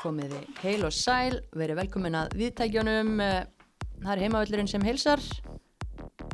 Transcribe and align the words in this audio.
komiði 0.00 0.40
heil 0.62 0.82
og 0.86 0.94
sæl, 0.94 1.40
verið 1.58 1.82
velkomin 1.82 2.18
að 2.18 2.34
viðtækjunum. 2.40 3.14
Eh, 3.24 3.46
Það 3.98 4.12
er 4.12 4.20
heimavöllurinn 4.22 4.68
sem 4.70 4.84
heilsar 4.86 5.22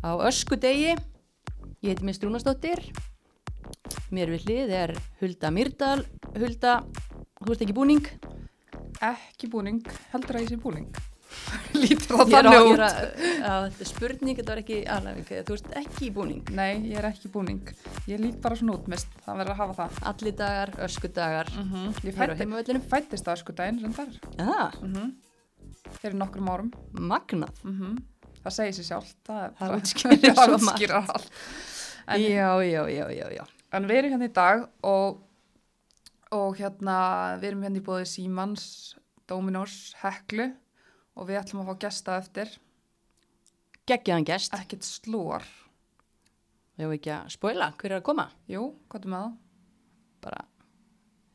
á 0.04 0.10
ösku 0.28 0.58
degi. 0.60 0.92
Ég 1.80 1.94
heiti 1.94 2.04
Mist 2.04 2.24
Rúnastóttir. 2.24 2.82
Mér 4.12 4.28
við 4.34 4.44
hlið 4.44 4.72
er 4.76 4.92
Hulda 5.22 5.50
Myrdal. 5.50 6.02
Hulda, 6.36 6.74
þú 7.40 7.54
ert 7.54 7.64
ekki 7.64 7.76
búning? 7.76 8.04
Ekki 9.00 9.48
búning, 9.48 9.80
heldur 10.12 10.36
að 10.36 10.44
ég 10.44 10.52
sé 10.52 10.60
búning. 10.60 10.90
Lítur 11.74 12.14
Ég 12.14 12.20
það 12.20 12.30
þannig 12.30 12.54
ég 12.54 12.70
út. 12.70 12.82
að- 12.84 13.22
að 13.50 13.64
Þetta 13.64 13.80
er 13.84 13.88
spurning, 13.90 14.36
þetta 14.38 14.52
var 14.54 14.60
ekki 14.62 14.76
alveg, 14.94 15.30
þú 15.48 15.56
ert 15.58 15.70
ekki 15.80 16.06
í 16.06 16.12
búning. 16.14 16.50
Nei, 16.54 16.72
ég 16.90 16.98
er 17.00 17.08
ekki 17.10 17.30
búning. 17.34 17.60
Ég 18.06 18.20
lít 18.22 18.40
bara 18.44 18.54
svona 18.60 18.76
út, 18.78 18.86
mist. 18.92 19.08
Það 19.26 19.40
verður 19.40 19.54
að 19.54 19.60
hafa 19.62 19.74
það. 19.82 19.98
Allir 20.12 20.36
dagar, 20.38 20.70
ösku 20.86 21.10
dagar. 21.12 21.50
Mm 21.58 21.92
Ég 22.04 22.14
Hér 22.14 22.30
á 22.30 22.36
fætti, 22.38 22.80
fættist 22.94 23.24
það 23.28 23.38
sko 23.42 23.52
daginn 23.58 23.80
sem 23.80 23.92
þar. 23.92 24.16
Já, 24.38 24.80
Mm 24.82 25.12
Fyrir 26.00 26.14
nokkrum 26.16 26.48
árum. 26.48 26.70
magnað. 26.94 27.50
Mm 27.64 27.98
Það 28.44 28.52
segir 28.52 28.74
sér 28.76 28.88
sjálf. 28.90 29.14
Það, 29.26 29.54
Það 29.58 29.76
útskýrir 29.80 30.34
svo 30.44 30.58
margt. 30.64 31.30
En, 32.06 32.20
Já, 32.20 32.60
já, 32.60 32.82
já, 32.92 33.06
já, 33.08 33.28
já. 33.32 33.44
en 33.72 33.86
við 33.88 33.96
erum 33.96 34.10
hérna 34.12 34.28
í 34.28 34.32
dag 34.36 34.68
og, 34.84 35.20
og 36.30 36.56
hérna, 36.58 36.96
við 37.40 37.48
erum 37.50 37.62
hérna 37.64 37.80
í 37.80 37.84
bóði 37.86 38.04
Símans, 38.10 38.94
Dominos, 39.26 39.94
Heklu 40.02 40.50
og 41.14 41.28
við 41.28 41.40
ætlum 41.40 41.62
að 41.64 41.70
fá 41.72 41.78
gesta 41.86 42.16
eftir. 42.20 42.50
Geggjaðan 43.88 44.26
gest. 44.28 44.54
Ekkert 44.56 44.86
slúar. 44.86 45.44
Ég 46.78 46.86
hef 46.88 46.96
ekki 46.96 47.12
að 47.14 47.32
spoila 47.36 47.70
hver 47.78 47.92
er 47.92 48.00
að 48.00 48.06
koma. 48.08 48.28
Jú, 48.50 48.66
hvað 48.90 49.06
er 49.06 49.12
með 49.12 49.24
það? 49.26 49.34
Bara 50.24 50.44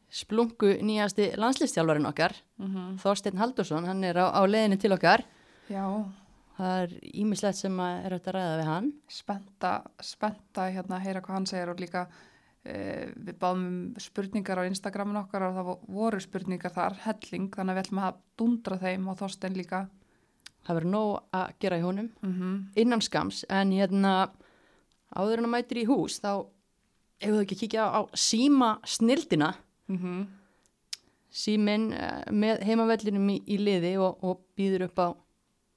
splungu 0.10 0.72
nýjasti 0.82 1.28
landslistjálfarinn 1.38 2.10
okkar, 2.10 2.34
Mm 2.58 2.96
Þorsteinn 2.98 3.38
Haldursson, 3.38 3.86
hann 3.86 4.04
er 4.04 4.18
á, 4.18 4.34
á 4.34 4.42
leiðinni 4.50 4.80
til 4.82 4.92
okkar. 4.96 5.23
Já, 5.70 5.86
Það 6.59 6.81
er 6.84 6.94
ímislegt 7.16 7.56
sem 7.56 7.78
að 7.80 7.98
er 8.03 8.14
auðvitað 8.18 8.30
að 8.30 8.36
ræða 8.36 8.56
við 8.59 8.66
hann. 8.68 8.88
spenta, 9.08 9.70
spenta 10.03 10.66
hérna 10.68 10.98
að 10.98 11.06
heyra 11.06 11.22
hvað 11.23 11.38
hann 11.38 11.46
segir 11.48 11.70
og 11.72 11.80
líka 11.80 12.02
við 12.64 13.36
báðum 13.40 13.64
um 13.66 14.02
spurningar 14.02 14.60
á 14.60 14.68
Instagramin 14.68 15.22
okkar 15.22 15.48
og 15.48 15.56
það 15.56 15.70
voru 15.96 16.20
spurningar 16.20 16.74
þar, 16.76 16.98
helling, 17.06 17.48
þannig 17.54 17.72
að 17.72 17.78
við 17.78 17.86
ætlum 17.86 18.04
að 18.04 18.20
dundra 18.38 18.78
þeim 18.82 19.08
og 19.08 19.18
Þorstein 19.22 19.56
líka. 19.58 19.86
Það 20.68 20.76
verður 20.76 20.92
nóg 20.92 21.12
að 21.40 21.54
gera 21.60 21.78
í 21.80 21.82
honum 21.86 22.10
Mm 22.22 22.66
innan 22.76 23.02
skams, 23.02 23.46
en 23.50 23.72
hérna 23.72 24.32
áður 25.16 25.40
en 25.40 25.46
að 25.46 25.54
mætir 25.56 25.78
í 25.78 25.86
hús, 25.86 26.20
þá 26.20 26.46
hefur 27.22 27.36
þau 27.36 27.42
ekki 27.42 27.56
að 27.56 27.62
kíkja 27.62 27.86
á, 27.88 28.02
síma 28.14 28.80
snildina, 28.86 29.56
-hmm. 29.88 30.28
símin 31.32 31.94
með 32.32 32.64
heimavellinum 32.64 33.30
í, 33.30 33.42
í 33.48 33.58
liði 33.58 33.98
og, 33.98 34.24
og 34.24 34.44
býður 34.56 34.86
upp 34.90 35.00
á 35.00 35.08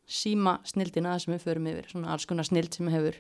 síma 0.07 0.61
snildina 0.65 1.19
sem 1.19 1.33
við 1.35 1.45
förum 1.47 1.67
yfir, 1.67 1.89
svona 1.89 2.13
alls 2.13 2.27
konar 2.27 2.45
snild 2.45 2.75
sem 2.75 2.89
hefur 2.89 3.17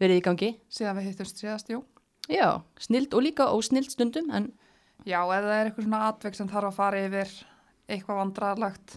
verið 0.00 0.16
í 0.16 0.24
gangi. 0.24 0.50
Síðan 0.68 0.96
við 0.96 1.08
hittumst 1.10 1.38
síðast, 1.38 1.70
jú. 1.70 1.84
Já, 2.28 2.60
snild 2.78 3.14
og 3.14 3.22
líka 3.24 3.46
ósnild 3.54 3.90
stundum, 3.90 4.30
en 4.30 4.52
Já, 5.06 5.22
ef 5.24 5.44
það 5.44 5.54
er 5.54 5.66
eitthvað 5.70 5.84
svona 5.86 6.00
atveg 6.08 6.34
sem 6.34 6.48
þarf 6.48 6.68
að 6.68 6.74
fara 6.76 7.02
yfir 7.06 7.30
eitthvað 7.88 8.18
vandrarlagt, 8.22 8.96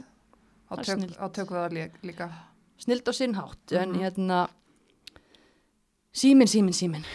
Það 0.71 0.81
þá 1.15 1.27
tökum 1.35 1.57
það 1.57 1.73
lí- 1.77 1.91
líka. 2.03 2.29
snild 2.77 3.07
á 3.07 3.13
sinn 3.13 3.35
hátt, 3.35 3.71
en 3.71 3.91
Mhm. 3.91 3.99
hérna 4.01 4.49
símin, 6.13 6.47
símin, 6.47 6.73
símin. 6.73 7.05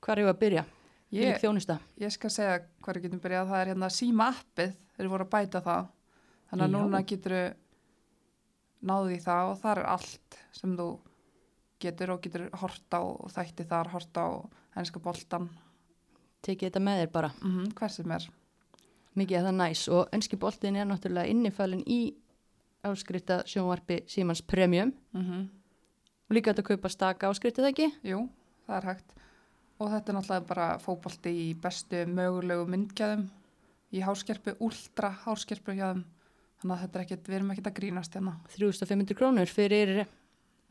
Hvað 0.00 0.12
er 0.18 0.22
ég 0.24 0.30
að 0.30 0.38
byrja? 0.40 0.64
Ég... 1.14 1.42
Ég, 1.42 1.80
ég 2.00 2.10
skal 2.12 2.30
segja 2.30 2.58
hvað 2.82 2.96
við 2.96 3.02
getum 3.06 3.20
byrjað, 3.20 3.48
það 3.50 3.60
er 3.60 3.68
hérna 3.74 3.90
síma 3.90 4.28
appið, 4.34 4.72
þeir 4.98 5.08
voru 5.12 5.24
að 5.24 5.30
bæta 5.30 5.60
það. 5.62 5.86
Þannig 6.50 6.64
að 6.64 6.70
Já. 6.70 6.76
núna 6.78 7.02
getur 7.06 7.54
náði 8.84 9.20
það 9.24 9.50
og 9.52 9.60
það 9.62 9.76
er 9.78 9.84
allt 9.94 10.38
sem 10.52 10.76
þú 10.76 10.88
getur 11.84 12.14
og 12.14 12.24
getur 12.24 12.48
horta 12.60 13.00
og 13.04 13.30
þætti 13.34 13.68
þar, 13.70 13.92
horta 13.94 14.26
á 14.26 14.30
henska 14.78 15.02
boltan, 15.02 15.48
Tekið 16.44 16.68
þetta 16.68 16.80
með 16.84 16.98
þér 17.00 17.10
bara. 17.12 17.30
mm 17.40 17.50
-hmm, 17.50 17.74
hver 17.78 17.90
sem 17.90 18.10
er. 18.12 18.28
Mikið 19.14 19.38
að 19.38 19.46
það 19.46 19.56
næs 19.56 19.88
og 19.88 20.08
önski 20.12 20.36
boltin 20.36 20.76
er 20.76 20.86
náttúrulega 20.86 21.30
innifalinn 21.30 21.84
í 21.86 22.14
áskrifta 22.84 23.44
sjónvarpi 23.46 24.02
Símans 24.06 24.42
Premium 24.42 24.92
Mm 25.12 25.48
og 26.24 26.34
líka 26.34 26.52
þetta 26.52 26.62
kaupa 26.62 26.88
staka 26.88 27.28
áskriftið 27.28 27.68
ekki? 27.68 27.86
Jú, 28.02 28.28
það 28.66 28.76
er 28.76 28.86
hægt. 28.88 29.14
Og 29.78 29.90
þetta 29.90 30.12
er 30.12 30.16
náttúrulega 30.16 30.48
bara 30.48 30.68
fótbolti 30.78 31.30
í 31.30 31.54
bestu 31.54 32.06
mögulegu 32.06 32.64
myndgæðum, 32.70 33.26
í 33.92 34.00
háskerpu, 34.00 34.56
últra 34.64 35.10
háskerpu 35.24 35.74
hjá 35.76 35.92
þeim. 35.92 36.04
Þannig 36.62 36.74
að 36.74 36.80
þetta 36.80 36.98
er 36.98 37.04
ekkert, 37.04 37.28
við 37.28 37.36
erum 37.36 37.50
ekkert 37.52 37.66
að 37.66 37.76
grínast 37.78 38.14
hérna. 38.16 38.34
3500 38.56 39.18
krónur 39.18 39.52
fyrir 39.52 40.06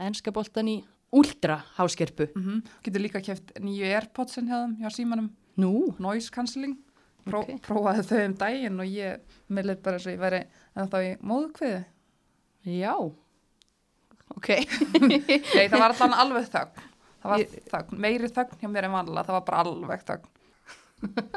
enska 0.02 0.34
boltan 0.34 0.72
í 0.72 0.84
úldra 1.14 1.60
háskerpu. 1.78 2.28
Mm 2.36 2.62
Getur 2.84 3.02
líka 3.04 3.22
kæft 3.24 3.54
nýju 3.62 3.86
Airpodsin 3.94 4.48
þeim, 4.50 4.78
hjá 4.82 4.90
símanum, 4.94 5.30
Nú, 5.58 5.94
noise 6.02 6.32
cancelling. 6.34 6.78
Pró, 7.24 7.40
Ok. 7.46 7.60
Prófaði 7.64 8.04
þau 8.10 8.22
um 8.26 8.34
daginn 8.42 8.80
og 8.84 8.88
ég 8.90 9.20
meðlega 9.54 9.82
bara 9.86 9.96
eins 10.00 10.08
og 10.10 10.14
ég 10.16 10.20
væri 10.20 10.40
en 10.76 10.90
þá 10.90 10.98
í 11.06 11.12
móðkviði. 11.22 11.84
já. 12.66 12.96
Ok. 14.36 14.50
Nei, 15.08 15.68
það 15.70 15.78
var 15.80 15.94
alltaf 15.94 16.18
alveg 16.24 16.50
þögn. 16.50 16.82
Það 17.24 17.30
var 17.32 17.40
Ég- 17.44 17.54
þögn, 17.72 18.00
meiri 18.04 18.28
þögn 18.34 18.60
hjá 18.60 18.70
mér 18.74 18.88
en 18.90 18.96
vanlega, 18.98 19.24
það 19.30 19.38
var 19.38 19.46
bara 19.48 19.64
alveg 19.64 20.04
þögn. 20.10 20.28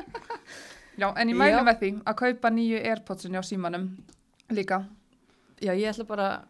Já, 0.97 1.10
en 1.20 1.28
ég 1.28 1.37
mæli 1.37 1.53
Já. 1.53 1.62
með 1.66 1.78
því 1.82 1.88
að 2.08 2.14
kaupa 2.22 2.50
nýju 2.56 2.78
Airpodsin 2.88 3.34
hjá 3.37 3.43
símanum 3.44 3.88
líka. 4.56 4.78
Já, 5.60 5.75
ég 5.76 5.91
ætla 5.93 6.06
bara 6.08 6.28
að 6.31 6.44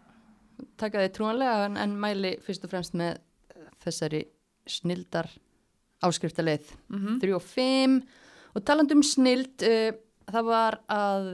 taka 0.80 1.02
þið 1.04 1.12
trúanlega 1.16 1.66
en, 1.66 1.76
en 1.80 1.96
mæli 2.00 2.36
fyrst 2.44 2.64
og 2.66 2.72
fremst 2.72 2.96
með 2.98 3.18
þessari 3.84 4.22
snildar 4.66 5.28
áskriftarleið. 6.04 6.72
Mm 6.92 7.20
3 7.22 7.36
og 7.36 7.44
5 7.44 8.00
og 8.56 8.64
taland 8.64 8.92
um 8.92 9.04
snild 9.04 9.64
uh, 9.66 9.92
það 10.30 10.48
var 10.50 10.80
að 10.88 11.30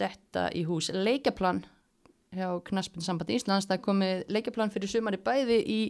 detta 0.00 0.48
í 0.54 0.64
hús 0.66 0.90
leikaplan 0.92 1.62
hjá 2.34 2.48
Knaspin 2.66 3.04
sambandi 3.04 3.38
Íslands. 3.38 3.68
Það 3.70 3.84
komið 3.86 4.24
leikaplan 4.28 4.72
fyrir 4.74 4.90
sumari 4.90 5.20
bæði 5.22 5.60
í 5.62 5.80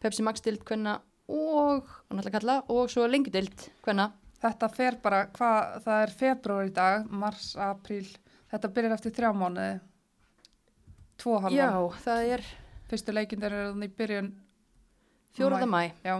Pepsi 0.00 0.22
Max 0.22 0.44
dild 0.44 0.60
hvenna 0.68 0.98
og, 1.32 1.88
kalla 2.30 2.60
og 2.68 2.90
svo 2.92 3.08
lengi 3.08 3.32
dild 3.32 3.70
hvenna 3.82 4.12
Þetta 4.36 4.68
fer 4.68 4.96
bara, 5.02 5.22
hvað, 5.34 5.76
það 5.86 6.02
er 6.02 6.14
februar 6.20 6.68
í 6.68 6.72
dag, 6.76 7.06
mars, 7.08 7.54
apríl, 7.56 8.04
þetta 8.52 8.70
byrjar 8.76 8.96
eftir 8.98 9.14
þrjá 9.16 9.30
mánuði, 9.36 9.78
tvo 11.16 11.38
halvan. 11.40 11.58
Já, 11.58 12.00
það 12.04 12.32
er 12.36 12.46
Fyrstu 12.86 13.14
leikindar 13.14 13.54
eru 13.54 13.70
þannig 13.72 13.94
byrjun, 13.98 14.28
4. 15.36 15.66
Maí. 15.66 15.90
mæ 15.90 16.06
já. 16.06 16.16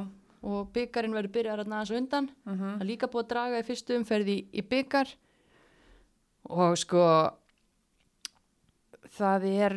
og 0.46 0.72
byggarinn 0.74 1.14
verður 1.14 1.32
byrjar 1.32 1.62
að 1.62 1.72
aðeins 1.72 1.92
undan 1.96 2.30
Mm 2.44 2.58
það 2.58 2.80
er 2.80 2.90
líka 2.90 3.10
búið 3.10 3.24
að 3.24 3.30
draga 3.32 3.60
í 3.60 3.66
fyrstu 3.66 3.96
umferði 3.96 4.34
í, 4.34 4.42
í 4.52 4.62
byggar 4.62 5.12
og 6.50 6.76
sko 6.78 7.04
það 9.16 9.46
er 9.50 9.76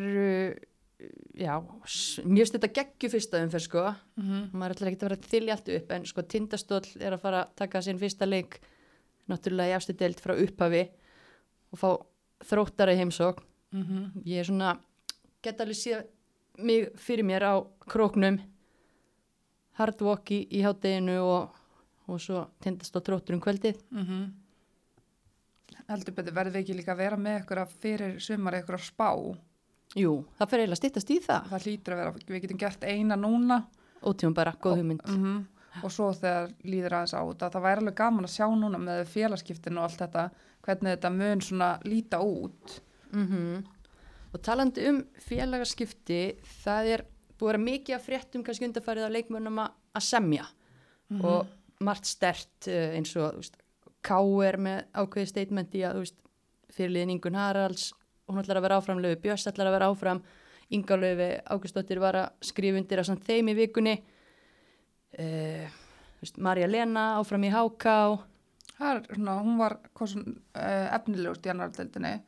já, 1.38 1.54
mjög 2.26 2.50
stutt 2.50 2.66
að 2.68 2.74
geggju 2.80 3.12
fyrsta 3.14 3.40
umferð 3.44 3.66
sko 3.68 3.86
Mm 4.20 4.50
maður 4.52 4.76
ætlar 4.76 4.90
ekki 4.90 5.00
að 5.00 5.08
vera 5.08 5.20
að 5.20 5.30
þylja 5.32 5.56
allt 5.56 5.72
upp 5.78 5.96
en 5.96 6.06
sko 6.10 6.26
tindastóll 6.34 6.90
er 7.00 7.16
að 7.16 7.24
fara 7.24 7.44
að 7.44 7.56
taka 7.62 7.82
sinn 7.86 8.02
fyrsta 8.02 8.28
leik 8.28 8.60
náttúrulega 9.30 9.72
í 9.72 9.78
afstu 9.78 9.94
deild 9.94 10.20
frá 10.20 10.34
upphafi 10.34 10.84
og 11.70 11.78
fá 11.78 11.90
þróttara 12.50 12.92
í 12.92 13.00
heimsók 13.00 13.42
-hmm. 13.72 14.22
ég 14.26 14.40
er 14.40 14.44
svona 14.44 14.76
geta 15.44 15.64
alveg 15.64 15.78
séð 15.78 16.04
mig 16.60 16.90
fyrir 17.00 17.26
mér 17.26 17.46
á 17.46 17.54
króknum. 17.90 18.40
Hardwalk 19.80 20.32
í, 20.34 20.42
í 20.52 20.62
hátteginu 20.64 21.16
og, 21.24 21.54
og 22.10 22.20
svo 22.20 22.44
tindastóll 22.60 23.04
þróttur 23.06 23.38
um 23.38 23.44
kvöldið. 23.44 23.80
Mm 23.94 24.28
Heldur 25.90 26.14
betur, 26.14 26.34
verðum 26.34 26.54
við 26.54 26.60
ekki 26.60 26.74
líka 26.78 26.92
að 26.92 27.00
vera 27.00 27.16
með 27.18 27.36
ykkur 27.40 27.58
að 27.64 27.70
fyrir 27.82 28.12
sumar 28.22 28.54
ykkur 28.60 28.76
að 28.76 28.82
spá? 28.86 29.08
jú, 29.98 30.12
það 30.38 30.50
fer 30.50 30.60
eiginlega 30.60 30.76
að 30.76 30.80
styttast 30.80 31.10
í 31.10 31.16
það. 31.24 31.48
Það 31.50 31.64
hlýtur 31.66 31.94
að 31.94 32.00
vera, 32.00 32.12
við 32.28 32.44
getum 32.44 32.60
gert 32.60 32.84
eina 32.86 33.16
núna. 33.18 33.56
Ótíma 34.06 34.36
bara, 34.36 34.52
góð 34.62 34.76
hugmynd. 34.82 35.02
mm 35.08 35.40
og 35.84 35.92
svo 35.94 36.08
þegar 36.16 36.48
líður 36.66 36.96
aðeins 36.98 37.14
á 37.14 37.22
þetta. 37.22 37.50
Það 37.54 37.64
væri 37.66 37.82
alveg 37.82 37.96
gaman 38.00 38.26
að 38.26 38.32
sjá 38.34 38.46
núna 38.58 38.80
með 38.82 39.02
félagskiptin 39.12 39.78
og 39.78 39.86
allt 39.86 40.00
þetta, 40.02 40.24
hvernig 40.66 40.96
þetta 40.96 41.10
mun 41.14 41.44
svona 41.46 41.68
líta 41.86 42.22
út. 42.26 42.80
mm 43.12 43.60
og 44.30 44.42
talandi 44.46 44.86
um 44.90 45.00
félagaskipti 45.26 46.20
það 46.64 46.90
er 46.94 47.04
búið 47.40 47.48
að 47.48 47.50
vera 47.52 47.64
mikið 47.64 47.96
að 47.96 48.04
fréttum 48.06 48.44
kannski 48.46 48.68
undarfærið 48.68 49.06
að 49.08 49.14
leikmönnum 49.18 49.62
að 49.66 50.04
semja 50.06 50.46
Mhm. 51.10 51.24
og 51.26 51.46
margt 51.82 52.06
stert 52.06 52.68
uh, 52.68 52.94
eins 52.94 53.16
og 53.16 53.32
þú 53.34 53.40
veist, 53.40 53.56
K 54.00 54.16
er 54.46 54.56
með 54.56 54.84
ákveði 54.94 55.26
statement 55.26 55.74
í 55.74 55.80
að 55.82 56.12
fyrirliðin 56.70 57.16
Ingun 57.16 57.34
Haralds 57.34 57.88
hún 58.30 58.38
ætlar 58.38 58.60
að 58.60 58.62
vera 58.68 58.78
áfram 58.78 59.00
löfi, 59.02 59.18
Björns 59.24 59.48
ætlar 59.50 59.66
að 59.66 59.74
vera 59.78 59.90
áfram 59.90 60.22
Inga 60.70 60.96
löfi, 60.96 61.40
Águstóttir 61.50 61.98
var 61.98 62.14
að 62.14 62.28
skrifa 62.46 62.78
undir 62.78 63.02
á 63.02 63.04
samt 63.04 63.24
þeim 63.26 63.50
í 63.50 63.56
vikunni 63.58 63.96
uh, 65.18 65.66
veist, 66.20 66.38
Marja 66.38 66.68
Lena 66.70 67.16
áfram 67.18 67.44
í 67.48 67.50
er 68.94 69.02
svona, 69.10 69.34
hún 69.42 69.58
var 69.58 69.80
uh, 70.54 70.86
efnilegust 70.94 71.44
í 71.44 71.50
annar 71.52 71.72
deildinni. 71.74 72.20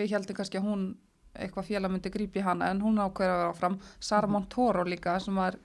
Við 0.00 0.14
heldum 0.16 0.38
kannski 0.38 0.58
að 0.58 0.70
hún 0.70 0.86
eitthvað 1.34 1.68
félag 1.70 1.90
myndi 1.92 2.10
grípi 2.12 2.42
hana 2.44 2.70
en 2.70 2.80
hún 2.80 3.00
ákveður 3.00 3.32
að 3.32 3.40
vera 3.40 3.52
áfram. 3.52 3.78
Sara 4.00 4.26
Mhm. 4.26 4.32
Montoro 4.32 4.84
líka 4.84 5.20
sem 5.20 5.34
var 5.34 5.56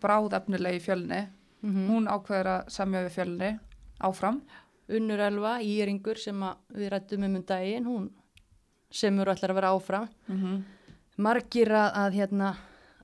bráð 0.00 0.32
efnileg 0.32 0.74
í 0.78 0.84
fjölni. 0.84 1.28
mm 1.62 1.88
Hún 1.88 2.06
ákveður 2.06 2.46
að 2.46 2.70
semja 2.70 3.04
við 3.04 3.10
fjölni 3.16 3.60
áfram. 4.00 4.42
Unnur 4.88 5.20
Elva, 5.20 5.58
Íringur 5.60 6.16
sem 6.16 6.40
við 6.72 6.90
rættum 6.90 7.24
um 7.24 7.36
um 7.36 7.42
daginn, 7.42 7.84
hún 7.84 8.10
semur 8.90 9.26
ætlar 9.26 9.50
að 9.50 9.54
vera 9.54 9.72
áfram. 9.74 10.08
Mm 10.28 10.38
-hmm. 10.38 10.62
Margir 11.18 11.68
að, 11.68 11.92
að, 11.94 12.12
hérna, 12.12 12.56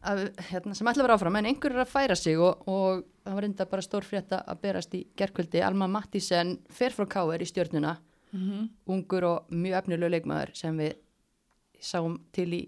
að 0.02 0.18
hérna, 0.38 0.74
sem 0.74 0.86
ætlar 0.86 1.04
að 1.04 1.08
vera 1.08 1.14
áfram 1.14 1.36
en 1.36 1.46
einhver 1.46 1.72
er 1.72 1.84
að 1.84 1.88
færa 1.88 2.16
sig 2.16 2.38
og, 2.38 2.68
og 2.68 3.04
það 3.24 3.34
var 3.34 3.44
enda 3.44 3.64
bara 3.66 3.82
stór 3.82 4.04
frétta 4.04 4.44
að 4.46 4.60
berast 4.60 4.94
í 4.94 5.06
gerkvöldi. 5.16 5.62
Alma 5.62 5.86
Mattísen 5.86 6.58
fer 6.70 6.90
frá 6.90 7.06
Káer 7.06 7.42
í 7.42 7.44
stjórnuna, 7.44 7.98
ungur 8.86 9.24
og 9.24 9.50
mjög 9.50 9.78
efnilegu 9.78 10.10
leikmaður 10.10 10.54
sem 10.54 10.76
við 10.78 10.94
sáum 11.84 12.18
til 12.34 12.48
í 12.56 12.62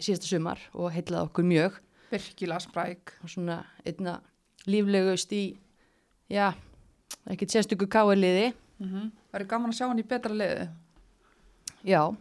síðasta 0.00 0.30
sumar 0.30 0.60
og 0.72 0.90
heitlaði 0.94 1.28
okkur 1.28 1.46
mjög 1.46 1.78
Virkilega 2.10 2.60
spræk. 2.64 3.12
og 3.22 3.30
svona 3.30 3.60
einna 3.86 4.18
líflegust 4.66 5.32
í, 5.32 5.44
já, 6.30 6.50
ekkert 7.30 7.52
sérstöku 7.54 7.86
Káer-liði. 7.86 8.52
Mm 8.80 8.88
-hmm. 8.88 9.10
Er 9.32 9.44
gaman 9.44 9.70
að 9.70 9.76
sjá 9.78 9.86
hann 9.88 9.98
í 9.98 10.08
betra 10.08 10.34
liði. 10.34 10.68
Já, 11.84 12.16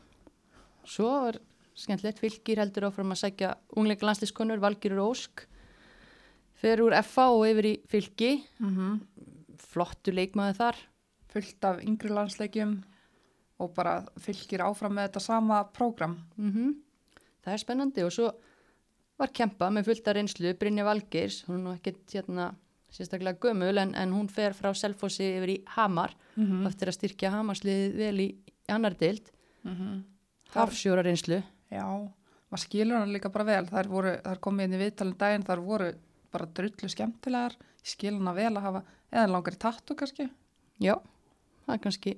svo 0.86 1.28
er 1.28 1.40
skemmtilegt, 1.76 2.20
fylgir 2.20 2.58
heldur 2.58 2.84
áfram 2.90 3.12
að 3.12 3.22
sækja 3.24 3.56
ungleika 3.76 4.06
landslískonur, 4.06 4.60
Valgirur 4.60 5.10
Ósk, 5.10 5.48
fer 6.54 6.82
úr 6.82 6.94
FA 7.04 7.30
og 7.30 7.48
yfir 7.48 7.66
í 7.66 7.80
fylgi, 7.88 8.44
Mm 8.60 8.76
-hmm. 8.78 9.00
flottu 9.58 10.12
leikmaður 10.12 10.56
þar. 10.56 10.76
Fullt 11.30 11.64
af 11.64 11.84
yngri 11.84 12.10
landsleikjum 12.10 12.84
og 13.60 13.74
bara 13.76 14.00
fylgir 14.22 14.64
áfram 14.64 14.96
með 14.96 15.10
þetta 15.10 15.26
sama 15.26 15.64
prógram. 15.74 16.18
Mm 16.38 16.78
Það 17.40 17.54
er 17.54 17.62
spennandi 17.62 18.04
og 18.04 18.12
svo 18.12 18.26
var 19.18 19.32
kempa 19.34 19.70
með 19.72 19.86
fullta 19.88 20.14
reynslu, 20.14 20.52
Brynja 20.60 20.84
Valgeirs, 20.84 21.46
hún 21.48 21.56
er 21.56 21.64
nú 21.64 21.72
ekkert 21.74 22.12
hérna 22.14 22.50
sérstaklega 22.92 23.40
gömul 23.40 23.78
en, 23.78 23.94
en 23.96 24.14
hún 24.14 24.28
fer 24.32 24.54
frá 24.58 24.74
Selfossi 24.76 25.24
yfir 25.38 25.54
í 25.56 25.64
Hamar 25.76 26.16
Mm 26.36 26.46
-hmm. 26.46 26.68
eftir 26.68 26.88
að 26.88 26.96
styrkja 26.96 27.32
Hamarsliðið 27.32 27.96
vel 27.98 28.20
í, 28.20 28.36
annar 28.68 28.94
deild, 28.98 29.32
Mm 29.64 29.76
-hmm. 29.76 30.04
hafsjóra 30.54 31.02
reynslu. 31.04 31.44
Já, 31.72 31.84
maður 32.50 32.64
skilur 32.64 32.98
hann 32.98 33.14
líka 33.14 33.30
bara 33.30 33.44
vel. 33.44 33.66
Það 33.66 33.80
er, 33.80 33.88
voru, 33.88 34.10
það 34.24 34.32
er 34.32 34.40
komið 34.40 34.64
inn 34.64 34.74
í 34.74 34.78
viðtalin 34.78 35.18
daginn, 35.18 35.44
það 35.44 35.66
voru 35.66 35.94
bara 36.32 36.46
drullu 36.46 36.90
skemmtilegar. 36.90 37.52
Ég 37.84 37.88
skil 37.88 38.14
hann 38.14 38.28
að 38.28 38.36
vel 38.36 38.58
að 38.58 38.62
hafa, 38.62 38.84
eða 39.12 39.28
langar 39.32 39.54
í 39.54 39.58
tattu 39.58 39.96
kannski, 39.96 40.30
Já, 40.80 40.96
það 41.66 41.74
er 41.74 41.80
kannski 41.80 42.18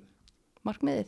markmiðið. 0.64 1.08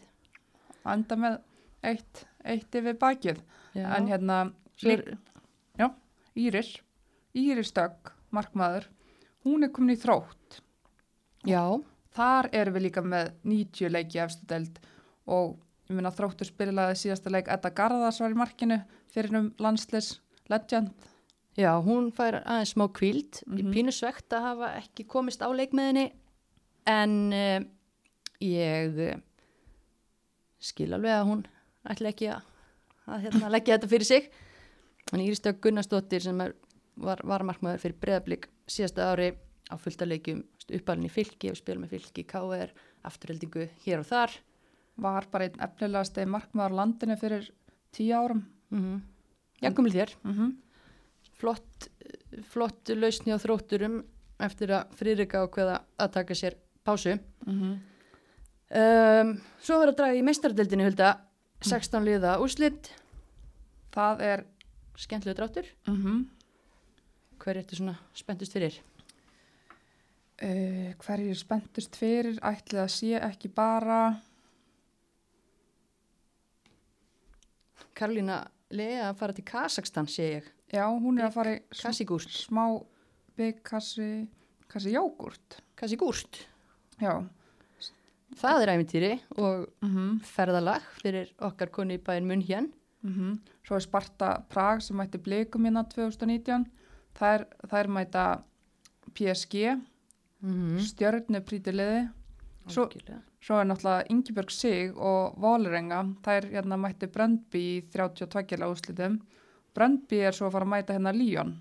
Enda 0.85 1.17
með 1.19 1.37
eitt, 1.83 2.25
eitt 2.43 2.75
yfir 2.75 2.97
bakið. 2.99 3.39
Já. 3.73 3.87
En 3.97 4.07
hérna, 4.07 4.39
er, 4.83 5.05
Íris, 6.33 6.75
Íris 7.37 7.71
Dögg, 7.75 8.09
markmaður, 8.33 8.87
hún 9.45 9.65
er 9.65 9.71
komin 9.73 9.93
í 9.93 9.99
þrótt. 10.01 10.61
já, 11.45 11.63
Þar 12.13 12.49
erum 12.53 12.75
við 12.77 12.85
líka 12.87 13.01
með 13.01 13.31
90 13.43 13.89
leiki 13.89 14.19
efstu 14.21 14.45
deild 14.49 14.75
og 15.25 15.55
ég 15.89 15.95
minna 15.97 16.11
þróttur 16.13 16.45
spilaði 16.45 16.99
síðasta 16.99 17.31
leik 17.33 17.49
Edda 17.49 17.71
Garðars 17.73 18.21
var 18.21 18.33
í 18.33 18.37
markinu 18.37 18.77
fyrir 19.13 19.37
um 19.39 19.49
landslis 19.61 20.19
legend. 20.49 20.93
Já, 21.57 21.73
hún 21.85 22.09
fær 22.13 22.39
aðeins 22.41 22.73
smá 22.73 22.87
kvíld, 22.89 23.41
mm. 23.45 23.57
-hmm. 23.57 23.73
pínu 23.73 23.91
svegt 23.93 24.33
að 24.33 24.45
hafa 24.47 24.69
ekki 24.81 25.05
komist 25.05 25.41
á 25.41 25.49
leikmeðinni 25.53 26.11
en 26.85 27.33
uh, 27.33 27.59
ég 28.41 29.21
skil 30.63 30.91
alveg 30.95 31.15
að 31.17 31.29
hún 31.29 31.43
ætla 31.91 32.11
ekki 32.13 32.29
að, 32.31 32.41
að 33.09 33.25
hérna, 33.27 33.51
leggja 33.51 33.77
þetta 33.77 33.91
fyrir 33.91 34.09
sig. 34.09 34.29
En 35.11 35.23
Íristök 35.23 35.59
Gunnarsdóttir 35.63 36.23
sem 36.23 36.39
er, 36.45 36.53
var, 36.95 37.21
var 37.27 37.43
markmaður 37.47 37.83
fyrir 37.83 37.99
breðablík 38.01 38.47
síðasta 38.71 39.09
ári 39.11 39.33
á 39.67 39.75
fullta 39.79 40.07
leikjum 40.07 40.43
uppalinn 40.77 41.09
í 41.09 41.11
fylki 41.11 41.51
og 41.51 41.59
spila 41.59 41.83
með 41.83 41.97
fylki, 41.97 42.25
KR, 42.27 42.71
afturheldingu 43.07 43.67
hér 43.83 44.03
og 44.03 44.07
þar. 44.07 44.37
Var 45.03 45.27
bara 45.31 45.47
einn 45.49 45.63
efnilegasti 45.65 46.25
markmaður 46.29 46.77
á 46.77 46.79
landinu 46.79 47.17
fyrir 47.19 47.49
tíu 47.93 48.13
árum. 48.15 48.45
Mm 48.69 48.83
-hmm. 48.83 49.01
Já, 49.61 49.73
komil 49.73 49.93
þér. 49.93 50.15
Mm 50.23 50.33
-hmm. 50.33 50.55
flott, 51.39 51.89
flott 52.43 52.89
lausni 52.89 53.33
á 53.33 53.37
þrótturum 53.37 54.03
eftir 54.39 54.71
að 54.71 54.93
Friðrika 54.95 55.43
ákveða 55.43 55.81
að 55.99 56.11
taka 56.11 56.33
sér 56.33 56.55
pásu. 56.85 57.19
Mhm. 57.45 57.92
Um, 58.73 59.35
svo 59.61 59.77
verður 59.81 59.91
að 59.93 59.97
draga 59.99 60.17
í 60.17 60.23
meistardeldinu 60.25 60.85
hulda 60.87 61.09
16 61.63 62.03
liða 62.07 62.37
úslit, 62.41 62.91
Það 63.93 64.21
er, 64.25 64.41
skemmtilegu 64.97 65.37
dráttur. 65.37 65.67
mm 65.87 66.23
Hver 67.43 67.57
ertu 67.59 67.75
svona 67.75 67.97
spenntust 68.15 68.53
fyrir? 68.55 68.79
uh, 70.43 70.93
hverjir 71.03 71.35
spenntust 71.37 71.95
fyrir, 71.99 72.39
ætlið 72.41 72.81
að 72.81 72.89
sé 72.95 73.11
ekki 73.19 73.49
bara, 73.53 73.99
Karolína 77.93 78.39
Lea 78.73 79.09
að 79.11 79.19
fara 79.19 79.35
til 79.37 79.45
Kazakstan 79.45 80.07
sé 80.09 80.23
ég. 80.39 80.47
já, 80.73 80.87
hún 80.89 81.19
er 81.19 81.27
að 81.27 81.33
fara 81.35 81.51
í 81.55 81.61
Kassigúrt. 81.69 82.29
smá 82.33 82.81
byggkassi, 83.37 84.27
kassi 84.67 84.93
jógurt. 84.95 85.59
Kassigúrt. 85.77 86.47
Já. 87.01 87.21
Það 88.39 88.61
er 88.63 88.71
æfintýri 88.73 89.11
og 89.37 89.67
Mm 89.81 90.19
ferðalag 90.23 90.81
fyrir 91.01 91.33
okkar 91.39 91.69
konu 91.71 91.93
í 91.93 91.97
bæinn 92.01 92.27
munn 92.27 92.41
hér. 92.41 92.69
-hmm. 93.03 93.39
Svo 93.63 93.75
er 93.75 93.79
Sparta 93.79 94.43
Prag 94.49 94.81
sem 94.81 94.97
mætti 94.97 95.17
blikum 95.17 95.65
hérna 95.65 95.83
2019. 95.89 96.65
Það 97.15 97.33
er, 97.39 97.45
það 97.67 97.79
er 97.79 97.87
mæta 97.87 98.43
PSG, 99.13 99.79
Mm. 100.43 100.77
stjörnu 100.79 101.39
prítiliði. 101.41 102.09
Svo, 102.67 102.89
svo 103.41 103.59
er 103.59 103.65
náttúrulega 103.65 104.07
Ingibjörg 104.09 104.51
Sig 104.51 104.91
og 104.97 105.37
Vólerenga. 105.39 106.15
Það 106.23 106.37
er 106.37 106.49
hérna 106.51 106.77
mætti 106.77 107.07
Bröndby 107.07 107.61
í 107.79 107.81
32 107.91 108.67
úrslitum. 108.67 109.21
Bröndby 109.75 110.19
er 110.27 110.31
svo 110.31 110.47
að 110.47 110.51
fara 110.51 110.65
að 110.65 110.73
mæta 110.73 110.93
hérna 110.93 111.13
Líón. 111.15 111.53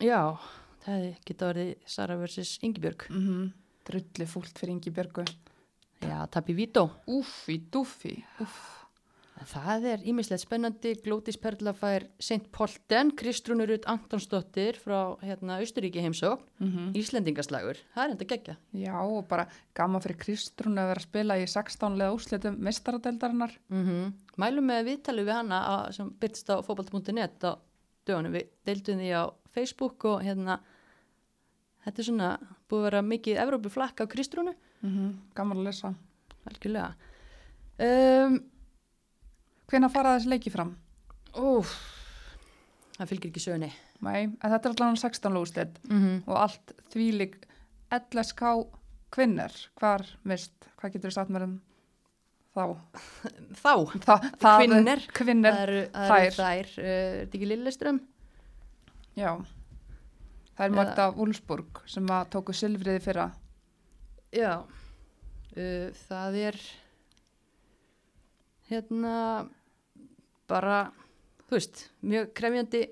Já, 0.00 0.36
það 0.84 1.14
geta 1.24 1.52
verið 1.52 1.74
Sara 1.86 2.16
vs. 2.16 2.58
Ingibjörg. 2.62 3.06
Mm 3.10 3.22
-hmm. 3.28 3.52
Drulli 3.84 4.26
fúlt 4.26 4.58
fyrir 4.58 4.72
Ingibjörgu. 4.72 5.24
Já, 6.04 6.26
Tapi 6.30 6.54
Vító. 6.54 6.90
Úffi, 7.06 7.58
dúffi. 7.70 8.24
Úff. 8.40 8.84
Það 9.44 9.86
er 9.90 10.02
ímislegt 10.06 10.44
spennandi, 10.44 10.92
Glótis 11.02 11.36
Perla 11.40 11.72
fær 11.76 12.06
St. 12.22 12.46
Polten, 12.54 13.10
Kristrúnur 13.18 13.68
Rut 13.68 13.86
Antonsdóttir 13.90 14.78
frá 14.78 15.16
hérna 15.24 15.58
Austuríki 15.58 16.00
heimsókn, 16.00 16.44
Mm 16.60 16.70
-hmm. 16.70 16.94
Íslendingaslagur, 16.96 17.76
það 17.94 18.04
er 18.04 18.10
enda 18.10 18.24
geggja. 18.24 18.56
Já, 18.72 18.94
og 19.02 19.28
bara 19.28 19.48
gaman 19.74 20.00
fyrir 20.00 20.16
Kristrún 20.16 20.78
að 20.78 20.88
vera 20.88 21.00
að 21.00 21.08
spila 21.08 21.34
í 21.38 21.46
16 21.46 21.98
leða 21.98 22.14
úrslitum 22.14 22.56
mestaradeildarinnar. 22.58 23.58
Mm 23.68 24.12
Mælum 24.36 24.64
með 24.64 24.84
viðtalið 24.84 25.24
við 25.24 25.32
hana 25.34 25.58
á, 25.62 25.92
sem 25.92 26.10
byrtist 26.10 26.50
á 26.50 26.62
fótbolt.net 26.62 27.44
á 27.44 27.58
dögunum, 28.06 28.32
við 28.32 28.48
deildum 28.66 28.98
því 28.98 29.10
á 29.14 29.24
Facebook 29.52 30.04
og 30.04 30.22
hérna, 30.22 30.60
þetta 31.84 31.98
er 31.98 32.04
svona 32.04 32.38
búið 32.68 32.78
að 32.80 32.84
vera 32.84 33.02
mikið 33.02 33.36
Evrópu 33.36 33.68
flakka 33.68 34.04
á 34.04 34.10
Kristrúnu, 34.10 34.54
Mm 34.84 35.14
Gaman 35.34 35.58
að 35.62 35.64
lesa. 35.64 35.94
algjörlega. 36.46 36.94
Um, 37.80 38.38
Hvenær 39.70 39.90
fara 39.90 40.16
þessi 40.18 40.28
leiki 40.28 40.50
fram? 40.52 40.74
úf, 41.34 41.70
það 42.98 43.08
fylgir 43.10 43.30
ekki 43.32 43.40
sögni. 43.42 43.70
Nei, 44.04 44.24
en 44.24 44.50
þetta 44.52 44.68
er 44.68 44.74
allan 44.76 44.96
16 45.00 45.32
lúslit 45.34 45.78
Mm 45.88 46.00
-hmm. 46.02 46.22
og 46.28 46.36
allt 46.36 46.72
þvílig 46.92 47.34
LSK 47.90 48.42
kvinner. 49.10 49.50
Hvar 49.80 50.04
mist? 50.24 50.52
Hvað 50.78 50.92
getur 50.92 51.10
þú 51.10 51.14
sagt 51.14 51.30
mér 51.30 51.42
um 51.44 51.60
þá? 52.54 52.76
Þá, 53.64 53.74
Þa, 54.04 54.16
það, 54.38 54.58
Kvinner. 54.66 55.00
Kvinner, 55.12 55.52
það 55.52 55.62
eru 55.62 55.88
það 55.92 56.08
þær. 56.10 56.26
eru 56.26 56.36
þær, 56.36 56.66
uh, 56.78 56.84
er 56.84 57.26
þetta 57.26 57.34
ekki 57.38 57.46
Lilleström? 57.48 58.00
já. 59.16 59.44
Það 60.56 60.64
er 60.64 60.70
Eða- 60.70 60.76
Magda 60.76 61.10
Wolfsburg 61.16 61.80
sem 61.86 62.06
að 62.06 62.28
tóku 62.30 62.52
silfriði 62.52 63.00
fyrra. 63.00 63.30
Já, 64.34 64.64
uh, 64.66 65.88
það 66.08 66.38
er 66.42 66.60
hérna 68.68 69.16
bara, 70.50 70.78
þú 71.46 71.58
veist, 71.58 71.84
mjög 72.02 72.32
krefjandi, 72.34 72.86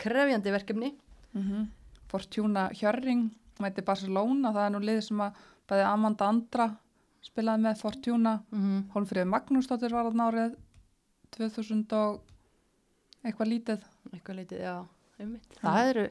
krefjandi 0.00 0.54
verkefni. 0.54 0.94
Mm 1.34 1.66
Fortuna 2.14 2.68
Hjörring 2.70 3.32
mæti 3.58 3.82
Barcelona, 3.82 4.52
það 4.54 4.64
er 4.64 4.72
nú 4.74 4.80
lið 4.86 5.00
sem 5.02 5.22
að 5.24 5.38
bæði 5.66 5.86
Amanda 5.88 6.28
Andra 6.30 6.66
spilaði 7.24 7.64
með 7.64 7.80
Fortuna. 7.80 8.34
Mm 8.52 8.60
-hmm. 8.62 8.84
Hólfríði 8.94 9.30
Magnúsdóttir 9.32 9.92
var 9.92 10.06
þarna 10.06 10.28
árið 10.30 10.56
2000 11.36 11.92
og 11.92 12.20
eitthvað 13.24 13.48
lítið. 13.48 13.80
Eitthvað 14.12 14.36
leitið, 14.36 14.58
já, 14.60 14.86
einmitt. 15.18 15.58
Það 15.60 15.88
eru, 15.88 16.10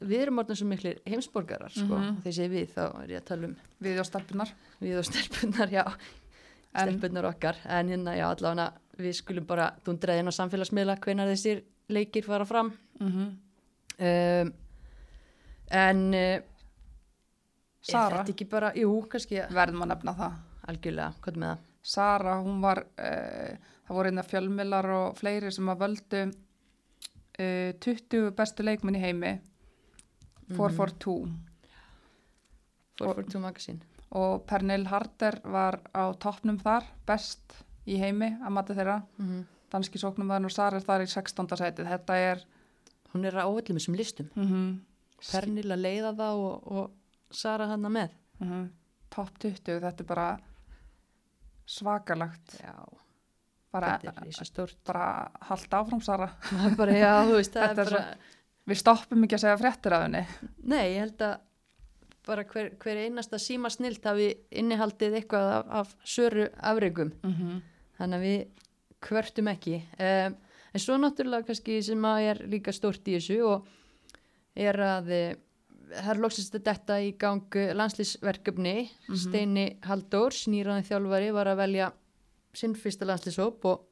við 0.00 0.22
erum 0.22 0.38
orðin 0.42 0.56
svo 0.60 0.66
miklir 0.68 0.98
heimsborgarar 1.06 1.70
sko, 1.72 1.98
Mhm. 1.98 2.16
þegar 2.22 2.32
ég 2.32 2.36
segi 2.38 2.52
við 2.54 2.72
þá 2.74 3.02
er 3.02 3.08
ég 3.08 3.20
að 3.22 3.24
tala 3.24 3.46
um 3.46 3.56
við 3.82 4.00
og 4.00 4.06
stelpunar 4.06 4.52
við 4.80 4.98
og 4.98 5.04
stelpunar, 5.04 5.68
já. 5.70 5.84
En- 6.74 6.88
stelpunar 6.88 7.24
okkar, 7.24 7.56
en 7.64 7.88
hérna, 7.88 8.14
já, 8.16 8.26
allavega 8.28 8.72
við 8.98 9.14
skulum 9.14 9.46
bara 9.46 9.70
dundra 9.84 10.16
inn 10.18 10.28
á 10.28 10.32
samfélagsmiðla 10.34 10.98
hvenar 11.00 11.28
þessir 11.32 11.62
leikir 11.88 12.24
fara 12.24 12.44
fram. 12.44 12.72
Mm 13.00 13.12
-hmm. 13.12 14.42
um, 14.42 14.52
en 15.70 16.14
uh, 16.14 16.40
Sara, 17.80 18.24
bara, 18.50 18.72
jú, 18.74 19.06
kannski 19.08 19.40
verðum 19.54 19.82
að 19.82 19.88
nefna 19.94 20.14
það. 20.14 20.32
Algjörlega, 20.68 21.14
hvað 21.22 21.36
með 21.36 21.48
það? 21.48 21.58
Sara, 21.82 22.34
hún 22.42 22.60
var 22.60 22.78
uh, 22.98 23.56
það 23.86 23.96
voru 23.96 24.10
einna 24.10 24.22
fjölmilar 24.22 24.84
og 24.84 25.16
fleiri 25.16 25.52
sem 25.54 25.68
að 25.72 25.78
völdu 25.78 26.22
uh, 27.38 27.72
20 27.80 28.30
bestu 28.36 28.62
leikmenn 28.66 28.98
í 28.98 29.00
heimi 29.00 29.40
442 30.56 31.28
442 32.98 33.40
Magazine. 33.42 33.80
Og 34.18 34.42
Pernil 34.48 34.86
Harder 34.88 35.40
var 35.44 35.80
á 35.92 36.08
toppnum 36.16 36.58
þar, 36.58 36.86
best 37.06 37.58
í 37.88 37.98
heimi 38.00 38.30
að 38.40 38.54
mati 38.56 38.76
þeirra, 38.76 39.02
mm 39.18 39.26
-hmm. 39.26 39.42
danski 39.72 39.98
sóknum 40.00 40.30
og 40.30 40.50
Sara 40.50 40.76
er 40.76 40.84
þar 40.84 41.04
í 41.04 41.06
16. 41.06 41.56
sætið. 41.56 41.86
Þetta 41.92 42.16
er 42.16 42.46
hún 43.12 43.24
er 43.24 43.36
á 43.36 43.46
öllum 43.46 43.78
þessum 43.78 43.96
listum. 43.96 44.30
Mm 44.34 44.46
-hmm, 44.48 44.78
Pernil 45.32 45.72
að 45.72 45.84
leiða 45.84 46.12
það 46.14 46.34
og, 46.46 46.72
og 46.72 46.90
Sara 47.30 47.66
hana 47.66 47.88
með. 47.88 48.10
Topp 49.10 49.38
20, 49.38 49.80
þetta 49.80 50.02
er 50.02 50.06
bara 50.06 50.38
svakalagt 51.68 52.60
já, 52.60 52.74
bara, 53.72 53.98
þetta 53.98 54.12
er 54.20 54.26
rísa 54.26 54.44
stórt 54.44 54.78
bara 54.84 55.30
halda 55.40 55.80
áfram 55.80 56.00
Sara. 56.00 56.28
Bara, 56.80 56.92
já, 56.92 57.26
veist, 57.28 57.52
Þetta 57.58 57.82
er 57.82 57.90
bara 57.90 58.04
við 58.68 58.80
stoppum 58.82 59.24
ekki 59.24 59.38
að 59.38 59.44
segja 59.44 59.60
fréttir 59.60 59.96
af 59.96 60.04
henni. 60.06 60.24
Nei, 60.68 60.82
ég 60.94 61.00
held 61.06 61.24
að 61.24 61.36
bara 62.28 62.44
hver, 62.44 62.74
hver 62.82 63.00
einasta 63.06 63.40
síma 63.40 63.70
snilt 63.72 64.04
hafi 64.04 64.28
innihaldið 64.60 65.16
eitthvað 65.22 65.50
af, 65.54 65.72
af 65.80 65.94
söru 66.04 66.48
afregum 66.60 67.12
mm 67.22 67.34
-hmm. 67.34 67.60
þannig 67.98 68.18
að 68.18 68.26
við 68.26 68.64
kvörtum 69.00 69.48
ekki. 69.48 69.76
Um, 69.96 70.36
en 70.74 70.80
svo 70.82 70.96
náttúrulega 71.00 71.48
kannski 71.48 71.82
sem 71.82 72.04
að 72.04 72.24
er 72.30 72.42
líka 72.52 72.72
stórt 72.72 73.08
í 73.08 73.16
þessu 73.16 73.38
og 73.46 73.68
er 74.58 74.80
að 74.80 75.10
eh, 75.10 75.36
það 75.94 76.10
er 76.14 76.20
loksist 76.20 76.54
að 76.54 76.64
detta 76.66 77.00
í 77.00 77.12
gang 77.18 77.54
landslýsverkefni 77.54 78.90
Steini 79.16 79.78
Halldórs, 79.82 80.46
nýraðin 80.50 80.84
þjálfari 80.84 81.30
var 81.32 81.46
að 81.46 81.60
velja 81.62 81.92
sinn 82.52 82.74
fyrsta 82.74 83.06
landslýshóp 83.08 83.64
og 83.64 83.86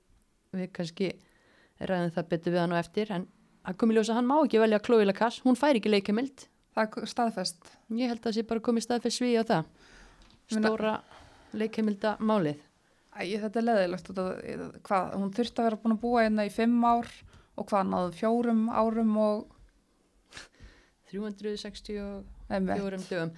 við 0.52 0.72
kannski 0.72 1.12
ræðum 1.80 2.12
það 2.12 2.28
betur 2.28 2.52
við 2.52 2.60
hann 2.60 2.72
og 2.72 2.78
eftir 2.78 3.12
en 3.12 3.26
að 3.66 3.78
komi 3.80 3.96
ljósa 3.96 4.16
hann 4.16 4.28
má 4.28 4.36
ekki 4.40 4.60
velja 4.62 4.82
Chloe 4.84 5.06
Lacasse, 5.08 5.42
hún 5.46 5.58
fær 5.58 5.78
ekki 5.78 5.90
leikamild 5.92 6.46
það 6.76 7.00
er 7.00 7.10
staðfest. 7.10 7.68
Ég 7.96 8.10
held 8.10 8.20
að 8.20 8.28
það 8.28 8.36
sé 8.36 8.46
bara 8.50 8.64
komið 8.68 8.84
stað 8.84 9.04
fyrir 9.06 9.16
sví 9.16 9.32
á 9.40 9.44
það. 9.48 9.68
Stóra 10.52 10.94
leikheimilda 11.56 12.16
málið. 12.20 12.62
Æ, 13.16 13.20
þetta 13.40 13.60
er 13.60 13.66
leðilegt 13.66 14.10
hún 14.12 15.32
þurfti 15.32 15.62
að 15.62 15.68
vera 15.70 15.80
búin 15.80 15.96
að 15.96 16.02
búa 16.02 16.24
hérna 16.26 16.44
í 16.44 16.52
fimm 16.52 16.84
ár 16.84 17.08
og 17.56 17.68
hvað 17.70 17.86
náðu 17.88 18.10
fjórum 18.18 18.66
árum 18.68 19.14
og 19.22 19.46
364 21.08 22.04
einmitt, 22.52 23.06
dögum. 23.08 23.32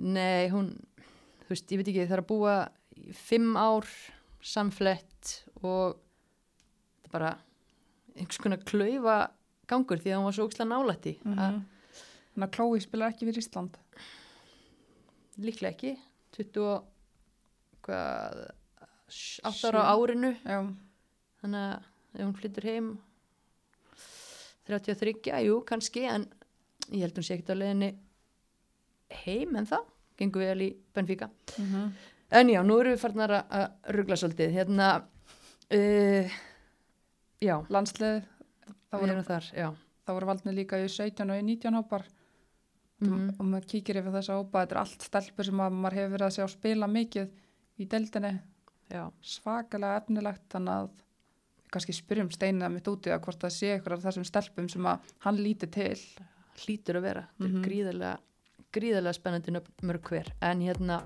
Nei, 0.00 0.48
hún, 0.48 0.70
þú 1.44 1.52
veist, 1.52 1.68
ég 1.68 1.82
veit 1.82 1.90
ekki 1.90 2.06
það 2.06 2.16
er 2.16 2.22
að 2.22 2.30
búa 2.30 2.54
fimm 3.18 3.58
ár 3.60 3.88
samflett 4.40 5.34
og 5.60 5.98
þetta 7.02 7.10
er 7.10 7.12
bara 7.12 7.34
einhvers 8.16 8.40
konar 8.40 8.64
klaufa 8.64 9.18
gangur 9.70 10.00
því 10.02 10.12
að 10.12 10.18
hún 10.20 10.28
var 10.28 10.36
svo 10.36 10.46
ókslega 10.48 10.70
nálætti 10.70 11.16
mm 11.24 11.38
að 11.40 11.60
þannig 12.30 12.46
að 12.46 12.54
Chloe 12.54 12.80
spilar 12.80 13.12
ekki 13.12 13.26
fyrir 13.26 13.42
Ísland. 13.42 13.78
Líklega 15.40 15.72
ekki. 15.74 15.90
20 16.36 16.60
og 16.62 16.84
hvað? 17.84 18.42
8 19.50 19.70
ára 19.70 19.82
á 19.90 19.94
árinu. 19.98 20.30
Já, 20.46 20.60
þannig 21.42 21.64
að 21.64 21.88
ef 22.14 22.22
hún 22.22 22.36
flyttur 22.38 22.68
heim 22.70 22.92
33, 24.70 25.42
jú, 25.48 25.58
kannski 25.66 26.06
en 26.06 26.28
ég 26.94 27.02
held 27.02 27.18
hún 27.18 27.26
sé 27.26 27.34
ekkert 27.34 27.50
á 27.58 27.60
leiðinni 27.60 27.90
heim 29.24 29.58
en 29.58 29.66
það 29.66 29.90
gengur 30.20 30.46
vel 30.46 30.66
í 30.68 30.72
Benfica. 30.94 31.30
Mm 31.58 31.92
en 32.30 32.50
já, 32.52 32.60
nú 32.62 32.76
erum 32.78 32.94
við 32.94 33.02
farnar 33.02 33.32
að 33.40 33.94
ruggla 33.96 34.16
svolítið. 34.18 34.52
Hérna 34.54 34.90
uh, 35.74 36.36
já, 37.42 37.56
landslið 37.66 38.20
það 38.90 39.00
voru, 39.04 39.22
þar 39.26 39.50
það 40.06 40.16
voru 40.16 40.26
valdnið 40.30 40.56
líka 40.58 40.80
í 40.82 40.88
17 40.88 41.30
og 41.30 41.38
í 41.40 41.44
19 41.46 41.78
hópar. 41.80 42.06
Mm 43.00 43.30
og 43.40 43.46
maður 43.48 43.66
kíkir 43.70 43.96
yfir 43.96 44.12
þessa 44.12 44.34
hópa 44.36 44.60
þetta 44.66 44.74
er 44.76 44.80
allt 44.82 45.04
stelpur 45.06 45.46
sem 45.48 45.60
að 45.64 45.72
maður 45.72 45.94
hefur 45.96 46.10
verið 46.12 46.26
að 46.26 46.34
sjá 46.36 46.46
spila 46.52 46.86
mikið 46.86 47.30
í 47.80 47.86
deildinni. 47.88 48.32
Já, 48.90 49.04
svakalega 49.24 50.00
efnilegt 50.02 50.42
þannig 50.52 50.74
að 50.74 50.90
kannski 51.72 51.94
spyrjum 51.96 52.28
steinina 52.34 52.68
mitt 52.68 52.88
úti 52.90 53.12
að 53.14 53.22
hvort 53.24 53.40
það 53.40 53.54
sé 53.56 53.70
ykkur 53.78 53.94
af 53.96 54.02
þessum 54.04 54.26
stelpum 54.28 54.68
sem 54.68 54.84
að 54.90 54.98
hann 55.24 55.38
líti 55.40 55.70
til. 55.70 55.96
Hlýtur 56.60 56.98
að 56.98 57.06
vera. 57.06 57.22
Þetta 57.38 57.48
Mhm. 57.48 57.56
er 57.62 57.68
gríðarlega, 57.68 58.18
gríðarlega 58.72 59.14
spennandi 59.14 59.52
mörg 59.82 60.02
hver, 60.10 60.32
en 60.42 60.60
hérna 60.60 61.02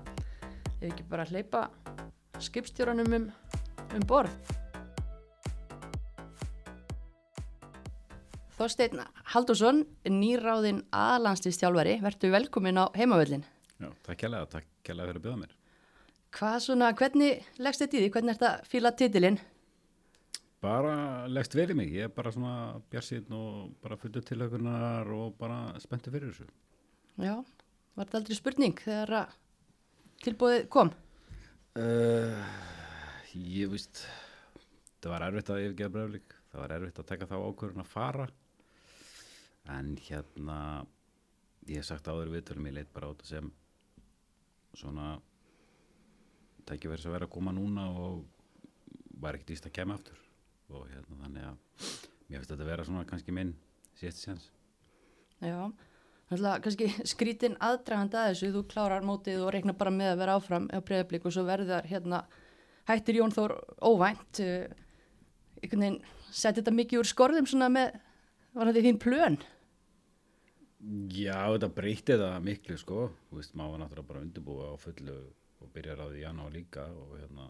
ef 0.81 0.91
ekki 0.91 1.03
bara 1.07 1.25
hleypa 1.25 1.69
skipstjóranum 2.39 3.13
um, 3.13 3.31
um 3.93 4.01
borð 4.01 4.31
Þorsteinn 8.55 9.01
Haldursson 9.33 9.83
nýráðinn 10.07 10.85
aðlandslistjálfari 10.95 11.97
verður 12.03 12.37
velkomin 12.37 12.79
á 12.79 12.85
heimavöllin 12.95 13.43
Já, 13.75 13.89
takk 14.05 14.21
kærlega, 14.21 14.47
takk 14.47 14.67
kærlega 14.87 15.09
fyrir 15.09 15.19
að 15.19 15.25
bjóða 15.25 15.39
mér. 15.41 15.55
Hvað 16.35 16.55
svona, 16.63 16.91
hvernig 16.95 17.47
leggst 17.59 17.83
þetta 17.83 17.97
í 17.97 18.01
því? 18.01 18.11
Hvernig 18.13 18.31
er 18.31 18.37
þetta 18.37 18.69
fíla 18.71 18.91
titilinn? 18.95 19.39
Bara 20.63 20.93
leggst 21.27 21.55
í 21.55 21.65
mig, 21.75 21.91
ég 21.93 22.07
er 22.07 22.13
bara 22.15 22.31
svona 22.31 22.53
bjarsinn 22.91 23.35
og 23.35 23.73
bara 23.83 23.97
fullur 23.99 24.23
tilhaukunar 24.25 25.11
og 25.15 25.35
bara 25.39 25.59
spenntu 25.83 26.13
fyrir 26.13 26.31
þessu. 26.31 26.47
Já, 27.19 27.35
var 27.95 28.07
þetta 28.07 28.21
aldrei 28.21 28.39
spurning 28.39 28.79
þegar 28.79 29.13
að 29.19 29.35
tilbúið 30.23 30.65
kom? 30.71 30.93
Uh, 31.75 32.39
ég 33.35 33.69
veist, 33.75 34.05
það 35.03 35.11
var 35.11 35.27
erfitt 35.27 35.51
að 35.51 35.65
yfirgeða 35.67 35.95
breyflik, 35.97 36.39
það 36.51 36.63
var 36.63 36.75
erfitt 36.79 37.03
að 37.03 37.09
taka 37.11 37.29
þá 37.29 37.37
ákvörðun 37.43 37.83
að 37.83 37.91
fara, 37.91 38.27
en 39.71 39.95
hérna, 40.07 40.57
ég 41.65 41.81
hef 41.81 41.87
sagt 41.89 42.07
áður 42.07 42.33
viðtölum, 42.35 42.67
ég 42.69 42.77
leit 42.77 42.91
bara 42.93 43.09
á 43.09 43.13
þetta 43.13 43.29
sem 43.29 43.51
svona 44.75 45.15
tækifæri 46.69 47.01
sem 47.01 47.13
verið 47.13 47.29
að 47.29 47.35
koma 47.35 47.53
núna 47.55 47.87
og 47.93 48.23
var 49.21 49.37
ekkert 49.37 49.55
íst 49.55 49.67
að 49.69 49.75
kemja 49.77 49.97
aftur 49.97 50.21
og 50.73 50.87
hérna 50.89 51.19
þannig 51.23 51.49
að 51.49 51.57
mér 52.27 52.39
finnst 52.39 52.51
þetta 52.51 52.63
að 52.63 52.71
vera 52.71 52.87
svona 52.87 53.05
kannski 53.09 53.35
minn 53.35 53.53
síðast 53.95 54.23
séns. 54.23 54.47
Já, 55.43 55.69
náttúrulega 56.29 56.63
kannski 56.65 56.89
skrítin 57.13 57.59
aðdragandi 57.63 58.19
að 58.19 58.31
þessu, 58.31 58.51
þú 58.55 58.63
klárar 58.71 59.05
mótið 59.05 59.45
og 59.45 59.53
reiknar 59.55 59.77
bara 59.79 59.93
með 59.93 60.13
að 60.13 60.23
vera 60.23 60.39
áfram 60.39 60.67
á 60.73 60.79
breyðablík 60.81 61.27
og 61.27 61.35
svo 61.35 61.45
verður 61.47 61.89
hérna 61.89 62.25
hættir 62.89 63.19
Jón 63.21 63.33
Þór 63.33 63.55
óvænt 63.81 64.41
uh, 64.43 64.65
einhvern 65.61 65.85
veginn 65.85 66.01
setja 66.29 66.59
þetta 66.59 66.75
mikið 66.75 67.01
úr 67.01 67.09
skorðum 67.09 67.49
svona 67.49 67.69
með, 67.71 67.99
var 68.57 68.71
þetta 68.71 68.87
þín 68.89 69.01
plön? 69.01 69.37
Já, 70.85 71.49
þetta 71.49 71.71
breytti 71.73 72.15
það 72.21 72.35
miklu 72.45 72.75
sko, 72.77 73.07
þú 73.29 73.39
veist, 73.39 73.55
maður 73.57 73.71
var 73.73 73.79
náttúrulega 73.81 74.09
bara 74.11 74.19
undirbúa 74.21 74.65
á 74.69 74.75
fullu 74.77 75.15
og 75.63 75.71
byrjar 75.73 76.03
á 76.03 76.05
því 76.11 76.19
janúar 76.21 76.53
líka 76.53 76.83
og 76.93 77.15
hérna 77.17 77.47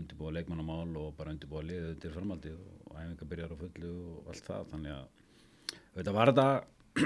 undirbúa 0.00 0.32
leikmannamál 0.32 0.96
og 1.02 1.10
bara 1.18 1.34
undirbúa 1.34 1.60
liðið 1.66 1.90
undir 1.90 2.14
framhaldið 2.14 2.56
og 2.62 2.96
æfinga 2.96 3.28
byrjar 3.28 3.52
á 3.52 3.60
fullu 3.60 3.92
og 4.14 4.32
allt 4.32 4.48
það, 4.48 4.72
þannig 4.72 4.94
að 4.94 5.06
þetta 5.98 6.16
var 6.16 6.32
þetta, 6.32 6.48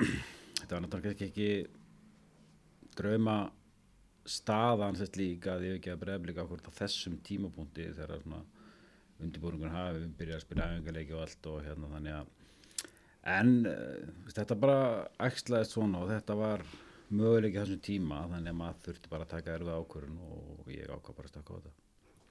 þetta 0.61 0.73
var 0.77 0.87
náttúrulega 0.87 1.29
ekki 1.29 1.51
drauma 3.01 3.37
staðan 4.29 5.03
þess 5.03 5.19
líka 5.19 5.57
að 5.57 5.67
ég 5.67 5.81
ekki 5.81 5.95
að 5.97 6.03
breyflika 6.05 6.47
okkur 6.47 6.63
á 6.63 6.79
þessum 6.79 7.19
tímapunkti 7.27 7.91
þegar 7.91 8.23
svona 8.23 8.45
undirbúringur 9.19 9.75
hafi 9.75 10.11
byrjað 10.19 10.39
að 10.39 10.47
spila 10.47 10.71
æfingarleiki 10.71 11.17
og 11.17 11.25
allt 11.27 11.51
og 11.51 11.65
hérna 11.67 11.91
þannig 11.97 12.21
að 12.21 12.35
En 13.29 13.51
uh, 13.69 14.29
þetta 14.35 14.57
bara 14.61 14.79
æxlaðist 15.29 15.77
svona 15.77 16.05
og 16.05 16.13
þetta 16.13 16.37
var 16.39 16.65
möguleiki 17.09 17.59
þessum 17.59 17.83
tíma 17.85 18.23
þannig 18.31 18.53
að 18.53 18.59
maður 18.61 18.81
þurfti 18.87 19.13
bara 19.13 19.27
að 19.27 19.35
taka 19.35 19.57
erfið 19.57 19.75
ákvörun 19.75 20.23
og 20.29 20.73
ég 20.73 20.89
ákvað 20.93 21.19
bara 21.19 21.29
að 21.29 21.35
stakka 21.35 21.53
á 21.53 21.57
þetta. 21.59 21.75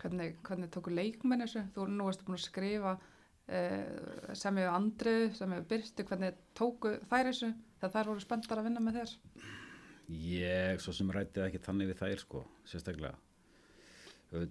hvernig, 0.03 0.33
hvernig 0.47 0.73
tóku 0.73 0.93
leikmenn 0.93 1.45
þessu 1.45 1.63
þú 1.75 1.87
nú 1.91 2.07
varst 2.07 2.25
búin 2.25 2.37
að 2.37 2.43
skrifa 2.45 2.95
uh, 2.97 4.33
sem 4.37 4.59
hefur 4.61 4.75
andrið, 4.77 5.23
sem 5.39 5.55
hefur 5.55 5.69
byrstu 5.71 6.05
hvernig 6.11 6.43
tóku 6.57 6.93
þær 7.09 7.31
þessu 7.31 7.53
þegar 7.79 7.95
þær 7.95 8.11
voru 8.11 8.25
spenntar 8.25 8.61
að 8.61 8.69
vinna 8.69 8.85
með 8.85 9.01
þér 9.01 9.15
Ég 10.07 10.79
svo 10.79 10.93
sem 10.95 11.09
rætti 11.11 11.41
ekki 11.43 11.59
þannig 11.59 11.89
við 11.89 11.97
þær 11.99 12.21
sko, 12.21 12.41
sérstaklega. 12.69 13.17
Þú 14.29 14.43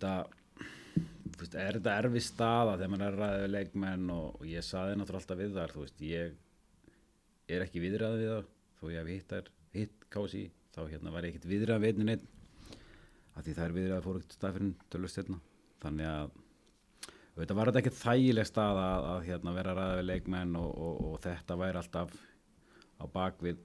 veist, 1.43 1.57
er 1.61 1.77
þetta 1.79 1.97
erfið 2.03 2.25
staða 2.27 2.77
þegar 2.77 2.93
maður 2.93 3.07
er 3.07 3.19
ræðið 3.23 3.43
við 3.45 3.53
leikmenn 3.57 4.11
og, 4.15 4.27
og 4.41 4.47
ég 4.51 4.65
saði 4.67 4.97
náttúrulega 4.97 5.23
alltaf 5.23 5.41
við 5.43 5.57
þar, 5.57 5.75
þú 5.75 5.85
veist, 5.85 6.01
ég 6.07 6.37
er 7.57 7.65
ekki 7.67 7.83
viðræð 7.85 8.17
við 8.21 8.33
það 8.33 8.49
þó 8.81 8.87
ég 8.93 8.99
hef 9.01 9.13
hitt, 9.13 9.29
þær- 9.33 9.53
hitt 9.77 10.09
kási 10.17 10.43
þá 10.77 10.81
hérna 10.93 11.13
var 11.15 11.27
ég 11.27 11.35
ekkert 11.35 11.51
viðræð 11.51 11.85
við 11.85 12.01
einn 12.03 12.15
einn. 12.15 12.27
Af 13.37 13.45
því 13.45 13.55
það 13.57 13.67
er 13.67 13.77
viðræð 13.77 14.05
fór 14.07 14.19
ekkert 14.21 14.37
stað 14.37 14.57
fyrir 14.57 14.75
tölvist 14.93 15.19
hérna. 15.21 15.39
Þannig 15.85 16.09
að 16.11 16.31
þetta 17.37 17.57
var 17.59 17.71
þetta 17.71 17.81
ekki 17.83 17.95
þægileg 18.01 18.49
stað 18.49 18.81
að, 18.81 19.07
að 19.13 19.27
hérna, 19.29 19.55
vera 19.57 19.73
að 19.75 19.81
ræða 19.81 19.97
við 20.01 20.07
leikmenn 20.11 20.55
og, 20.61 20.71
og, 20.87 21.01
og 21.11 21.19
þetta 21.27 21.59
væri 21.61 21.81
alltaf 21.83 22.15
á 22.97 23.05
bakvið 23.13 23.59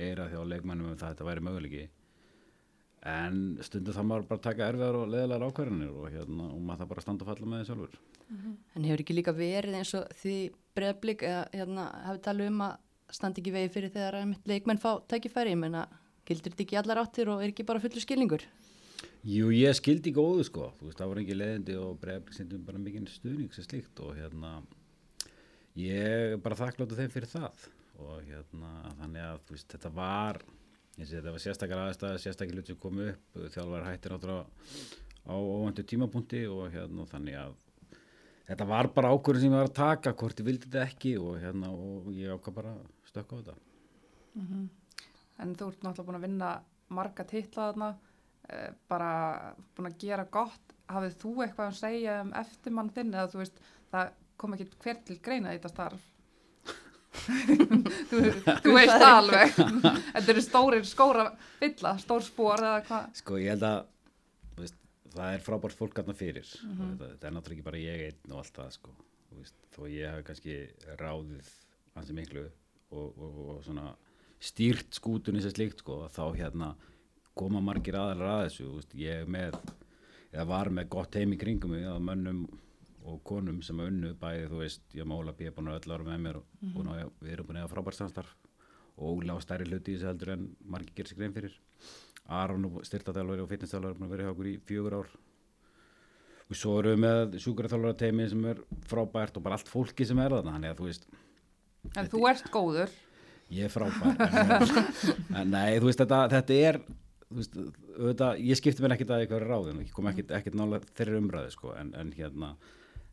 eira 0.00 0.28
þjá 0.30 0.40
leikmennum 0.52 0.92
um 0.92 0.98
það 1.00 1.08
að 1.08 1.14
þetta 1.16 1.26
væri 1.30 1.44
möguleiki 1.48 1.82
en 3.08 3.40
stundum 3.64 3.96
það 3.96 4.08
maður 4.10 4.28
bara 4.28 4.44
taka 4.44 4.68
erfiðar 4.68 4.98
og 4.98 5.08
leðilegar 5.08 5.46
ákvarðanir 5.48 5.92
og, 5.94 6.06
hérna, 6.12 6.48
og 6.52 6.60
maður 6.60 6.82
það 6.82 6.90
bara 6.92 7.04
standa 7.06 7.24
og 7.24 7.30
falla 7.30 7.48
með 7.48 7.62
því 7.62 7.68
sjálfur. 7.70 7.98
En 8.76 8.86
hefur 8.86 9.02
ekki 9.04 9.16
líka 9.16 9.34
verið 9.34 9.78
eins 9.78 9.94
og 9.96 10.12
því 10.20 10.36
breyðblik 10.76 11.24
eða 11.26 11.42
hérna, 11.54 11.86
hafi 12.06 12.22
talið 12.26 12.50
um 12.52 12.64
að 12.66 13.14
standi 13.16 13.42
ekki 13.42 13.54
vegi 13.56 13.72
fyrir 13.74 13.94
þegar 13.94 14.34
leikmenn 14.46 14.82
fá 14.82 14.90
tækifæri, 15.10 15.54
ég 15.56 15.62
menna, 15.62 15.86
gildir 16.28 16.52
þetta 16.52 16.66
ekki 16.66 16.78
allar 16.78 17.00
áttir 17.02 17.32
og 17.32 17.42
er 17.42 17.50
ekki 17.50 17.66
bara 17.66 17.82
fullur 17.82 18.04
skilningur? 18.04 18.44
Jú, 19.26 19.50
ég 19.52 19.74
skildi 19.76 20.12
góðu 20.16 20.44
sko, 20.48 20.70
þú 20.78 20.86
veist, 20.86 21.00
það 21.00 21.10
voru 21.10 21.24
ekki 21.24 21.36
leiðindi 21.36 21.74
og 21.80 21.98
bregðarblik 22.00 22.36
sendum 22.36 22.62
bara 22.64 22.80
mikið 22.80 23.10
stuðning 23.12 23.56
sem 23.56 23.66
slíkt 23.66 24.00
og 24.04 24.14
hérna, 24.16 24.52
ég 25.76 26.38
bara 26.44 26.56
þakkláttu 26.56 26.96
þeim 26.96 27.12
fyrir 27.12 27.32
það. 27.32 27.66
Og 28.00 28.22
hérna, 28.24 28.70
þannig 29.02 29.26
að 29.26 29.42
þú 29.44 29.56
veist, 29.56 29.68
þetta 29.74 29.92
var, 29.98 30.40
ég 31.00 31.08
sé 31.08 31.16
þetta 31.16 31.32
var 31.32 31.42
sérstakar 31.42 31.82
aðstæði, 31.86 32.20
sérstakar 32.20 32.58
hlut 32.58 32.70
sem 32.70 32.78
kom 32.80 33.00
upp, 33.06 33.38
þjálfar 33.54 33.86
hættir 33.88 34.14
náttúrulega 34.14 34.44
á 35.24 35.34
óvöndu 35.36 35.84
tímapunkti 35.86 36.42
og 36.50 36.68
hérna, 36.74 37.06
þannig 37.08 37.38
að 37.40 37.54
þetta 38.50 38.66
var 38.68 38.90
bara 38.96 39.12
ákvörðin 39.14 39.46
sem 39.46 39.54
ég 39.54 39.62
var 39.62 39.70
að 39.70 39.78
taka, 39.78 40.12
hvort 40.20 40.42
ég 40.42 40.48
vildi 40.48 40.68
þetta 40.68 40.84
ekki 40.84 41.14
og 41.20 41.38
hérna, 41.40 41.72
og 41.72 42.10
ég 42.16 42.34
ákvað 42.34 42.58
bara 42.60 42.74
stökka 43.08 43.36
á 43.36 43.40
þetta. 43.40 43.56
En 45.40 45.56
þú 45.56 45.70
ert 45.70 45.84
náttúrulega 45.86 46.08
búin 46.10 46.20
að 46.20 46.26
vinna 46.26 46.50
marga 46.90 47.24
titla 47.24 47.70
þarna, 47.70 47.90
eh, 48.48 48.70
bara 48.88 49.12
búin 49.76 49.90
að 49.92 49.98
gera 50.04 50.24
gott. 50.24 50.74
Hafið 50.90 51.16
þú 51.22 51.34
eitthvað 51.44 51.68
að 51.70 51.80
segja 51.80 52.20
um 52.20 52.32
eftirmann 52.32 52.90
þinn 52.90 53.14
eða 53.14 53.30
þú 53.30 53.38
veist, 53.44 53.60
það 53.92 54.12
kom 54.36 54.56
ekki 54.56 54.68
hver 54.82 55.04
til 55.04 55.18
greina 55.22 55.54
þetta 55.54 55.72
starf? 55.72 56.09
Þú, 57.10 58.20
þú 58.64 58.74
veist 58.74 58.94
það 58.94 59.14
alveg. 59.14 59.56
Þetta 60.14 60.34
eru 60.34 60.44
stórir 60.44 60.84
skóra 60.88 61.26
fylla, 61.60 61.94
stór 62.02 62.26
spór 62.26 62.64
eða 62.64 62.82
hvað? 62.88 63.08
Sko 63.20 63.40
ég 63.40 63.54
held 63.54 63.66
að 63.68 63.80
veist, 64.60 64.78
það 65.14 65.34
er 65.36 65.46
frábært 65.46 65.78
fólk 65.78 66.02
aðna 66.02 66.16
fyrir. 66.18 66.52
Og 66.66 66.84
þetta, 66.84 67.10
þetta 67.14 67.30
er 67.30 67.36
náttúrulega 67.36 67.58
ekki 67.58 67.68
bara 67.70 67.82
ég 67.82 68.04
einn 68.08 68.34
og 68.34 68.44
allt 68.44 68.60
það 68.60 68.76
sko. 68.78 68.94
Veist, 69.40 69.58
þó 69.74 69.82
ég 69.90 70.14
hef 70.14 70.24
kannski 70.28 70.60
ráðið 71.00 71.50
hansi 71.98 72.16
miklu 72.16 72.46
og, 72.46 73.10
og, 73.10 73.42
og 73.54 73.60
svona 73.66 73.90
stýrt 74.40 74.96
skútunni 74.96 75.42
sem 75.44 75.52
slíkt 75.52 75.82
sko 75.84 76.06
þá 76.10 76.24
hérna 76.38 76.72
koma 77.38 77.60
margir 77.64 77.98
aðalar 78.00 78.38
að 78.38 78.42
þessu. 78.48 78.72
Veist, 78.78 78.96
ég 78.98 79.28
með 79.30 79.58
eða 80.30 80.46
var 80.50 80.70
með 80.74 80.90
gott 80.94 81.16
heim 81.18 81.34
í 81.34 81.38
kringum 81.40 81.74
mig 81.74 81.86
að 81.90 82.02
mönnum 82.06 82.42
og 83.10 83.22
konum 83.26 83.58
sem 83.66 83.80
að 83.82 83.90
unnu 83.92 84.10
bæði 84.20 84.46
þú 84.50 84.60
veist, 84.62 84.82
ég 84.96 85.08
mála 85.08 85.34
B 85.36 85.50
búin 85.56 85.70
að 85.72 85.80
öll 85.80 85.94
ára 85.96 86.06
með 86.06 86.20
mér 86.26 86.38
og 86.40 86.68
búin 86.74 86.90
að, 86.92 87.10
við 87.24 87.34
erum 87.34 87.48
búin 87.50 87.60
að 87.62 87.72
frábært 87.74 87.98
samstarf. 87.98 88.36
Og 89.00 89.24
á 89.26 89.36
stærri 89.40 89.66
hluti 89.68 89.94
í 89.94 89.96
þessu 89.96 90.10
heldur 90.10 90.32
en 90.34 90.46
margir 90.68 90.94
gerir 90.98 91.08
sig 91.10 91.18
grein 91.20 91.34
fyrir. 91.34 91.54
Aron 92.30 92.66
og 92.68 92.80
styrtaþjálfari 92.86 93.42
og 93.44 93.50
fitnessþjálfari 93.50 93.94
er 93.94 93.98
búin 93.98 94.08
að 94.08 94.14
vera 94.14 94.26
hjá 94.28 94.32
okkur 94.34 94.50
í 94.50 94.54
fjögur 94.68 94.96
ár. 95.00 95.12
Og 96.50 96.58
svo 96.58 96.76
erum 96.80 96.96
við 96.96 97.04
með 97.06 97.36
sjúkraþjálfara 97.44 97.98
teimi 98.02 98.26
sem 98.30 98.48
er 98.50 98.60
frábært 98.90 99.38
og 99.38 99.44
bara 99.46 99.56
allt 99.58 99.70
fólki 99.70 100.06
sem 100.06 100.18
er 100.20 100.34
þarna. 100.36 100.56
Þannig 100.56 100.74
að 100.74 100.80
þú 100.82 100.88
veist, 100.90 101.06
En 101.96 102.10
þú 102.12 102.24
ert 102.28 102.50
góður. 102.52 102.90
ég 103.50 103.64
er 103.66 103.72
frábær. 103.72 104.18
En, 105.30 105.38
en 105.40 105.54
nei, 105.54 105.78
þú 105.80 105.88
veist, 105.88 106.02
þetta, 106.02 106.18
þetta 106.34 106.58
er 106.68 106.80
veist, 107.30 107.56
auðvitað, 107.96 108.42
ég 108.50 108.58
skipti 108.60 108.84
mér 108.84 108.94
ekkit 108.96 109.14
að 109.14 109.24
eitthvað 109.24 109.46
ráðin 109.46 109.80
og 109.80 109.86
ég 109.86 109.94
kom 109.96 110.10
ekkit 110.10 110.58
nála 110.58 110.82
þeirri 110.98 111.18
umræði 111.22 111.54
sko, 111.54 111.72
en, 111.78 111.94
en 111.98 112.12
hérna 112.18 112.52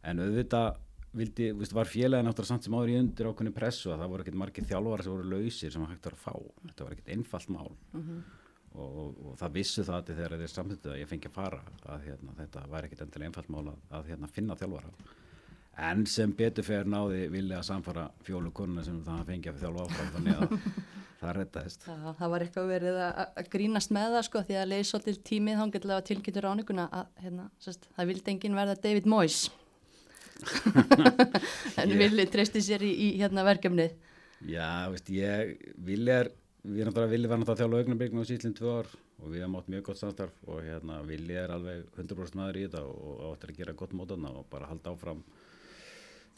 en 0.08 0.24
auðvitað 0.24 0.78
vildi, 1.18 1.52
veist, 1.58 1.76
var 1.76 1.90
félagin 1.90 2.30
áttur 2.30 2.48
samt 2.48 2.66
sem 2.66 2.76
áður 2.76 2.94
í 2.94 2.98
undir 3.02 3.30
ákunni 3.30 3.54
pressu 3.56 3.92
að 3.94 4.04
það 4.04 4.12
voru 4.14 4.26
ekkit 4.26 4.40
margir 4.42 4.68
þjálfara 4.70 5.06
sem 5.06 5.14
voru 5.14 5.30
lausir 5.32 5.74
sem 5.74 5.86
hægt 5.90 6.10
var 6.10 6.18
að 6.18 6.26
fá, 6.26 6.34
þetta 6.66 6.88
var 6.88 6.98
ekkit 6.98 7.14
einfalt 7.16 7.54
mál. 7.54 7.72
Og, 8.78 8.90
og, 9.02 9.22
og 9.32 9.38
það 9.40 9.56
vissu 9.56 9.86
það 9.88 10.04
til 10.06 10.18
þegar 10.18 10.42
þeir 10.42 10.52
samþýttu 10.54 10.92
að 10.92 11.00
ég 11.00 11.10
fengi 11.10 11.30
að 11.32 11.38
fara 11.38 11.62
að 11.94 12.04
hérna, 12.10 12.36
þetta 12.38 12.66
væri 12.74 12.90
ekkit 12.90 13.06
endilega 13.06 13.32
einfalt 13.32 13.50
mál 13.56 13.64
að, 13.64 13.80
að 13.98 14.12
hérna, 14.12 14.30
finna 14.36 14.60
þjálfara. 14.60 14.92
En 15.88 16.06
sem 16.10 16.34
betur 16.34 16.66
fyrir 16.66 16.90
náði 16.90 17.26
vilja 17.34 17.60
að 17.62 17.68
samfara 17.72 18.08
fjólu 18.26 18.52
konuna 18.54 18.86
sem 18.86 19.00
það 19.06 19.28
fengi 19.32 19.52
að 19.52 19.60
þjálfa 19.64 19.86
áfram 19.88 20.14
þannig 20.16 20.38
að 20.38 20.56
það 21.22 21.36
rettaðist. 21.38 21.86
Það, 21.88 22.08
það 22.20 22.34
var 22.34 22.46
eitthvað 22.46 22.72
verið 22.76 23.00
að, 23.08 23.22
að 23.42 23.52
grínast 23.56 23.94
með 23.98 24.18
það 24.18 24.26
sko 24.28 24.44
því 24.46 24.58
að 24.58 24.72
leiði 24.74 24.88
svolítið 24.92 25.22
tímið 25.32 25.62
þá 25.62 25.66
getur 25.76 25.94
það 25.94 26.04
tilkynntur 26.12 26.50
áninguna 26.52 26.90
að 27.00 27.24
hérna, 27.24 27.48
sest, 27.62 27.90
það 27.98 28.12
vildi 28.12 28.34
enginn 28.34 28.58
verða 28.58 28.78
David 28.84 29.10
Moyes 29.10 29.40
en 31.82 31.90
Ég- 31.94 31.98
villi 32.02 32.26
treysti 32.32 32.62
sér 32.64 32.84
í, 32.86 32.92
í 32.92 33.08
hérna 33.22 33.46
verkefnið. 33.48 33.96
Já, 34.48 34.70
veist, 34.94 35.10
ég, 35.10 35.56
Vili 35.82 36.14
er, 36.14 36.30
við 36.62 36.86
náttúrulega, 36.86 37.12
Vili 37.16 37.30
var 37.32 37.42
náttúrulega 37.42 37.58
að 37.58 37.64
þjálfa 37.64 37.82
augnablikna 37.84 38.22
á 38.22 38.30
síðlinn 38.30 38.58
tvö 38.58 38.76
ár 38.82 38.92
og 39.18 39.32
við 39.34 39.42
hefum 39.42 39.58
átt 39.58 39.72
mjög 39.74 39.84
gott 39.88 40.02
samstarf 40.04 40.44
og 40.46 40.62
hérna, 40.62 41.00
Vili 41.08 41.38
er 41.42 41.54
alveg 41.56 41.88
100% 41.98 42.38
maður 42.38 42.60
í 42.62 42.68
þetta 42.68 42.84
og 42.86 43.24
áttir 43.32 43.54
að 43.56 43.62
gera 43.64 43.74
gott 43.80 43.96
mótana 43.98 44.30
og 44.38 44.46
bara 44.52 44.70
halda 44.70 44.94
áfram 44.94 45.24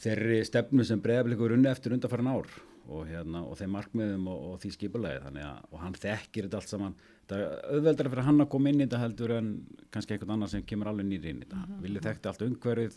þeirri 0.00 0.40
stefnu 0.48 0.86
sem 0.88 1.00
breyðablikur 1.04 1.52
unni 1.58 1.68
eftir 1.68 1.92
undarfæran 1.92 2.30
ár 2.32 2.48
og, 2.90 3.02
hérna, 3.06 3.42
og 3.44 3.58
þeim 3.60 3.74
markmiðum 3.76 4.28
og, 4.32 4.38
og 4.54 4.62
því 4.62 4.70
skipulegi 4.78 5.20
þannig 5.26 5.44
að, 5.44 5.58
og 5.68 5.82
hann 5.84 5.98
þekkir 6.00 6.46
þetta 6.48 6.60
allt 6.62 6.72
saman. 6.72 6.94
Það 7.28 7.42
er 7.44 7.74
auðveldar 7.76 8.08
fyrir 8.10 8.26
hann 8.26 8.42
að 8.42 8.48
koma 8.56 8.72
inn 8.72 8.80
í 8.80 8.86
þetta 8.86 9.02
heldur 9.04 9.34
en 9.36 9.50
kannski 9.92 10.16
einhvern 10.16 10.32
annar 10.38 10.50
sem 10.50 10.64
kemur 10.66 10.90
alveg 10.90 11.06
nýri 11.10 11.34
inn 11.34 11.42
í 11.44 11.44
þetta, 11.44 11.60
mm 11.68 11.82
Vili 11.84 12.02
þekkti 12.06 12.30
allt 12.32 12.46
umhverfið 12.48 12.96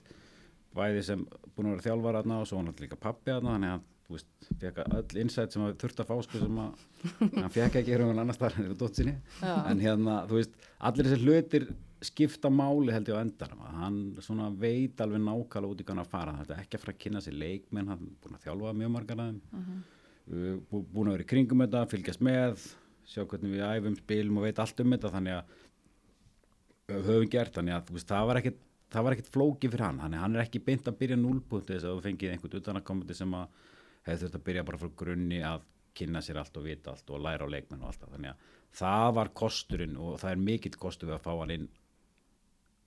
bæði 0.75 1.05
sem 1.07 1.23
búin 1.53 1.69
að 1.69 1.75
vera 1.75 1.87
þjálfar 1.87 2.19
aðna 2.21 2.41
og 2.41 2.49
svo 2.49 2.59
hann 2.59 2.71
alltaf 2.71 2.85
líka 2.85 2.99
pappi 2.99 3.33
aðna 3.33 3.55
þannig 3.57 3.75
að 3.75 3.89
þú 4.03 4.17
veist, 4.17 4.29
fekk 4.59 4.81
öll 4.83 5.21
insight 5.21 5.53
sem 5.53 5.63
hann 5.63 5.79
þurfti 5.79 6.03
að 6.03 6.09
fá 6.09 6.25
sko 6.25 6.41
sem 6.41 6.59
að 6.63 6.83
hann 7.39 7.53
fekk 7.53 7.79
ekki 7.79 7.97
hann 8.01 8.21
annars 8.23 8.39
þar 8.41 8.59
en 8.59 8.75
dótt 8.79 8.99
sinni. 8.99 9.15
Já. 9.39 9.55
en 9.71 9.81
hérna, 9.83 10.19
þú 10.29 10.39
veist, 10.39 10.61
allir 10.89 11.09
þessi 11.09 11.23
hlutir 11.23 11.67
skipta 12.03 12.51
máli 12.51 12.91
held 12.91 13.09
ég 13.09 13.15
á 13.15 13.23
endanum. 13.23 13.63
Að 13.63 13.79
hann 13.79 13.99
svona 14.25 14.49
veit 14.59 15.01
alveg 15.03 15.23
nákvæmlega 15.23 15.71
út 15.71 15.83
í 15.83 15.87
kannar 15.87 16.07
að 16.07 16.13
fara, 16.13 16.35
þetta 16.41 16.55
er 16.55 16.63
ekki 16.65 16.77
að 16.77 16.83
fara 16.83 16.95
að 16.95 17.01
kynna 17.05 17.23
sér 17.23 17.37
leikmenn, 17.39 17.91
hann 17.93 18.01
er 18.09 18.15
búin 18.23 18.37
að 18.37 18.47
þjálfa 18.47 18.73
mjög 18.81 18.93
margar 18.97 19.23
að 19.23 19.29
þeim. 19.31 19.83
Uh, 20.23 20.57
bú, 20.69 20.81
búin 20.91 21.11
að 21.11 21.17
vera 21.17 21.25
í 21.25 21.29
kringum 21.31 21.63
þetta, 21.63 21.85
fylgjast 21.91 22.23
með 22.23 22.67
sjá 23.07 23.23
hvernig 23.23 23.55
við 23.55 23.63
æfum, 23.67 23.97
spilum 23.99 24.39
og 24.39 24.47
veit 24.47 24.61
allt 24.63 24.83
um 24.83 24.95
þetta. 24.95 25.13
Þannig 25.15 25.39
að 25.39 27.07
höfum 27.07 27.31
gert, 27.31 27.55
þannig 27.55 27.77
að 27.77 27.87
þú 27.87 27.97
veist, 27.97 28.11
það 28.11 28.29
var 28.29 28.41
ekkit 28.41 28.61
það 28.93 29.05
var 29.05 29.15
ekkit 29.15 29.29
flóki 29.33 29.69
fyrir 29.71 29.85
hann, 29.87 30.01
þannig 30.03 30.19
að 30.19 30.25
hann 30.25 30.35
er 30.37 30.45
ekki 30.45 30.63
beint 30.63 30.89
að 30.89 30.97
byrja 31.01 31.19
núlpunkti 31.19 31.75
þess 31.75 31.87
að 31.89 31.95
þú 31.95 32.03
fengið 32.07 32.33
einhvern 32.33 32.59
utanakomandi 32.59 33.17
sem 33.17 33.37
að 33.37 33.61
hefði 34.07 34.19
þurft 34.23 34.39
að 34.39 34.45
byrja 34.49 34.65
bara 34.67 34.81
frá 34.81 34.91
grunni 35.03 35.39
að 35.47 35.69
kynna 35.93 36.21
sér 36.25 36.41
allt 36.41 36.57
og 36.57 36.67
vita 36.67 36.93
allt 36.93 37.13
og 37.13 37.21
læra 37.21 37.45
á 37.45 37.53
leikmenn 37.53 37.83
og 37.83 37.91
allt 37.91 38.03
það, 38.03 38.13
þannig 38.15 38.33
að 38.33 38.51
það 38.79 39.07
var 39.19 39.31
kosturinn 39.41 39.97
og 40.01 40.19
það 40.21 40.35
er 40.35 40.43
mikill 40.49 40.77
kostur 40.81 41.11
við 41.11 41.17
að 41.19 41.25
fá 41.25 41.33
hann 41.33 41.55
inn 41.57 41.67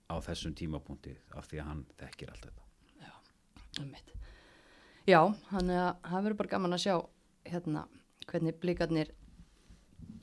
á 0.07 0.15
þessum 0.23 0.55
tímapunkti 0.55 1.15
af 1.35 1.47
því 1.47 1.61
að 1.61 1.69
hann 1.71 1.83
þekkir 1.99 2.31
allt 2.33 2.47
þetta. 2.47 2.63
Einmitt. 3.77 4.13
Já, 5.07 5.21
þannig 5.51 5.79
að 5.79 5.91
það 6.09 6.23
verður 6.25 6.37
bara 6.41 6.53
gaman 6.53 6.75
að 6.75 6.83
sjá 6.83 6.95
hérna 7.47 7.83
hvernig 8.27 8.57
blikarnir 8.59 9.11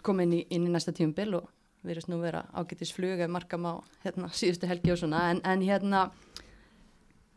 koma 0.04 0.24
inn 0.26 0.34
í, 0.36 0.40
inn 0.52 0.66
í 0.68 0.72
næsta 0.72 0.92
tíumbil 0.96 1.38
og 1.38 1.53
verðist 1.84 2.10
nú 2.10 2.18
vera 2.22 2.44
ágætis 2.56 2.92
flug 2.94 3.20
ef 3.20 3.30
markam 3.30 3.66
á 3.68 3.72
hérna, 4.04 4.30
síðustu 4.32 4.68
helgi 4.70 4.94
og 4.94 5.00
svona. 5.00 5.28
En, 5.32 5.42
en 5.44 5.64
hérna 5.64 6.06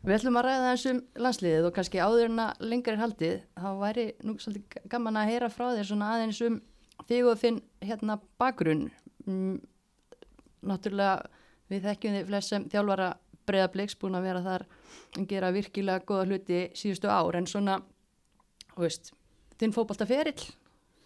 við 0.04 0.18
ætlum 0.18 0.38
að 0.40 0.46
ræða 0.48 0.72
þessum 0.72 1.00
landsliðið 1.24 1.68
og 1.68 1.74
kannski 1.76 2.02
áður 2.02 2.30
en 2.30 2.42
að 2.46 2.66
lengur 2.72 2.94
er 2.94 3.02
haldið 3.02 3.38
þá 3.58 3.68
væri 3.82 4.06
nú 4.24 4.36
svolítið 4.40 4.90
gaman 4.92 5.20
að 5.20 5.32
heyra 5.32 5.50
frá 5.52 5.66
þér 5.76 5.90
svona 5.90 6.12
aðeins 6.14 6.42
um 6.46 6.60
þig 7.08 7.30
og 7.30 7.40
þinn 7.42 7.60
hérna 7.84 8.18
bakgrunn. 8.40 8.86
Mm, 9.26 9.58
náttúrulega 10.68 11.28
við 11.68 11.88
þekkjum 11.88 12.16
þið 12.18 12.30
flest 12.32 12.54
sem 12.54 12.68
þjálfara 12.72 13.10
breyðabliks 13.48 13.98
búin 14.00 14.16
að 14.18 14.28
vera 14.28 14.44
þar 14.44 14.64
að 15.18 15.28
gera 15.28 15.52
virkilega 15.54 16.04
góða 16.08 16.26
hluti 16.28 16.62
síðustu 16.76 17.10
ár. 17.12 17.36
En 17.36 17.48
svona, 17.48 17.78
þú 18.74 18.86
veist 18.86 19.12
þinn 19.58 19.74
fótboltaferill 19.76 20.48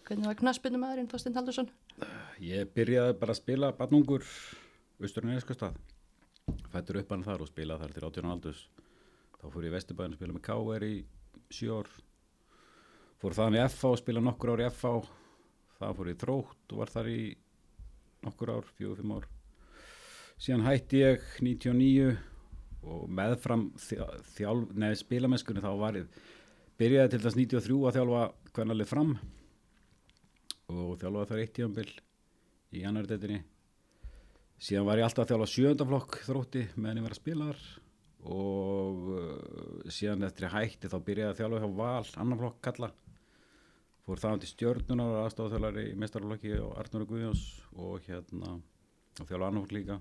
hvernig 0.07 0.29
var 0.29 0.39
knaspinu 0.39 0.79
maðurinn 0.81 1.09
Þorstein 1.11 1.37
Haldursson? 1.37 1.69
Ég 2.43 2.69
byrjaði 2.75 3.17
bara 3.19 3.35
að 3.35 3.41
spila 3.41 3.73
barnungur 3.77 4.25
austurinn 5.03 5.37
Eskustad 5.37 5.77
fættur 6.73 6.99
upp 6.99 7.11
hann 7.13 7.23
þar 7.25 7.43
og 7.43 7.49
spilaði 7.51 7.85
þar 7.85 7.93
til 7.95 8.07
18 8.07 8.31
aldus 8.33 8.63
þá 9.39 9.45
fór 9.51 9.65
ég 9.65 9.71
í 9.71 9.75
Vesturbæðin 9.75 10.15
að 10.15 10.19
spila 10.19 10.35
með 10.35 10.45
KR 10.47 10.85
í 10.87 10.95
7 11.53 11.77
ár. 11.77 11.89
Fór 13.21 13.35
þaðan 13.37 13.57
í 13.57 13.63
FH 13.67 13.91
og 13.91 14.01
spila 14.01 14.23
nokkur 14.23 14.53
ár 14.53 14.63
í 14.63 14.67
FH 14.69 14.93
það 15.79 15.95
fór 15.99 16.09
ég 16.09 16.17
í 16.17 16.21
Þrótt 16.23 16.73
og 16.73 16.81
var 16.81 16.93
þar 16.93 17.09
í 17.11 17.21
nokkur 18.23 18.53
ár, 18.55 18.69
4-5 18.79 19.15
ár. 19.17 19.27
Síðan 20.39 20.65
hætti 20.67 21.03
ég 21.03 21.27
99 21.43 22.13
og 22.83 23.03
meðfram 23.07 23.69
þjálf, 23.79 24.73
neði 24.75 24.99
spilamennskunni 24.99 25.63
þá 25.63 25.71
var 25.79 25.99
ég 25.99 26.19
byrjaði 26.79 27.13
til 27.13 27.21
þess 27.23 27.39
93 27.39 27.79
að 27.87 27.99
þjálfa 27.99 28.23
hvernalið 28.55 28.89
fram 28.89 29.13
og 30.73 30.97
þjálfaði 31.01 31.29
þar 31.31 31.43
eitt 31.43 31.55
tíðanbill 31.57 31.91
í 32.73 32.83
annardetinni 32.89 33.41
síðan 34.63 34.87
var 34.87 34.99
ég 35.01 35.07
alltaf 35.07 35.25
að 35.25 35.33
þjálfa 35.33 35.49
sjöndaflokk 35.51 36.19
þrótti 36.27 36.67
meðan 36.75 37.01
ég 37.01 37.07
var 37.07 37.15
að 37.15 37.19
spila 37.21 37.47
þar 37.49 37.63
og 38.33 39.07
uh, 39.11 39.89
síðan 39.91 40.27
eftir 40.27 40.47
ég 40.47 40.53
hætti 40.55 40.91
þá 40.91 40.97
byrjaði 41.03 41.31
að 41.31 41.39
þjálfa 41.41 41.63
hjá 41.63 41.73
Val 41.79 42.21
annarflokk 42.23 42.61
kalla. 42.63 42.89
Fór 44.03 44.19
það 44.19 44.39
til 44.43 44.51
stjörnunar 44.51 45.11
og 45.11 45.25
aðstofþjálfari 45.25 45.83
í 45.89 45.97
mestarflokki 45.99 46.53
og 46.59 46.71
Arnur 46.79 47.05
Guðjóns 47.07 47.43
og 47.79 48.07
hérna 48.07 48.55
og 48.55 49.27
þjálfa 49.27 49.49
annarflokk 49.49 49.75
líka. 49.75 49.99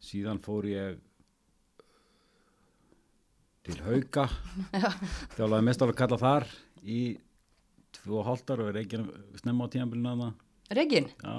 Síðan 0.00 0.42
fór 0.42 0.68
ég 0.70 1.00
til 3.66 3.78
Hauka 3.86 4.26
þjálfaði 5.36 5.66
mestarflokk 5.68 6.02
kalla 6.02 6.20
þar 6.20 6.48
í 6.82 7.00
tvo 8.04 8.22
hálftar 8.26 8.62
og 8.64 8.78
ekki 8.80 9.00
snemma 9.42 9.66
á 9.66 9.72
tíðanbyluna 9.72 10.14
þarna 10.14 10.30
Regin? 10.78 11.10
já 11.22 11.34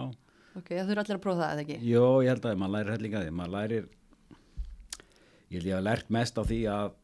Ok, 0.52 0.68
það 0.76 0.90
þurfa 0.90 1.04
allir 1.06 1.16
að 1.16 1.24
prófa 1.24 1.40
það, 1.46 1.52
eða 1.56 1.62
ekki? 1.64 1.76
Jó, 1.88 2.06
ég 2.26 2.30
held 2.34 2.46
að 2.50 2.58
maður 2.60 2.74
lærir 2.76 2.92
hellinga 2.98 3.20
því, 3.24 3.34
maður 3.40 3.54
lærir 3.56 3.86
ég 5.52 5.56
held 5.62 5.70
ég 5.70 5.78
að 5.78 5.86
lært 5.88 6.10
mest 6.12 6.36
á 6.40 6.44
því 6.44 6.58
að 6.74 6.98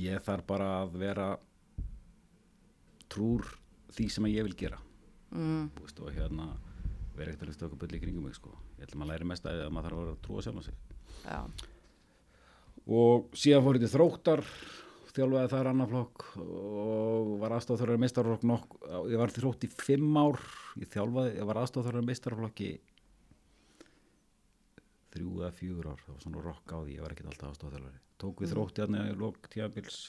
ég 0.00 0.22
þarf 0.28 0.44
bara 0.46 0.68
að 0.84 0.92
vera 1.02 1.26
trúr 3.10 3.48
því 3.96 4.06
sem 4.14 4.28
að 4.28 4.36
ég 4.38 4.48
vil 4.50 4.56
gera 4.64 4.78
Mm. 5.30 5.68
Þú 5.76 5.84
veist, 5.84 5.98
og 6.02 6.08
hérna 6.10 6.44
vera 7.14 7.30
ekkert 7.30 7.44
að 7.44 7.50
hlusta 7.52 7.66
okkur 7.68 7.78
byrli 7.84 7.98
kringum 8.02 8.24
mig 8.26 8.34
sko. 8.34 8.50
ég 8.74 8.80
held 8.82 8.94
að 8.96 8.98
maður 8.98 9.10
lærir 9.12 9.28
mest 9.30 9.44
að 9.46 9.60
að 9.62 9.68
maður 9.76 9.84
þarf 9.86 9.94
að 9.94 10.00
vera 10.00 10.14
að 10.16 10.22
trúa 10.24 10.42
sjálf 10.42 10.58
á 10.58 10.62
sig 10.66 10.74
Já, 11.22 11.38
og 12.90 13.28
síðan 13.38 13.62
fór 13.66 13.78
ég 13.78 13.84
til 13.84 13.90
þróttar 13.92 14.42
þjálfaði 15.16 15.50
þar 15.52 15.70
annar 15.70 15.90
flokk 15.90 16.24
og 16.40 17.32
var 17.40 17.54
aðstofþörður 17.56 18.00
meistarflokk 18.04 18.46
nokk, 18.48 18.76
ég 19.10 19.20
var 19.20 19.34
þrótt 19.34 19.66
í 19.66 19.70
fimm 19.72 20.16
ár 20.20 20.38
ég 20.80 20.90
þjálfaði, 20.92 21.34
ég 21.38 21.48
var 21.50 21.60
aðstofþörður 21.62 22.06
meistarflokki 22.08 22.70
þrjú 25.10 25.40
eða 25.40 25.52
fjögur 25.58 25.90
ár 25.90 26.04
það 26.04 26.14
var 26.14 26.24
svona 26.24 26.44
rokk 26.46 26.74
á 26.74 26.78
því, 26.78 26.96
ég 26.96 27.04
var 27.04 27.14
ekkert 27.14 27.32
alltaf 27.32 27.50
aðstofþjálfari 27.50 28.02
tók 28.20 28.44
við 28.44 28.54
þrótti 28.54 28.84
hérna 28.84 29.06
í 29.08 29.16
lok 29.18 29.50
tíabils 29.50 30.00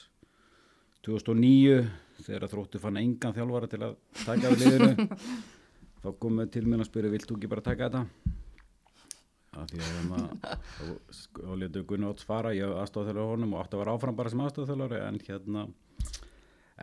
2009 1.02 1.80
þegar 2.22 2.50
þrótti 2.52 2.82
fann 2.82 3.00
engan 3.00 3.34
þjálfara 3.34 3.70
til 3.72 3.82
að 3.88 3.96
taka 4.22 4.52
við 4.52 4.62
liðinu 4.66 5.08
þá 6.02 6.08
komum 6.18 6.44
við 6.44 6.54
til 6.54 6.68
mér 6.68 6.84
að 6.84 6.90
spyrja 6.92 7.14
vilt 7.16 7.28
þú 7.30 7.38
ekki 7.40 7.50
bara 7.50 7.66
taka 7.66 7.88
þetta 7.88 8.38
að 9.52 9.72
því 9.72 9.80
að 9.82 9.90
hérna 9.92 10.20
og 11.52 11.56
letu 11.60 11.82
Gunni 11.88 12.08
Óts 12.08 12.24
fara 12.28 12.52
ég 12.56 12.72
aðstofþjálfari 12.82 13.32
honum 13.34 13.52
og 13.56 13.64
átti 13.64 13.76
að 13.76 13.82
vera 13.82 13.96
áfram 13.98 14.16
bara 14.18 14.32
sem 14.32 14.44
aðstofþjálfari 14.46 15.00
en 15.06 15.18
hérna 15.26 15.64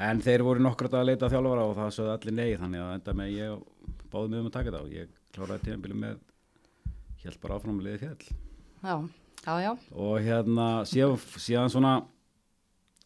en 0.09 0.21
þeir 0.23 0.43
voru 0.45 0.63
nokkrat 0.63 0.93
að 0.99 1.07
leita 1.09 1.29
þjálfara 1.33 1.65
og 1.69 1.73
það 1.79 1.95
sögðu 1.97 2.13
allir 2.15 2.37
nei 2.37 2.51
þannig 2.61 2.83
að 2.85 2.93
enda 2.99 3.15
með 3.21 3.33
ég 3.33 3.63
báði 4.13 4.29
mig 4.33 4.43
um 4.43 4.51
að 4.51 4.55
taka 4.57 4.69
þetta 4.69 4.83
og 4.85 4.93
ég 4.93 5.17
kláraði 5.35 5.65
tíðanbili 5.65 5.97
með 6.03 6.21
hjælt 7.23 7.41
bara 7.43 7.57
áfram 7.59 7.81
að 7.81 7.89
liði 7.89 8.01
fjall 8.03 8.29
já, 8.85 8.95
já, 9.43 9.55
já. 9.65 9.71
og 10.05 10.15
hérna 10.29 10.69
síðan, 10.87 11.17
síðan 11.41 11.73
svona 11.73 11.93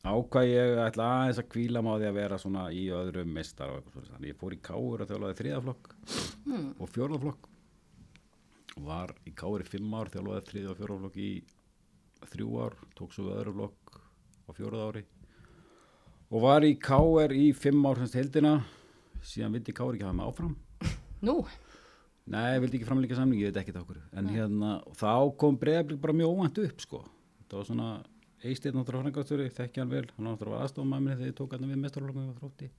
ákvað 0.03 0.49
ég 0.51 0.77
ætla 0.83 1.07
aðeins 1.21 1.39
að 1.39 1.49
kvíla 1.55 1.81
má 1.87 1.93
því 1.95 2.09
að 2.09 2.17
vera 2.19 2.37
svona 2.41 2.67
í 2.75 2.83
öðrum 2.91 3.31
mistar 3.39 3.71
og 3.71 3.79
eitthvað 3.79 4.09
svona 4.09 4.27
ég 4.27 4.39
fór 4.43 4.55
í 4.57 4.59
káur 4.67 5.03
að 5.05 5.13
þjálfaði 5.13 5.39
þriðaflokk 5.39 5.93
Hmm. 6.43 6.73
og 6.75 6.89
fjórðaflokk 6.91 7.45
var 8.81 9.13
í 9.27 9.33
káur 9.37 9.63
í 9.63 9.67
fimm 9.67 9.91
ár 9.93 10.11
þjálfaði 10.13 10.45
þriða 10.49 10.71
og 10.71 10.79
fjórðaflokk 10.79 11.19
í 11.21 11.31
þrjú 12.33 12.53
ár, 12.63 12.77
tók 12.97 13.13
svo 13.13 13.33
öðru 13.33 13.53
flokk 13.57 13.99
á 14.47 14.49
fjórða 14.57 14.87
ári. 14.87 15.03
Og 16.33 16.41
var 16.43 16.65
í 16.65 16.73
káur 16.81 17.35
í 17.35 17.51
fimm 17.57 17.85
ár 17.85 18.01
semst 18.01 18.17
heldina 18.17 18.55
síðan 19.23 19.59
vildi 19.59 19.75
káur 19.75 19.93
ekki 19.93 20.07
hafa 20.07 20.17
mig 20.17 20.31
áfram. 20.31 20.55
Nú, 21.23 21.37
Nei, 22.23 22.55
vildi 22.63 22.79
ekki 22.79 22.87
framleika 22.87 23.19
ég 23.19 23.51
veit 23.51 23.57
ekki 23.59 23.73
það 23.75 23.81
okkur 23.81 23.97
en 24.15 24.27
hérna, 24.31 24.69
þá 24.95 25.35
kom 25.35 25.57
bregðarblik 25.59 25.99
bara 25.99 26.15
mjög 26.15 26.37
óvænt 26.37 26.59
upp 26.63 26.79
sko, 26.79 27.01
það 27.49 27.57
var 27.57 27.67
svona 27.67 27.87
Eisteinn 28.43 28.75
náttúrulega 28.75 29.05
frangastöri, 29.05 29.49
þekki 29.55 29.79
hann 29.79 29.91
vel. 29.91 30.07
Hann 30.17 30.25
náttúrulega 30.27 30.57
var 30.57 30.65
aðstofum 30.65 30.95
að 30.95 31.03
minni 31.03 31.15
þegar 31.15 31.29
ég 31.29 31.35
tók 31.37 31.53
hann 31.55 31.69
við 31.69 31.77
mestarflokkum 31.79 32.71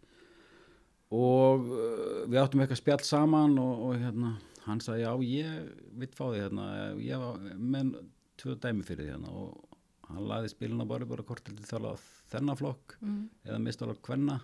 og 1.15 1.69
uh, 1.71 2.25
við 2.29 2.41
áttum 2.41 2.63
eitthvað 2.65 2.81
spjall 2.81 3.05
saman 3.07 3.55
og, 3.61 3.85
og 3.87 4.03
hérna, 4.03 4.33
hann 4.65 4.83
sagði 4.85 5.05
já, 5.05 5.13
ég 5.29 5.71
vitt 6.01 6.17
fá 6.17 6.25
því 6.27 6.43
hérna, 6.43 6.67
ég 7.03 7.23
var 7.23 7.41
með 7.59 7.97
tvö 8.41 8.57
dæmi 8.61 8.87
fyrir 8.87 9.05
því 9.05 9.15
hérna 9.15 9.35
og 9.41 9.81
hann 10.09 10.29
laði 10.31 10.53
spilin 10.53 10.85
á 10.85 10.87
bara 10.89 11.09
bara 11.09 11.25
hvort 11.27 11.45
til 11.47 11.57
þála 11.69 11.97
þennan 12.33 12.61
flokk 12.61 12.97
mm. 13.01 13.21
eða 13.49 13.61
mestarflokk 13.65 14.11
hvenna 14.11 14.39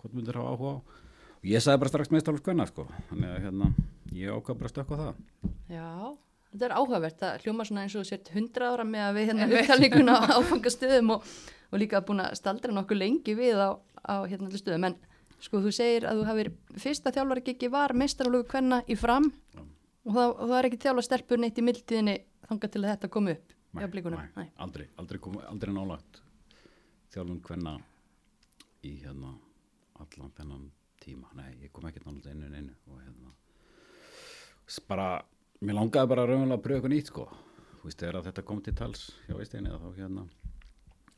hvort 0.00 0.16
myndir 0.16 0.38
hafa 0.40 0.56
áhuga 0.56 0.74
á 0.74 0.78
og 1.42 1.48
ég 1.48 1.64
sagði 1.64 1.82
bara 1.82 1.92
strax 1.92 2.12
mestarflokk 2.14 2.50
hvenna 2.50 2.68
sko, 2.70 2.86
þannig 3.10 3.32
að 3.32 3.46
hérna 3.46 3.72
ég 4.12 4.36
ákvað 4.36 4.60
bara 4.60 4.70
að 4.70 4.76
stökka 4.76 4.96
á 4.96 5.02
það 5.02 5.72
já, 5.72 5.88
þetta 6.52 6.68
er 6.68 6.74
áhugavert. 6.76 7.18
Það 7.20 7.46
hljóma 7.46 7.66
svona 7.68 7.86
eins 7.86 7.96
og 7.96 8.08
sért 8.08 8.30
100 8.32 8.68
ára 8.68 8.86
með 8.88 9.06
að 9.06 9.16
við 9.16 9.30
hérna 9.30 9.48
upptalninguna 9.60 10.16
á 10.20 10.22
áfangastöðum 10.36 11.14
og, 11.16 11.30
og 11.72 11.80
líka 11.80 12.02
búin 12.04 12.24
að 12.24 12.36
staldra 12.40 12.74
nokkuð 12.76 13.00
lengi 13.00 13.36
við 13.38 13.62
á, 13.62 13.70
á 14.04 14.14
hérna 14.28 14.50
allir 14.50 14.60
stöðum. 14.60 14.88
En 14.90 14.98
sko 15.42 15.60
þú 15.62 15.72
segir 15.74 16.06
að 16.08 16.20
þú 16.20 16.26
hafið 16.28 16.50
fyrsta 16.82 17.12
þjálfari 17.14 17.44
gigi 17.46 17.70
var 17.72 17.94
meistaralögu 17.98 18.48
hvenna 18.52 18.82
í 18.86 18.96
fram 18.98 19.30
Já. 19.54 19.62
og 20.06 20.12
það, 20.16 20.34
það 20.42 20.58
er 20.58 20.68
ekki 20.68 20.82
þjálfa 20.84 21.06
stelpur 21.08 21.42
neitt 21.42 21.58
í 21.58 21.64
mildtíðinni 21.66 22.16
þangað 22.48 22.74
til 22.74 22.82
að 22.82 22.90
þetta 22.92 23.10
kom 23.16 23.30
upp 23.32 23.56
blíkunum. 23.92 24.20
nei, 24.36 24.50
aldrei, 24.56 24.86
aldrei, 25.00 25.18
kom, 25.22 25.38
aldrei 25.48 25.72
nálagt 25.74 26.22
þjálfum 27.14 27.40
hvenna 27.48 27.78
í 28.86 28.94
hérna 29.02 29.34
allan 30.02 30.34
þennan 30.36 30.70
tíma 31.02 31.32
nei, 31.38 31.56
ég 31.64 31.72
kom 31.72 31.88
ekki 31.88 32.04
nálagt 32.04 32.28
einu 32.30 32.46
en 32.46 32.58
einu 32.60 32.76
og 32.86 33.00
hérna 33.00 33.34
bara, 34.88 35.08
mér 35.60 35.78
langaði 35.80 36.12
bara 36.12 36.28
raunverulega 36.28 36.60
að 36.60 36.64
pröfa 36.66 36.78
eitthvað 36.78 36.94
nýtt 36.94 37.10
sko 37.10 37.26
þú 37.80 37.88
veist, 37.88 37.98
þegar 37.98 38.24
þetta 38.28 38.46
kom 38.46 38.62
til 38.62 38.76
tals 38.78 39.08
hjá 39.26 39.34
Eisteini 39.40 39.74
þá 39.74 39.90
hérna 39.98 40.28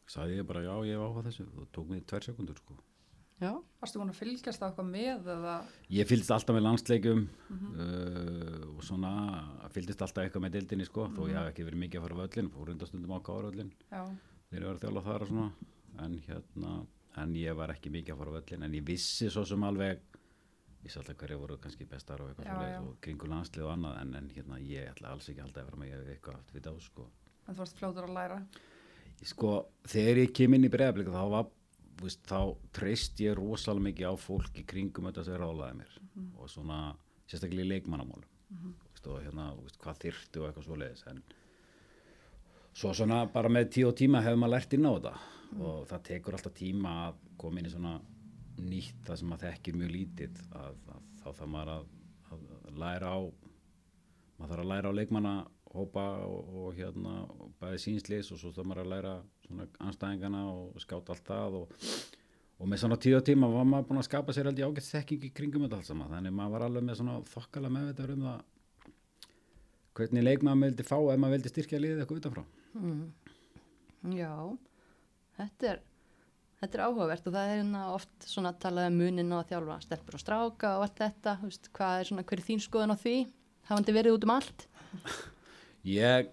sagði 0.09 0.41
ég 0.41 0.49
bara 0.49 0.65
já, 0.65 0.75
ég 0.89 1.01
áhuga 1.01 1.25
á 1.25 1.27
þessu 1.29 1.47
og 1.61 1.69
tók 1.75 1.91
mig 1.91 2.07
tvær 2.09 2.25
sekundur 2.25 2.57
sko 2.61 2.79
Varstu 3.43 3.99
búin 4.01 4.13
að 4.13 4.19
fylgjast 4.21 4.61
það 4.63 4.69
eitthvað 4.71 4.87
með 4.95 5.27
eða? 5.35 5.55
Ég 5.93 6.07
fylgist 6.09 6.31
alltaf 6.33 6.55
með 6.57 6.65
landsleikum 6.65 7.25
uh, 7.51 8.61
og 8.71 8.83
svona 8.87 9.11
fylgist 9.75 10.05
alltaf 10.07 10.23
eitthvað 10.25 10.45
með 10.47 10.55
dildinni 10.59 10.87
sko 10.89 11.09
þó 11.13 11.23
ég 11.29 11.37
hef 11.41 11.51
ekki 11.51 11.67
verið 11.67 11.83
mikið 11.83 12.01
að 12.01 12.07
fara 12.07 12.19
völlin 12.23 12.51
fór 12.55 12.71
rundastundum 12.71 13.15
á 13.17 13.19
káarvöllin 13.27 13.73
já, 13.91 14.03
þegar 14.51 14.63
ég 14.63 14.69
var 14.69 14.79
að 14.79 14.85
þjála 14.85 15.03
þar 15.09 15.25
og 15.27 15.33
svona 15.33 15.49
en 16.05 16.15
hérna, 16.29 16.75
en 17.25 17.35
ég 17.39 17.59
var 17.59 17.75
ekki 17.75 17.93
mikið 17.95 18.15
að 18.15 18.23
fara 18.23 18.37
völlin 18.39 18.67
en 18.69 18.77
ég 18.79 18.87
vissi 18.87 19.29
svo 19.35 19.45
sem 19.51 19.67
alveg 19.67 20.07
vissi 20.85 21.01
alltaf 21.01 21.19
hverju 21.21 21.41
voru 21.43 21.59
kannski 21.65 21.89
bestar 21.91 22.23
og 22.23 22.31
eitthvað 22.31 22.49
Já, 22.49 22.71
já. 22.77 22.81
og 22.85 22.97
kringu 23.05 23.29
landslið 23.31 23.67
og 23.67 23.75
annað 23.75 23.99
en, 24.03 24.15
en 24.21 24.31
hérna 24.37 24.61
ég 24.63 24.89
ætla 24.95 25.13
alls 25.15 25.29
ekki 25.33 25.43
halda 25.43 25.63
að 25.63 25.69
vera 25.71 25.83
með 25.83 25.93
ég 25.95 26.09
eitthvað 26.15 26.39
haft 26.39 26.55
við 26.55 26.71
á 26.71 26.75
sko. 26.85 27.07
En 27.49 27.55
þú 27.57 27.63
varst 27.63 27.79
fljótur 27.79 28.05
að 28.09 28.17
læra. 28.19 28.37
Ég 29.21 29.31
sko, 29.31 29.53
þegar 29.89 30.21
ég 30.23 30.35
kem 30.37 30.57
inn 30.59 30.67
í 30.69 30.71
bregðarblik 30.73 31.09
þá 31.15 31.23
var, 31.33 31.49
veist, 32.01 32.23
þá 32.27 32.55
treyst 32.77 33.21
ég 33.23 33.37
rosalega 33.39 33.89
mikið 33.89 34.11
á 34.11 34.15
fólk 34.19 34.59
í 34.61 34.67
kringum 34.69 35.11
þetta 35.11 35.27
sem 35.27 35.39
ráðlaði 35.41 35.81
mér. 35.83 35.99
Og 36.39 36.51
svona, 36.51 36.81
sérstaklega 37.27 37.67
í 37.67 37.73
leikmannamálum. 37.75 38.33
Mm 38.55 38.75
veist, 39.05 39.07
og 39.07 39.23
hérna, 39.23 39.53
veist, 39.63 39.79
hvað 39.79 40.01
þyrfti 40.05 40.41
og 40.41 40.49
eitthvað 40.49 40.67
svoleiðis 40.69 41.05
en 41.11 41.23
svo 42.75 42.93
svona 42.95 43.27
bara 43.33 43.49
með 43.49 43.71
tíu 43.71 43.89
og 43.89 43.97
tíma 43.97 44.23
hefur 44.23 44.39
maður 44.39 44.55
lært 44.57 44.75
inn 44.75 44.87
á 44.87 44.93
þetta. 44.95 45.15
Og 45.61 45.87
það 45.87 46.05
tekur 46.09 46.35
alltaf 46.35 46.55
tíma 46.55 46.95
að 47.09 47.19
koma 47.39 47.61
inn 47.61 47.69
í 47.69 47.73
svona 47.73 48.01
nýtt 48.59 49.05
það 49.07 49.19
sem 49.19 49.29
maður 49.29 49.49
þekkir 49.49 49.77
mjög 49.79 49.93
lítið 49.95 50.41
að, 50.55 50.79
að 50.95 51.03
þá 51.21 51.29
þarf 51.33 51.51
maður 51.51 51.73
að, 51.75 51.85
að 52.69 52.79
læra 52.79 53.11
á 53.15 53.19
maður 54.39 54.51
þarf 54.51 54.65
að 54.65 54.71
læra 54.73 54.91
á 54.91 54.99
leikmannahópa 55.75 56.27
og, 56.27 56.55
og 56.55 56.75
hérna 56.75 57.27
og 57.27 57.53
bæði 57.61 57.79
sínslis 57.79 58.33
og 58.33 58.39
svo 58.39 58.53
þarf 58.53 58.67
maður 58.67 58.85
að 58.85 58.93
læra 58.93 59.15
svona 59.47 59.67
anstæðingana 59.81 60.43
og 60.51 60.81
skáta 60.81 61.13
allt 61.13 61.27
það 61.27 61.55
og, 61.61 61.69
og 62.59 62.69
með 62.69 62.81
svona 62.81 62.97
tíu 62.97 63.17
og 63.17 63.25
tíma 63.25 63.49
var 63.49 63.65
maður 63.65 63.89
búin 63.89 63.99
að 64.01 64.09
skapa 64.09 64.33
sér 64.33 64.51
ég 64.53 64.65
ágætt 64.65 64.91
þekking 64.91 65.25
í 65.25 65.33
kringum 65.35 65.65
þetta 65.65 65.77
allt 65.77 65.87
saman 65.89 66.13
þannig 66.13 66.33
maður 66.33 66.53
var 66.53 66.67
alveg 66.69 66.85
með 66.85 67.01
svona 67.01 67.17
þokkala 67.27 67.71
meðvitað 67.71 68.15
um 68.15 68.29
það 68.29 68.45
hvernig 69.95 70.25
leikmaður 70.25 70.59
maður 70.59 70.71
vildi 70.71 70.87
fá 70.89 70.97
ef 70.99 71.19
maður 71.19 71.35
vildi 71.35 71.53
styrkja 71.53 71.83
liðið 71.83 72.05
eitthvað 72.05 72.23
utanfrá 72.23 72.45
já, 74.15 74.33
þetta 75.39 75.69
er, 75.73 75.85
þetta 76.63 76.79
er 76.79 76.85
áhugavert 76.87 77.29
og 77.29 77.37
það 77.37 77.51
er 77.51 77.61
hérna 77.61 77.85
oft 77.95 78.27
svona 78.27 78.55
að 78.55 78.65
tala 78.67 78.89
um 78.91 78.99
munin 78.99 79.35
að 79.35 79.47
þjálfa 79.53 79.79
stelpur 79.85 80.19
og 80.19 80.23
stráka 80.23 80.75
og 80.79 80.87
allt 80.87 80.99
þetta, 81.03 81.39
þú 81.41 81.51
veist, 81.51 81.71
hvað 81.79 82.01
er 82.01 82.11
svona, 82.11 82.27
hver 82.27 82.43
er 82.43 82.49
þín 82.49 82.65
skoðun 82.65 82.95
á 82.95 82.99
því? 82.99 83.15
Hafandi 83.65 83.95
verið 83.97 84.19
út 84.19 84.27
um 84.27 84.35
allt? 84.35 84.67
Ég, 85.85 86.31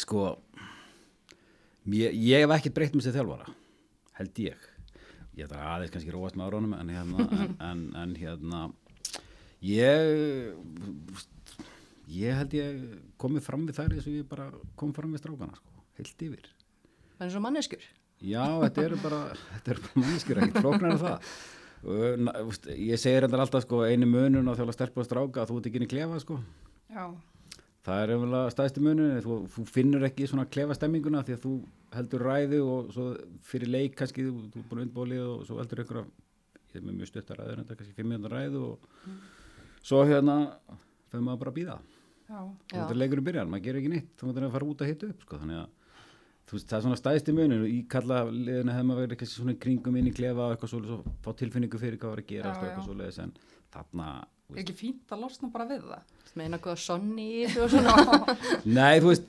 sko, 0.00 0.38
ég, 1.92 2.14
ég 2.16 2.40
hef 2.40 2.54
ekkert 2.56 2.78
breytt 2.78 2.94
með 2.96 3.04
sér 3.04 3.18
þjálfara, 3.18 3.50
held 4.16 4.40
ég. 4.40 4.62
Ég 5.36 5.44
ætla 5.44 5.66
aðeins 5.74 5.92
kannski 5.92 6.14
róast 6.14 6.38
með 6.38 6.48
áraunum, 6.48 6.72
en 6.78 6.92
hérna, 6.94 7.26
en, 7.42 7.52
en, 7.66 7.82
en 8.00 8.14
hérna, 8.16 8.62
ég, 9.60 10.56
ég 12.16 12.40
held 12.40 12.56
ég 12.56 12.80
komið 13.20 13.44
fram 13.50 13.68
við 13.68 13.82
þær 13.82 13.98
eins 13.98 14.08
og 14.08 14.16
ég 14.16 14.32
bara 14.32 14.48
kom 14.80 14.96
fram 14.96 15.12
við 15.12 15.26
strákana, 15.26 15.60
sko, 15.60 15.86
heilt 16.00 16.28
yfir. 16.30 16.50
Það 16.88 17.20
er 17.20 17.28
eins 17.28 17.38
og 17.38 17.48
manneskjur. 17.50 17.86
Já, 18.32 18.42
þetta 18.64 18.88
eru 18.88 19.04
bara, 19.04 19.22
þetta 19.52 19.74
eru 19.76 19.88
bara 19.90 20.06
mannskjur, 20.08 20.44
ekkert 20.46 20.62
flóknar 20.64 20.96
en 20.96 21.02
það. 21.04 21.32
Og, 21.78 22.04
na, 22.24 22.40
úst, 22.48 22.64
ég 22.72 22.98
segir 22.98 23.28
þetta 23.28 23.44
alltaf 23.44 23.68
sko, 23.68 23.84
einu 23.84 24.08
munun 24.08 24.48
á 24.48 24.56
þjóla 24.56 24.72
stelpa 24.74 25.04
og 25.04 25.12
stráka 25.12 25.44
að 25.44 25.52
þú 25.52 25.60
ert 25.60 25.68
ekki 25.68 25.82
inn 25.82 25.86
í 25.92 25.92
klefa 25.92 26.24
sko. 26.24 26.40
Já, 26.88 27.04
Það 27.88 28.02
er 28.04 28.10
umvel 28.12 28.38
stæðstu 28.52 28.82
munun, 28.84 29.18
þú, 29.24 29.36
þú 29.54 29.62
finnur 29.72 30.02
ekki 30.08 30.26
svona 30.28 30.44
klefa 30.52 30.74
stemminguna 30.76 31.22
því 31.24 31.36
að 31.38 31.44
þú 31.46 31.52
heldur 31.94 32.24
ræðu 32.26 32.58
og 32.68 32.90
svo 32.92 33.06
fyrir 33.48 33.70
leik 33.72 33.94
kannski, 33.96 34.26
þú, 34.26 34.42
þú 34.52 34.60
er 34.60 34.66
búin 34.68 34.82
að 34.82 34.84
undbólið 34.84 35.22
og 35.24 35.46
svo 35.48 35.56
heldur 35.62 35.80
einhverja, 35.84 36.04
ég 36.68 36.76
er 36.76 36.84
með 36.84 36.98
mjög 36.98 37.10
stuttar 37.12 37.40
ræður, 37.40 37.62
þetta 37.62 37.78
kannski 37.78 37.96
fimm 37.96 38.12
minútur 38.12 38.34
ræðu 38.36 38.64
og 38.66 39.08
svo 39.88 40.02
hérna, 40.04 40.36
fyrir 41.08 41.24
maður 41.24 41.42
bara 41.44 41.54
að 41.54 41.58
býða. 41.62 41.78
veist 42.28 42.92
að 42.92 43.00
leikurinn 43.00 43.28
byrjar, 43.30 43.48
maður 43.48 43.66
gerir 43.70 43.80
ekki 43.80 43.94
neitt, 43.94 44.12
þú 44.20 44.28
mútur 44.28 44.48
að 44.50 44.56
fara 44.58 44.68
út 44.68 44.84
að 44.84 44.92
hitta 44.92 45.08
upp, 45.08 45.24
sko, 45.24 45.40
þannig 45.40 45.62
að 45.62 45.74
veist, 46.52 46.68
það 46.68 46.78
er 46.78 46.84
svona 46.84 47.36
munum 47.38 47.64
og 47.64 47.72
í 47.72 47.78
kalla 47.92 48.18
liðinu 48.28 48.74
hefði 48.74 48.88
maður 48.88 49.06
verið 49.06 49.20
kannski 49.22 49.40
svona 49.40 49.56
kringum 49.64 49.96
inn 50.00 50.08
í 50.08 50.14
klefa 50.16 50.46
og 50.46 50.54
eitthvað 50.54 50.72
svoleiðis 50.72 50.94
og 50.96 51.08
fá 51.24 51.30
tilfinningu 51.40 51.80
fyrir 51.80 52.00
hvað 52.00 52.14
var 52.14 52.22
að 52.22 52.30
gera 52.30 52.52
Já, 52.52 52.60
eitthvað 53.68 53.90
þarna, 53.92 54.12
þú 54.48 54.56
er 54.56 54.62
ekki 54.64 54.78
fínt 54.78 55.12
að 55.12 55.24
losna 55.26 55.50
bara 55.52 55.68
við 55.68 55.84
það? 55.88 56.14
meina 56.38 56.60
góða 56.62 56.78
sonni 56.80 57.46
og 57.48 57.72
svona. 57.72 58.36
Nei, 58.78 59.00
þú 59.02 59.10
veist, 59.10 59.26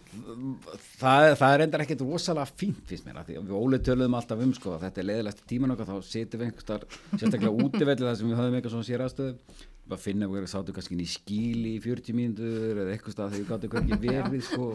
það, 1.00 1.26
það 1.40 1.56
er 1.56 1.64
endar 1.66 1.84
ekkert 1.86 2.04
rosalega 2.06 2.60
fínt 2.60 2.84
fyrst 2.90 3.08
mér, 3.08 3.22
af 3.22 3.30
því 3.30 3.40
að 3.40 3.50
við 3.50 3.58
ólega 3.58 3.88
töluðum 3.88 4.20
alltaf 4.20 4.44
um, 4.46 4.54
sko, 4.58 4.76
að 4.76 4.86
þetta 4.86 5.02
er 5.02 5.10
leiðilegst 5.10 5.44
tíman 5.50 5.76
okkar, 5.76 5.90
þá 5.90 6.12
setjum 6.12 6.44
við 6.44 6.48
einhvers 6.50 6.70
þar, 6.70 6.88
sérstaklega 7.16 7.56
útivelli 7.66 8.08
þar 8.08 8.20
sem 8.20 8.32
við 8.32 8.40
höfum 8.42 8.60
eitthvað 8.60 8.76
svona 8.76 8.90
séraðstöðu, 8.92 9.60
bara 9.90 10.04
finna 10.04 10.30
að 10.30 10.38
við 10.38 10.50
sátum 10.54 10.78
kannski 10.78 11.02
í 11.02 11.10
skíli 11.10 11.76
í 11.78 11.84
40 11.84 12.18
mínútur 12.20 12.84
eða 12.84 12.96
eitthvað 12.96 13.16
stað 13.18 13.36
þegar 13.36 13.46
við 13.46 13.52
gáttum 13.54 13.76
hvernig 13.76 14.04
verið, 14.08 14.44
sko, 14.52 14.72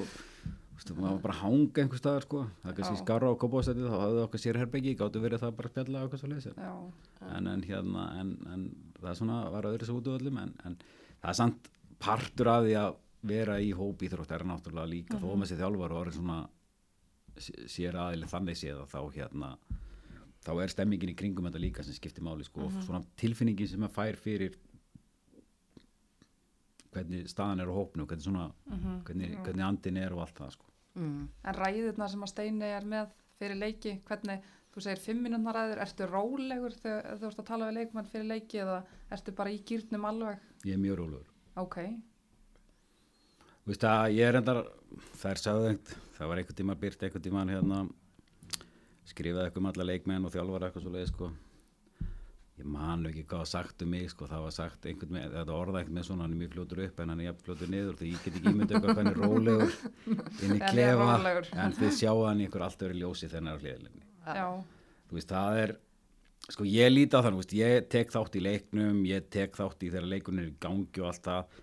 Þú 0.85 0.95
maður 0.99 1.15
var 1.15 1.21
bara 1.23 1.35
að 1.35 1.39
hanga 1.41 1.81
einhver 1.81 2.01
staðar 2.01 2.25
sko. 2.27 2.41
Það 2.61 2.71
er 2.71 2.75
kannski 2.77 2.99
skarra 2.99 3.29
á 3.31 3.41
kópásætið 3.41 3.87
þá 3.89 3.95
hafði 4.03 4.19
okkar 4.25 4.41
sérherbeggi, 4.43 4.93
gáttu 4.99 5.23
verið 5.23 5.41
það 5.41 5.55
bara 5.57 5.71
að 5.71 5.73
spjalla 5.73 6.01
og 6.01 6.05
eitthvað 6.05 6.21
svo 6.21 6.31
leiðis 6.33 6.49
Já, 6.51 6.73
en, 7.31 7.49
en 7.55 7.63
hérna 7.65 8.03
en, 8.21 8.33
en 8.53 8.67
það 9.05 9.13
er 9.15 9.21
svona 9.21 9.39
var 9.55 9.69
öðru 9.71 9.89
svo 9.89 10.01
út 10.01 10.11
af 10.13 10.19
öllum 10.21 10.41
en, 10.43 10.53
en 10.69 10.77
það 11.21 11.31
er 11.33 11.39
samt 11.41 11.71
partur 12.05 12.51
af 12.55 12.65
því 12.67 12.75
að 12.83 12.97
vera 13.25 13.57
í 13.65 13.71
hópi 13.77 14.11
þrótt 14.13 14.35
er 14.37 14.45
náttúrulega 14.51 14.91
líka 14.91 15.21
þó 15.23 15.31
með 15.41 15.51
sér 15.53 15.63
þjálfar 15.63 15.95
og 15.95 16.01
orðin 16.03 16.19
svona 16.19 16.39
sé- 17.41 17.69
sér 17.73 17.97
aðili 18.03 18.29
þannig 18.29 18.59
séð 18.61 18.83
að 18.83 18.91
þá 18.93 19.01
hérna 19.17 19.53
þá 20.45 20.51
er 20.61 20.73
stemmingin 20.75 21.13
í 21.15 21.17
kringum 21.17 21.47
þetta 21.49 21.63
líka 21.63 21.85
sem 21.87 21.97
skiptir 21.97 22.25
máli 22.27 22.45
sko 22.45 22.67
og 22.67 22.75
svona 22.85 23.01
tilfinningin 23.17 23.71
sem 23.71 23.81
maður 23.81 23.95
fær 23.97 24.19
fyrir 24.21 24.59
hvernig 26.95 27.27
staðan 27.33 27.63
er 27.65 27.71
á 27.73 27.75
hópnu 27.75 28.05
hvernig 28.07 28.25
svona 28.27 28.45
hvernig, 29.07 29.33
hvernig 29.43 29.65
andin 29.67 29.97
er 29.99 30.13
og 30.15 30.21
allt 30.25 30.37
það 30.39 30.53
sko. 30.59 30.69
Mm. 30.95 31.25
en 31.43 31.57
ræðirna 31.59 32.07
sem 32.13 32.23
að 32.23 32.31
Steini 32.31 32.69
er 32.71 32.85
með 32.87 33.09
fyrir 33.41 33.59
leiki, 33.59 33.97
hvernig, 34.07 34.45
þú 34.75 34.83
segir 34.83 35.03
fimm 35.05 35.23
mínútnar 35.25 35.55
ræður, 35.59 35.85
ertu 35.85 36.09
rólegur 36.11 36.75
þegar 36.81 37.21
þú 37.21 37.31
ert 37.31 37.45
að 37.45 37.51
tala 37.53 37.69
við 37.71 37.79
leikmann 37.79 38.11
fyrir 38.11 38.27
leiki 38.33 38.65
eða 38.65 38.81
ertu 39.15 39.37
bara 39.39 39.55
í 39.55 39.63
gýrnum 39.69 40.09
alveg? 40.11 40.51
ég 40.65 40.75
er 40.75 40.83
mjög 40.83 41.01
rólegur 41.03 41.31
Ok, 41.55 41.77
Þú 43.65 43.73
veist 43.73 43.85
að 43.89 44.11
ég 44.13 44.29
er 44.29 44.37
endar, 44.37 44.59
það 45.17 45.31
er 45.31 45.41
sagðengt, 45.41 45.93
það 46.19 46.29
var 46.29 46.41
einhvern 46.41 46.57
tíma 46.59 46.75
byrt, 46.83 47.05
einhvern 47.07 47.23
tíma 47.25 47.45
hérna, 47.49 47.79
skrifaði 49.09 49.47
eitthvað 49.47 49.63
um 49.63 49.69
alla 49.71 49.87
leikmenn 49.89 50.27
og 50.29 50.35
þjálfara 50.35 50.69
eitthvað 50.69 50.85
svo 50.85 50.93
leið, 50.93 51.07
sko. 51.09 51.29
Ég 52.61 52.69
man 52.71 53.01
nú 53.01 53.09
ekki 53.09 53.25
hvað 53.31 53.47
sagt 53.49 53.81
um 53.87 53.91
mig, 53.95 54.11
sko, 54.13 54.29
það 54.29 54.45
var 54.45 54.55
sagt 54.59 54.85
einhvern 54.91 55.17
með, 55.17 55.33
þetta 55.39 55.57
orða 55.57 55.81
einhvern 55.81 55.97
með 55.97 56.07
svona, 56.11 56.27
hann 56.27 56.37
er 56.37 56.43
mjög 56.43 56.53
fljótur 56.59 56.83
upp 56.85 57.01
en 57.01 57.15
hann 57.15 57.23
er 57.25 57.31
jafn 57.31 57.47
fljótur 57.49 57.73
niður, 57.73 57.97
því 58.03 58.11
ég 58.11 58.21
get 58.27 58.37
ekki 58.37 58.53
ímyndið 58.53 58.77
eitthvað 58.77 58.91
hvað 58.91 59.01
hann 59.01 59.13
er 59.15 59.23
rólegur 59.25 59.79
inn 60.45 60.55
í 60.59 60.61
klefa, 60.75 61.09
en 61.65 61.79
þið 61.81 61.97
sjáu 62.03 62.21
hann 62.29 62.45
í 62.45 62.47
einhver 62.51 62.67
allt 62.69 62.85
öðru 62.85 63.01
ljósi 63.01 63.31
er 63.33 63.49
á 63.49 63.57
hliðalinni. 63.57 64.05
Já, 64.27 64.47
Þú 65.09 65.19
veist, 65.19 65.31
það 65.31 65.59
er, 65.61 65.73
sko, 66.49 66.67
ég 66.69 66.91
líti 66.91 67.15
á 67.15 67.21
þannig, 67.21 67.37
þú 67.37 67.43
veist, 67.43 67.55
ég 67.61 67.87
tek 67.93 68.15
þátt 68.15 68.39
í 68.39 68.43
leiknum, 68.43 69.05
ég 69.07 69.29
tek 69.31 69.59
þátt 69.59 69.85
í 69.85 69.91
þegar 69.93 70.11
leikurinn 70.11 70.43
er 70.43 70.51
í 70.51 70.57
gangi 70.65 71.03
og 71.03 71.11
allt 71.11 71.29
það, 71.29 71.61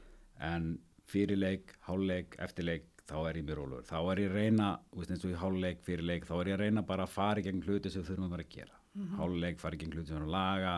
en 0.51 0.67
fyrir 1.11 1.41
leik, 1.41 1.73
hálfleik, 1.87 2.37
eftir 2.45 2.67
leik, 2.69 2.87
þá 3.09 3.17
er 3.25 3.41
ég 3.41 3.47
mér 3.47 3.59
rólegur. 3.59 3.87
Þá 3.89 3.97
er 3.99 4.21
ég 4.23 4.31
að 4.31 4.37
reyna, 4.37 4.69
þú 4.91 5.01
veist, 5.01 5.11
eins 5.11 5.25
og 5.25 5.33
í 5.33 5.39
hálfleik, 5.41 5.83
fyrir 5.87 6.07
leik, 6.07 6.27
þá 6.29 6.33
er 6.37 6.51
ég 6.51 6.57
að 6.57 6.63
reyna 6.63 6.85
bara 6.87 7.07
að 7.07 7.15
fara 7.17 7.41
í 7.41 7.45
gegn 7.47 7.63
hluti 7.65 7.91
sem 7.91 8.05
þurfum 8.07 8.27
að 8.29 8.35
vera 8.35 8.45
að 8.47 8.55
gera. 8.55 8.77
Mm 8.91 9.03
-hmm. 9.03 9.17
Hálfleik, 9.19 9.59
fara 9.59 9.75
í 9.75 9.81
gegn 9.81 9.95
hluti 9.95 10.07
sem 10.07 10.17
erum 10.17 10.29
að 10.29 10.37
laga, 10.37 10.75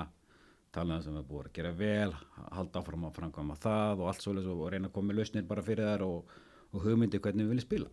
tala 0.73 0.87
um 0.87 0.97
það 0.97 1.03
sem 1.03 1.17
við 1.19 1.27
búin 1.29 1.45
að 1.45 1.53
gera 1.53 1.71
vel, 1.83 2.13
halda 2.57 2.79
áfram 2.79 3.05
að 3.05 3.15
framkvæma 3.19 3.55
það 3.61 3.99
og 3.99 4.07
allt 4.07 4.21
svoleiðis 4.25 4.49
og 4.49 4.71
reyna 4.71 4.87
að 4.87 4.93
koma 4.93 5.07
með 5.11 5.19
lausnir 5.19 5.45
bara 5.45 5.61
fyrir 5.61 5.85
þær 5.85 6.05
og, 6.07 6.33
og 6.73 6.81
hugmyndi 6.81 7.19
hvernig 7.19 7.45
við 7.45 7.53
viljum 7.53 7.67
spila. 7.67 7.89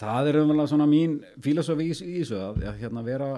Það 0.00 0.30
er 0.30 0.40
umvel 0.40 0.66
svona 0.66 0.88
mín 0.90 1.20
fílosofi 1.42 1.86
í, 1.90 1.94
í 1.94 2.16
þessu 2.22 2.40
að, 2.40 2.64
að 2.66 2.80
hérna 2.82 3.04
vera 3.06 3.28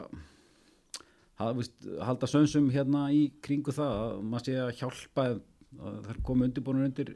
þú 1.36 1.50
veist, 1.58 1.74
halda 2.00 2.28
sönsum 2.30 2.70
hérna 2.72 3.06
í 3.12 3.26
kringu 3.44 3.74
það 3.76 3.98
að 4.04 4.22
maður 4.24 4.46
sé 4.46 4.54
að 4.62 4.70
hjálpa 4.80 5.26
að 5.26 5.40
það 5.76 6.12
er 6.14 6.20
komið 6.24 6.48
undirbúinur 6.48 6.88
undir 6.88 7.10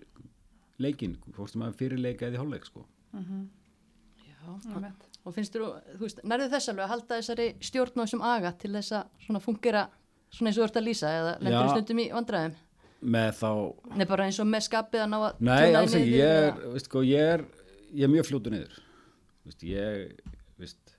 leikin, 0.81 1.16
fórst 1.37 1.57
sem 1.57 1.64
að 1.64 1.79
fyrirleika 1.81 2.29
eða 2.29 2.37
í 2.37 2.40
hálfleik 2.40 2.66
sko. 2.68 2.85
Já, 3.14 4.35
ég 4.44 4.83
veit. 4.85 5.07
og 5.24 5.35
finnst 5.37 5.57
þú, 5.57 5.70
þú 5.94 6.05
veist, 6.05 6.20
nærðu 6.24 6.50
þess 6.55 6.72
alveg 6.72 6.85
að 6.85 6.92
halda 6.94 7.20
þessari 7.20 7.48
stjórn 7.64 7.96
og 7.96 8.07
þessum 8.07 8.26
aga 8.29 8.53
til 8.61 8.72
þess 8.76 8.96
að 8.96 9.24
svona 9.24 9.42
fungera 9.44 9.87
svona 10.31 10.50
eins 10.50 10.59
og 10.59 10.62
þú 10.62 10.68
ert 10.68 10.79
að 10.81 10.87
lýsa 10.87 11.14
eða 11.18 11.33
lengur 11.44 11.66
Já. 11.66 11.72
stundum 11.74 12.00
í 12.00 12.07
vandræðum 12.14 12.55
með 13.00 13.31
þá, 13.40 13.50
Nei, 13.96 14.07
bara 14.09 14.29
eins 14.29 14.38
og 14.42 14.48
með 14.48 14.64
skapið 14.68 15.03
að 15.05 15.11
ná 15.11 15.18
að 15.20 15.42
nei 15.48 15.74
alls 15.81 15.96
ekki 15.96 16.16
ég 16.18 16.40
er, 16.44 16.81
sko, 16.85 17.03
ég 17.09 17.35
er 17.35 17.44
ég 17.96 18.07
er 18.07 18.12
mjög 18.12 18.29
fljótu 18.29 18.53
niður 18.53 18.81
veist, 19.46 19.64
ég 19.66 20.20
veist, 20.61 20.94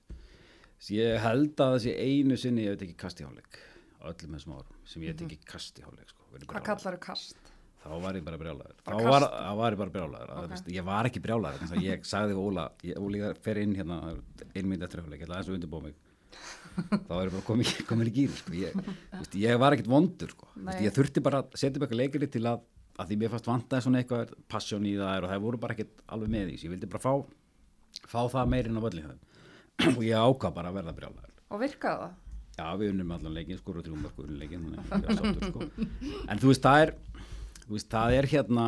ég 0.92 1.22
held 1.22 1.54
að 1.54 1.76
það 1.76 1.80
sé 1.86 1.96
einu 1.98 2.38
sinni 2.40 2.66
ég 2.66 2.76
veit 2.76 2.86
ekki 2.88 2.98
kast 3.04 3.22
í 3.22 3.26
hálfleik 3.26 3.60
á 4.02 4.10
öllum 4.10 4.36
þessum 4.36 4.56
árum 4.58 4.84
sem 4.88 5.06
ég 5.06 5.14
veit 5.14 5.26
ekki 5.28 5.40
kast 5.54 5.78
í 5.78 5.86
hálfleik 5.86 6.12
sko, 6.12 6.28
Hvað 6.32 6.64
kallar 6.70 6.96
þú 6.96 7.02
kast? 7.06 7.52
þá 7.82 7.90
var 8.02 8.16
ég 8.16 8.24
bara 8.26 8.38
brjálæður 8.38 8.78
þá 8.86 8.92
var, 9.08 9.26
var 9.58 9.74
ég 9.74 9.80
bara 9.80 9.94
brjálæður 9.96 10.32
Ok. 10.36 10.44
okay. 10.46 10.74
ég 10.76 10.86
var 10.86 11.08
ekki 11.08 11.22
brjálæður 11.22 11.82
ég 11.82 12.06
sagði 12.06 12.36
Óla 12.38 12.68
Óli 12.98 13.22
fer 13.42 13.60
inn 13.62 13.74
hérna 13.78 13.98
ein 14.12 14.68
mynd 14.70 14.86
eftir 14.86 15.02
hálfleik, 15.02 15.22
ég 15.22 15.26
ætla 15.26 15.38
aðeins 15.40 15.50
að 15.50 15.58
undirbúa 15.58 15.86
mig 15.88 15.98
þá 17.08 17.14
er 17.18 17.26
ég 17.26 17.34
bara 17.34 17.44
komin, 17.46 17.72
komin 17.88 18.08
í 18.08 18.14
gýr 18.14 18.36
sko. 18.38 18.54
ég, 18.56 18.76
veist, 19.18 19.34
ég 19.36 19.58
var 19.60 19.76
ekkert 19.76 19.90
vondur 19.92 20.32
sko. 20.32 20.48
veist, 20.56 20.80
ég 20.86 20.94
þurfti 20.96 21.24
bara 21.24 21.42
að 21.42 21.58
setja 21.58 21.74
eitthvað 21.76 21.98
leikari 21.98 22.28
til 22.32 22.44
að, 22.48 22.62
að 22.96 23.10
því 23.10 23.18
mér 23.20 23.34
fannst 23.34 23.50
vantaði 23.50 23.86
svona 23.86 24.02
eitthvað 24.02 24.32
passion 24.54 24.88
í 24.88 24.94
það 24.96 25.26
og 25.26 25.32
það 25.34 25.44
voru 25.46 25.60
bara 25.66 25.76
ekkert 25.76 26.04
alveg 26.16 26.32
með 26.32 26.48
því 26.48 26.58
ég 26.62 26.74
vildi 26.76 26.90
bara 26.94 27.04
fá, 27.04 27.12
fá 28.08 28.20
það 28.32 28.50
meirinn 28.54 28.80
á 28.80 28.82
völlin 28.84 29.12
og 29.96 30.02
ég 30.06 30.16
ákvað 30.16 30.56
bara 30.56 30.72
að 30.72 30.80
verða 30.80 30.96
brjálæður 30.96 31.32
Og 31.52 31.60
virkaði 31.60 32.06
það? 32.06 32.12
Já, 32.52 32.66
við 32.80 32.92
unnum 32.92 33.12
allan 33.14 33.34
leikin, 33.36 33.58
skor 33.60 33.78
og 33.80 33.88
mörg 33.96 34.18
unnum 34.20 34.40
leikin, 34.40 34.64
sáttur, 34.88 35.44
sko. 35.48 35.66
En 36.30 36.40
þú 36.40 36.50
veist, 36.50 36.66
það 36.66 36.84
er, 36.84 36.92
þú 37.62 37.76
veist, 37.76 37.88
það 37.92 38.16
er 38.18 38.28
hérna, 38.32 38.66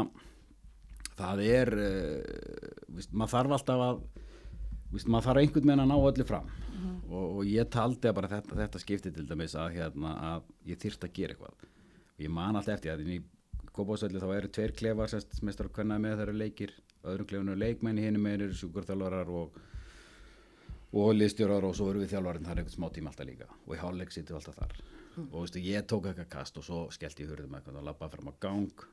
það 1.19 1.43
er, 1.45 1.73
uh, 1.85 2.79
veist, 2.97 3.13
maður 3.13 3.35
þarf 3.35 3.57
alltaf 3.59 3.85
að, 3.87 4.01
veist, 4.95 5.11
maður 5.13 5.29
þarf 5.29 5.43
einhvern 5.43 5.69
veginn 5.69 5.85
að 5.85 5.93
ná 5.93 5.97
öllu 5.99 6.29
fram. 6.29 6.51
og, 7.11 7.27
og 7.27 7.43
ég 7.49 7.69
taldi 7.73 8.09
að 8.11 8.17
bara 8.17 8.33
þetta, 8.33 8.59
þetta 8.63 8.83
skipti 8.83 9.13
til 9.15 9.27
dæmis 9.29 9.57
að, 9.61 9.77
hérna, 9.79 10.17
að 10.33 10.49
ég 10.73 10.81
þyrst 10.81 11.05
að 11.05 11.15
gera 11.21 11.37
eitthvað. 11.37 11.69
Og 12.15 12.25
ég 12.25 12.33
man 12.33 12.57
alltaf 12.57 12.79
eftir 12.79 12.95
að 12.95 13.05
í 13.05 13.21
Kópásöldu 13.75 14.21
þá 14.23 14.29
eru 14.37 14.49
tveir 14.55 14.73
klefar 14.79 15.11
sem 15.11 15.23
mestar 15.43 15.67
að 15.67 15.75
kvenna 15.75 15.97
með 15.99 16.21
þeirra 16.21 16.35
leikir, 16.39 16.75
öðrum 17.05 17.29
klefinu 17.31 17.53
eru 17.55 17.61
leikmenni, 17.61 18.03
hinn 18.07 18.21
með 18.23 18.47
eru 18.49 18.59
sjúkurþjálfarar 18.62 19.31
og 19.31 19.61
og 20.95 21.09
liðstjórar 21.19 21.64
og 21.67 21.73
svo 21.75 21.88
erum 21.90 22.05
við 22.05 22.12
þjálfarinn 22.14 22.45
þar 22.47 22.59
einhvern 22.62 22.75
smá 22.77 22.87
tíma 22.95 23.11
alltaf 23.11 23.27
líka 23.27 23.49
og 23.67 23.73
í 23.75 23.79
hálfleik 23.81 24.12
sittum 24.14 24.37
alltaf 24.38 24.55
þar 24.61 24.75
og 25.25 25.40
veistu, 25.40 25.59
ég 25.62 25.87
tók 25.90 26.07
eitthvað 26.11 26.29
kast 26.31 26.59
og 26.61 26.64
svo 26.67 26.83
skellti 26.95 27.25
ég 27.25 27.33
hurðum 27.33 27.57
eitthvað 27.59 27.81
og 27.81 27.87
lappaði 27.88 28.14
fram 28.14 28.31
á 28.31 28.35
gang 28.45 28.85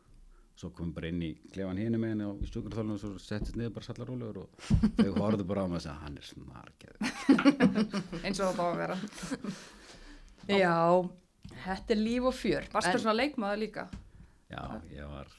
svo 0.62 0.70
komum 0.78 0.96
bara 0.98 1.12
inn 1.14 1.22
í 1.26 1.30
klefan 1.54 1.78
hinu 1.78 2.00
meginn 2.02 2.24
og 2.26 2.42
í 2.42 2.50
stjúkurþjálfarinn 2.50 2.96
og 2.96 3.02
svo 3.04 3.12
settist 3.22 3.56
niður 3.60 3.76
bara 3.78 3.86
sallar 3.86 4.10
rólegur 4.10 4.42
og 4.42 4.50
þau 4.98 5.14
horfðu 5.20 5.46
bara 5.54 5.62
á 5.62 5.68
mig 5.70 5.78
og 5.78 5.86
segja 5.86 6.00
hann 6.02 6.18
er 6.18 6.28
snargeð 6.32 6.96
Eins 8.26 8.42
og 8.42 8.50
það 8.58 8.62
á 8.62 8.66
að 8.66 8.82
vera. 8.82 8.98
Já, 10.50 10.76
þetta 11.68 11.94
er 11.96 12.02
líf 12.02 12.28
og 12.32 12.36
fjör. 12.36 12.66
Varstu 12.74 12.96
En- 12.98 13.04
svona 13.06 13.18
leikmaður 13.22 13.62
líka? 13.62 13.86
já, 14.52 14.64
ég 14.92 15.06
var 15.08 15.30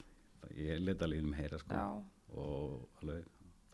ég 0.57 0.79
leta 0.81 1.05
alveg 1.05 1.23
um 1.27 1.33
heyra 1.37 1.59
sko 1.59 1.75
Já. 1.75 1.87
Og 2.39 3.01
alveg 3.01 3.25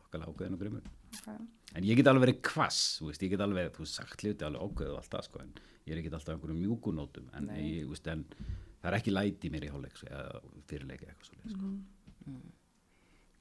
þokkalega 0.03 0.33
ákveðin 0.33 0.57
og 0.57 0.63
grimur 0.65 0.95
Okay. 1.19 1.39
en 1.73 1.83
ég 1.87 1.97
get 1.97 2.05
alveg 2.07 2.21
verið 2.27 2.41
kvass, 2.45 2.99
þú 2.99 3.07
veist, 3.09 3.23
ég 3.25 3.31
get 3.33 3.41
alveg 3.41 3.71
þú 3.73 3.85
sagt 3.89 4.21
hluti 4.21 4.45
alveg 4.45 4.61
ákveðu 4.61 4.91
og 4.93 4.99
allt 5.01 5.09
það 5.15 5.23
sko 5.25 5.39
en 5.41 5.49
ég 5.87 5.93
er 5.95 6.01
ekki 6.03 6.11
alltaf 6.13 6.35
einhverjum 6.35 6.59
mjúkunótum 6.61 7.31
en, 7.33 7.47
Nei. 7.49 7.57
ég, 7.65 7.87
þú 7.87 7.95
veist, 7.95 8.09
en 8.13 8.21
það 8.83 8.91
er 8.91 8.97
ekki 8.99 9.13
læti 9.15 9.49
mér 9.49 9.65
í 9.65 9.71
hálfleik 9.73 9.97
sko, 9.97 10.11
eða 10.13 10.41
fyrirleik 10.69 11.01
eða 11.01 11.15
eitthvað 11.15 11.31
svo 11.31 11.55
sko. 11.55 11.71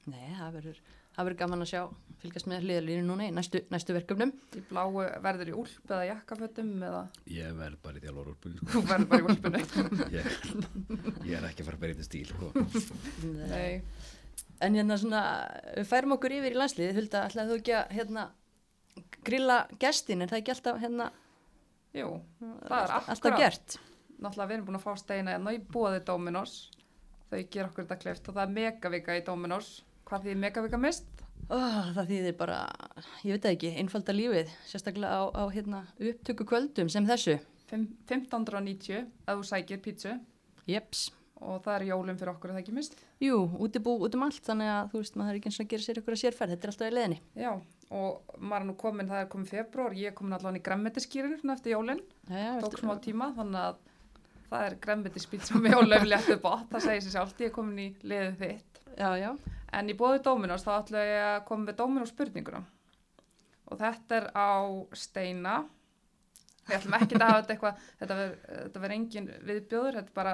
Nei, 0.09 0.29
það 0.39 0.53
verður, 0.57 0.77
það 1.13 1.27
verður 1.27 1.39
gaman 1.43 1.63
að 1.67 1.69
sjá, 1.69 1.81
fylgast 2.23 2.47
með 2.49 2.63
hliðalínu 2.65 3.05
núna 3.05 3.27
í 3.29 3.33
næstu, 3.37 3.61
næstu 3.69 3.93
verkefnum. 3.93 4.31
Í 4.57 4.63
bláu 4.71 4.87
verður 5.21 5.51
í 5.51 5.57
úlp 5.61 5.91
eða 5.93 6.07
jakkafötum 6.09 6.71
eða 6.89 7.03
ég 7.29 7.53
verð 7.59 7.81
bara 7.85 7.99
í 7.99 8.05
þjálfur 8.07 8.31
úrpunni 8.33 8.57
sko. 8.63 8.71
þú 8.73 8.81
verður 8.89 9.09
bara 9.11 9.21
í 9.21 9.27
úlpunni. 9.29 9.61
ég, 10.17 10.31
ég 11.29 11.35
er 11.37 11.45
ekki 11.51 11.61
að 11.61 11.69
fara 11.69 11.77
að 11.77 11.83
berja 11.85 11.99
þetta 11.99 12.09
stíl 12.09 12.31
sko. 12.33 12.49
Nei. 13.53 13.83
En 14.61 14.75
hérna 14.75 14.97
svona, 14.99 15.21
við 15.77 15.87
færum 15.87 16.15
okkur 16.17 16.33
yfir 16.35 16.55
í 16.55 16.59
landsliðið, 16.59 16.97
Hulda, 16.99 17.21
ætlaði 17.29 17.51
þú 17.53 17.59
ekki 17.61 17.75
að 17.79 17.93
hérna 17.95 18.23
grilla 19.23 19.59
gestin, 19.79 20.21
er 20.25 20.31
það 20.31 20.41
ekki 20.41 20.53
alltaf 20.55 20.81
hérna, 20.81 21.11
Jú, 21.95 22.09
það 22.41 22.73
er 22.83 22.91
alltaf 22.97 23.13
akkurat. 23.15 23.39
gert? 23.39 23.77
Náttúrulega 24.19 24.49
við 24.49 24.57
erum 24.57 24.65
búin 24.67 24.79
að 24.79 24.83
fá 24.83 24.91
steina 24.99 25.31
hérna 25.37 25.53
í 25.55 25.61
bóði 25.73 26.01
Dominos. 26.05 26.57
Þau 27.29 27.39
ger 27.53 27.69
okkur 27.69 27.85
þetta 27.85 27.97
kleift 28.01 28.27
og 28.29 28.35
það 28.35 28.43
er 28.43 28.53
megavika 28.57 29.15
í 29.15 29.23
Dominos. 29.25 29.69
Hvað 30.09 30.25
því 30.27 30.35
megavika 30.43 30.79
mist? 30.81 31.07
Oh, 31.49 31.87
það 31.95 32.09
þýðir 32.11 32.35
bara, 32.37 32.57
ég 33.23 33.37
veit 33.37 33.47
ekki, 33.53 33.71
einfalda 33.79 34.13
lífið, 34.13 34.51
sérstaklega 34.67 35.13
á, 35.17 35.21
á 35.39 35.43
hérna, 35.55 35.85
upptöku 35.97 36.45
kvöldum 36.45 36.89
sem 36.91 37.07
þessu. 37.07 37.37
Fimm- 37.71 37.93
1590 38.09 39.07
ef 39.07 39.39
þú 39.39 39.45
sækir 39.47 39.79
pítsu 39.85 40.17
Jeps. 40.69 41.07
Og 41.39 41.59
það 41.65 41.75
er 41.75 41.85
jólum 41.89 42.19
fyrir 42.19 42.31
okkur, 42.33 42.51
er 42.51 42.57
það 42.57 42.63
ekki 42.63 42.75
mist? 42.75 42.95
Jú, 43.23 43.41
útibú 43.63 43.95
út 44.05 44.15
um 44.17 44.25
allt, 44.27 44.41
þannig 44.45 44.71
að 44.73 44.89
þú 44.93 45.03
veist, 45.03 45.19
maður 45.19 45.31
er 45.31 45.39
ekki 45.39 45.51
eins 45.51 45.59
og 45.59 45.65
að 45.65 45.71
gera 45.73 45.85
sér 45.85 46.01
ykkur 46.01 46.15
að 46.15 46.21
sérferð, 46.23 46.55
þetta 46.55 46.67
er 46.67 46.73
alltaf 46.73 46.89
í 46.89 46.95
leðinni. 46.97 47.19
Já, 47.39 47.51
og 47.99 48.33
maður 48.39 48.59
er 48.59 48.67
nú 48.69 48.75
komin, 48.83 49.11
það 49.11 49.23
er 49.23 49.29
komin 49.35 49.51
februar, 49.51 49.95
ég 49.99 50.11
er 50.11 50.17
komin 50.17 50.37
allan 50.39 50.59
í 50.59 50.63
græmmetiskýrinu 50.65 51.53
eftir 51.55 51.75
jólinn, 51.75 52.03
tók 52.63 52.79
smá 52.81 52.95
tíma, 53.03 53.31
þannig 53.37 53.61
að 53.63 53.79
það 54.49 54.65
er 54.65 54.75
græmmetispítsa 54.83 55.61
með 55.61 55.77
jólöfléttu 55.77 56.39
bótt, 56.41 56.67
það 56.73 56.85
segir 56.87 57.05
sér 57.05 57.15
sjálft, 57.15 57.41
ég 57.43 57.51
er 57.51 57.55
komin 57.55 57.81
í 57.83 57.89
liðið 58.01 58.37
þitt. 58.43 58.83
Já, 58.99 59.09
já. 59.21 59.31
En 59.77 59.89
í 59.89 59.95
bóði 59.97 60.21
Dominos 60.25 60.65
þá 60.65 60.71
ætla 60.79 61.01
ég 61.05 61.25
að 61.27 61.41
koma 61.47 61.69
með 61.69 61.77
Dominos 61.79 62.13
spurninguna. 62.13 62.63
Og 63.69 63.77
þetta 63.77 64.17
er 64.17 64.25
á 64.33 64.49
steina. 64.97 65.59
Við 66.65 66.77
ætlum 66.79 66.95
ekki 66.97 67.17
að 67.17 67.25
hafa 67.25 67.41
þetta 67.43 67.53
eitthvað, 67.53 67.83
þetta 67.99 68.81
verður 68.81 68.95
engin 68.95 69.29
viðbjóður, 69.45 69.99
þetta 69.99 70.09
er 70.09 70.17
bara 70.17 70.33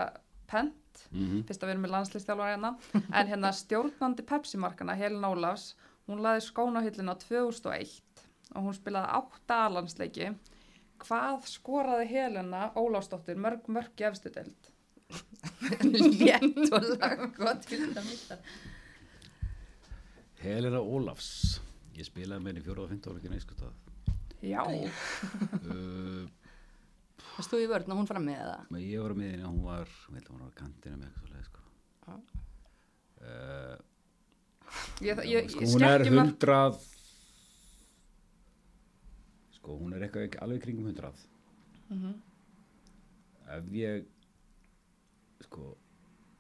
pent, 0.50 1.06
Mm 1.12 1.44
fyrst 1.46 1.64
að 1.64 1.68
við 1.68 1.74
erum 1.74 1.84
með 1.86 1.94
landslistjálfara 1.96 2.54
hérna. 2.54 2.72
En 3.12 3.28
hérna 3.28 3.52
stjórnandi 3.54 4.24
Pepsi-markana, 4.28 4.96
Helin 4.96 5.28
Ólafs, 5.28 5.74
hún 6.08 6.22
laði 6.24 6.46
skóna 6.46 6.80
á 6.80 6.86
hillina 6.86 7.18
2001 7.20 8.24
og 8.56 8.68
hún 8.68 8.78
spilaði 8.78 9.18
átta 9.20 9.58
alansleiki. 9.66 10.30
Hvað 11.04 11.50
skoraði 11.52 12.08
Helena 12.14 12.70
Ólafsdóttir 12.80 13.36
mörg 13.36 13.68
mörg 13.68 14.00
í 14.00 14.08
efstu 14.08 14.32
deild? 14.32 14.72
Létt 16.22 16.72
og 16.74 16.88
lag, 16.96 17.26
gott 17.36 17.68
fyrir 17.68 17.92
þetta 17.92 18.06
mittar. 18.08 18.40
Helena 20.46 20.80
Ólafs 20.80 21.60
ég 21.96 22.08
spilaði 22.08 22.44
með 22.44 22.52
henni 22.52 22.64
fjóra 22.66 22.86
og 22.86 22.92
fynda 22.92 23.12
ára 23.12 23.22
ekki 23.22 23.32
neins 23.32 23.46
stað 23.48 23.84
Já, 24.46 24.62
uh, 24.62 26.26
Það 27.36 27.46
stóð 27.50 27.64
í 27.66 27.68
vörn 27.68 27.92
og 27.92 27.98
hún 28.00 28.08
fram 28.08 28.26
með 28.30 28.42
það. 28.48 28.78
ég 28.86 29.02
var 29.04 29.14
með 29.20 29.32
henni 29.34 29.48
hún 29.50 29.64
var, 29.66 29.88
ég 29.92 30.16
held 30.16 30.28
að 30.28 30.34
hún 30.36 30.44
var 30.46 30.52
á 30.56 30.60
kantinu 30.62 30.98
með 31.00 31.08
eitthvað 31.08 31.26
svoleiðis, 31.26 31.50
sko. 31.50 31.62
Uh, 33.26 33.78
ég, 35.04 35.22
ég, 35.32 35.50
sko, 35.52 35.68
hún 35.74 35.86
er 35.88 36.04
hundrað 36.06 36.78
sko 39.58 39.78
hún 39.82 39.96
er 39.98 40.06
eitthvað 40.06 40.38
alveg 40.46 40.62
kringum 40.66 40.88
hundrað 40.92 41.24
Mhm. 41.90 42.14
ef 43.56 43.68
ég 43.78 44.06
sko 45.46 45.76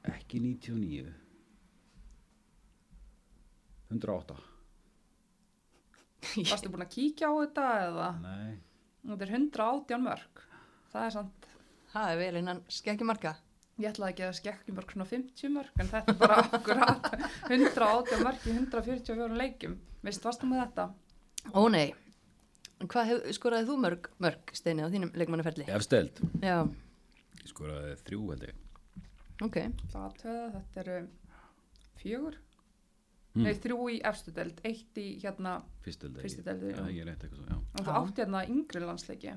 ekki 0.09 0.39
99 0.41 1.13
108 3.91 4.37
Varstu 6.49 6.71
búin 6.73 6.81
að 6.85 6.93
kíkja 6.95 7.29
á 7.29 7.33
þetta 7.43 7.65
eða? 7.85 8.07
nei, 8.23 8.55
Þetta 9.05 9.21
er 9.27 9.33
118 9.37 10.01
mörg. 10.01 10.41
Það 10.95 11.05
er 11.09 11.11
samt, 11.11 11.47
Það 11.91 12.09
er 12.13 12.17
vel 12.21 12.37
innan 12.39 12.59
skekki 12.71 13.03
marka. 13.07 13.33
ég 13.75 13.89
ætlaði 13.89 14.13
ekki 14.13 14.23
að 14.23 14.35
skekki 14.37 14.73
mörg 14.75 14.91
svona 14.93 15.05
50 15.09 15.49
mörg, 15.51 15.71
en 15.83 15.89
þetta 15.91 16.13
er 16.13 16.19
bara 16.21 16.35
akkurat 16.45 17.09
118 17.49 18.21
mörg 18.23 18.45
í 18.47 18.53
144 18.55 19.39
leikjum. 19.41 19.73
Veist, 20.05 20.23
varstu 20.23 20.47
með 20.47 20.61
þetta? 20.61 20.85
Ó 21.51 21.67
nei, 21.67 21.89
hvað 22.85 23.09
hef, 23.09 23.25
skoraði 23.35 23.67
þú 23.67 23.75
mörg, 23.83 24.07
mörg 24.23 24.55
steini 24.55 24.87
á 24.87 24.91
þínum 24.93 25.11
leikmannaferli? 25.19 25.67
efsteld 25.75 26.23
Já, 26.39 26.61
skoraði 27.51 27.97
þrjú 28.07 28.21
held 28.31 28.47
ég 28.47 28.63
ok. 29.43 29.59
Það 29.91 30.01
aðtöða, 30.07 30.47
þetta 30.55 30.83
eru 30.85 30.97
fjögur. 31.99 32.39
Hmm. 33.35 33.43
Nei, 33.43 33.53
þrjú 33.59 33.89
í 33.91 33.97
efstu 34.07 34.31
deild, 34.31 34.61
eitt 34.63 34.95
í 35.03 35.09
hérna, 35.19 35.57
fyrsteld 35.83 36.21
Fyrstu 36.23 36.45
deildu, 36.47 36.71
já, 36.71 36.85
ég 36.87 37.03
er 37.03 37.11
rétt 37.11 37.25
eitthvað 37.27 37.41
svo, 37.43 37.49
já 37.51 37.57
og 37.59 37.83
þú 37.89 37.95
átti 37.99 38.23
hérna 38.23 38.45
yngri 38.47 38.85
landsleiki. 38.85 39.33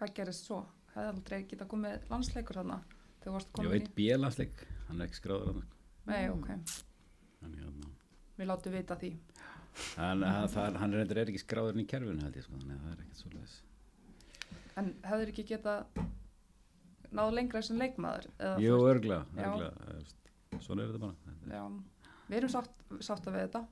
Hvað 0.00 0.12
gerist 0.16 0.46
svo? 0.48 0.62
Hefði 0.94 1.10
aldrei 1.12 1.38
geta 1.50 1.66
komið 1.70 2.06
landsleikur 2.10 2.56
þarna? 2.60 2.78
Þegar 3.20 3.34
varstu 3.36 3.50
ég 3.50 3.56
komin 3.58 3.72
veit 3.74 3.90
bílansleik, 3.98 4.62
hann 4.88 5.00
er 5.02 5.10
ekki 5.10 5.18
skráður 5.20 5.50
hann 5.52 5.66
Nei, 6.08 6.22
ok. 6.32 6.46
hann, 7.42 7.56
hérna, 7.60 7.90
Við 8.40 8.48
látum 8.48 8.72
vita 8.74 8.96
því. 8.96 9.10
hann, 10.00 10.24
hann, 10.24 10.48
það, 10.48 10.78
hann 10.80 10.96
er, 10.96 11.12
er 11.12 11.28
ekki 11.30 11.42
skráður 11.44 11.76
inn 11.76 11.84
í 11.84 11.90
kerfinu 11.92 12.24
held 12.24 12.38
ég 12.40 12.46
sko, 12.46 12.56
þannig 12.56 12.78
að 12.78 12.86
það 12.86 12.94
er 12.94 13.04
ekkert 13.04 13.20
svoleiðis 13.20 13.58
En 14.80 14.88
hefur 15.04 15.30
ekki 15.34 15.44
geta 15.50 15.74
náðu 17.12 17.36
lengra 17.36 17.62
sem 17.66 17.78
leikmaður? 17.78 18.30
Eða, 18.38 18.56
Jú, 18.64 18.80
örgla, 18.88 19.20
örgla 19.36 19.70
svona 20.64 20.86
er 20.86 20.94
þetta 20.94 21.04
bara 21.04 21.36
Já, 21.50 21.62
við 22.30 22.40
erum 22.40 22.52
sátt, 22.56 22.72
sátt 23.02 23.26
að 23.26 23.36
við 23.36 23.44
þetta. 23.46 23.62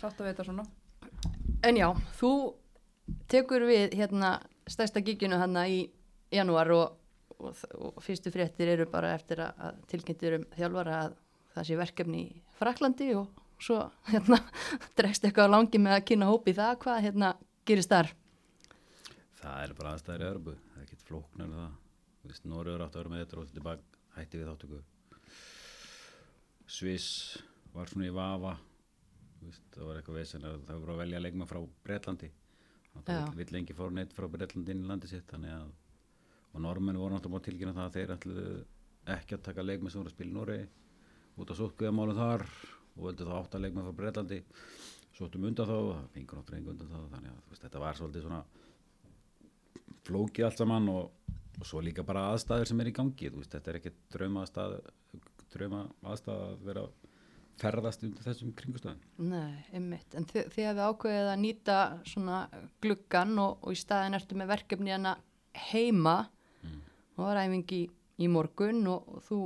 Sátt 0.00 0.20
að 0.20 0.26
við 0.26 0.32
þetta 0.32 0.46
svona. 0.48 0.64
En 1.62 1.78
já, 1.78 1.88
þú 2.18 2.30
tekur 3.30 3.64
við 3.68 3.94
hérna 3.98 4.32
stærsta 4.70 5.02
giginu 5.04 5.38
hérna 5.40 5.66
í 5.70 5.84
janúar 6.32 6.70
og, 6.74 6.96
og, 7.38 7.62
og 7.78 8.00
fyrstu 8.04 8.32
fréttir 8.34 8.72
eru 8.74 8.86
bara 8.90 9.14
eftir 9.16 9.42
að, 9.44 9.60
að 9.68 9.82
tilkynntir 9.92 10.38
um 10.38 10.48
þjálfara 10.56 10.98
að 11.06 11.14
það 11.52 11.68
sé 11.68 11.78
verkefni 11.80 12.24
í 12.24 12.42
Fraklandi 12.58 13.12
og 13.18 13.42
svo 13.62 13.78
hérna 14.08 14.40
dregst 14.98 15.24
eitthvað 15.26 15.52
á 15.52 15.54
langi 15.56 15.80
með 15.82 15.98
að 15.98 16.06
kynna 16.10 16.30
hópi 16.30 16.56
það, 16.56 16.74
hvað 16.84 17.04
hérna 17.06 17.34
gerist 17.68 17.92
þar? 17.92 18.12
Það 19.42 19.62
er 19.66 19.76
bara 19.78 19.94
aðstæður 19.96 20.24
í 20.24 20.28
Örbu, 20.30 20.56
það 20.70 20.80
er 20.80 20.86
ekkert 20.86 21.06
flóknar 21.06 21.48
en 21.48 21.54
það. 21.58 21.78
Þú 22.22 22.28
veist, 22.30 22.44
Nóriður 22.46 22.84
átti 22.84 22.98
að 22.98 23.02
vera 23.02 23.12
með 23.12 23.22
þetta 23.24 23.40
og 23.40 23.54
tilbaka, 23.56 24.02
hætti 24.14 24.38
við 24.38 24.50
þáttöku. 24.52 24.82
Sviss 26.70 27.08
var 27.74 27.90
svona 27.90 28.06
í 28.06 28.14
vafa, 28.14 28.52
Þú 29.42 29.48
veist, 29.50 29.62
það 29.74 29.88
var 29.88 29.96
eitthvað 29.98 30.18
vesen 30.20 30.44
að 30.46 30.60
það 30.68 30.82
voru 30.84 30.92
að 30.92 31.00
velja 31.02 31.20
leikma 31.24 31.46
frá 31.50 31.58
Bretlandi. 31.82 32.28
Það 33.00 33.34
vill, 33.38 33.48
lengi 33.56 33.74
fór 33.76 33.94
neitt 33.94 34.12
frá 34.14 34.28
Bretlandi 34.30 34.74
inn 34.74 34.84
í 34.84 34.88
landi 34.88 35.08
sitt, 35.10 35.26
þannig 35.30 35.54
að, 35.56 35.72
og 36.52 36.62
normenn 36.62 37.00
voru 37.00 37.16
náttúrulega 37.16 37.34
búin 37.34 37.46
tilkynna 37.48 37.74
það 37.76 37.88
að 37.88 37.96
þeir 37.96 38.14
ætluðu 38.16 38.46
ekki 39.16 39.36
að 39.36 39.44
taka 39.48 39.64
leikma 39.66 39.90
sem 39.90 40.02
voru 40.02 40.12
að 40.12 40.16
spila 40.16 40.30
í 40.30 40.36
Noregi. 40.36 40.66
Út 41.40 41.52
á 41.52 41.54
sótkuðamálum 41.58 42.18
þar 42.18 42.44
og 42.92 43.06
völdu 43.06 43.26
þá 43.26 43.34
átt 43.38 43.56
að 43.56 43.64
leikma 43.64 43.86
frá 43.86 43.96
Bretlandi. 44.00 44.40
Sóttum 45.16 45.48
undan 45.48 45.68
þá, 45.68 45.76
það 45.76 46.04
fengur 46.14 46.38
náttúrulega 46.38 46.60
engu 46.60 46.74
undan 46.74 46.92
þá 46.92 47.16
þannig 47.16 47.32
að 47.32 47.48
veist, 47.48 47.64
þetta 47.64 47.82
var 47.82 47.98
svolítið 47.98 48.26
svona 48.26 48.42
flókið 50.06 50.46
allt 50.46 50.62
saman 50.62 50.88
og, 50.92 51.34
og 51.58 51.68
svo 51.68 51.82
líka 51.84 52.04
bara 52.06 52.28
aðstæður 52.32 52.70
sem 52.70 52.82
er 52.82 52.90
í 52.90 52.94
gangi 52.96 53.32
veist, 53.34 53.52
þetta 53.52 53.72
er 53.72 53.78
ekki 53.80 53.92
drauma 54.14 54.44
aðstæð 54.46 54.78
drauma 55.52 55.82
aðstæð 56.08 56.44
að 56.46 56.64
vera 56.66 56.84
ferðast 57.62 58.04
undir 58.06 58.26
þessum 58.26 58.52
kringustöðum 58.58 59.30
Nei, 59.30 59.64
einmitt, 59.72 60.14
en 60.18 60.26
þið, 60.28 60.50
þið 60.54 60.68
hefði 60.68 60.86
ákveðið 60.90 61.32
að 61.32 61.42
nýta 61.46 61.78
svona 62.10 62.38
gluggan 62.82 63.34
og, 63.42 63.58
og 63.62 63.74
í 63.74 63.80
staðin 63.80 64.18
ertu 64.18 64.38
með 64.38 64.52
verkefni 64.56 64.94
hana 64.94 65.16
heima 65.70 66.16
og 67.16 67.26
var 67.26 67.42
æfing 67.44 67.76
í, 67.76 67.82
í 68.22 68.30
morgun 68.32 68.86
og, 68.90 69.08
og 69.08 69.26
þú 69.28 69.40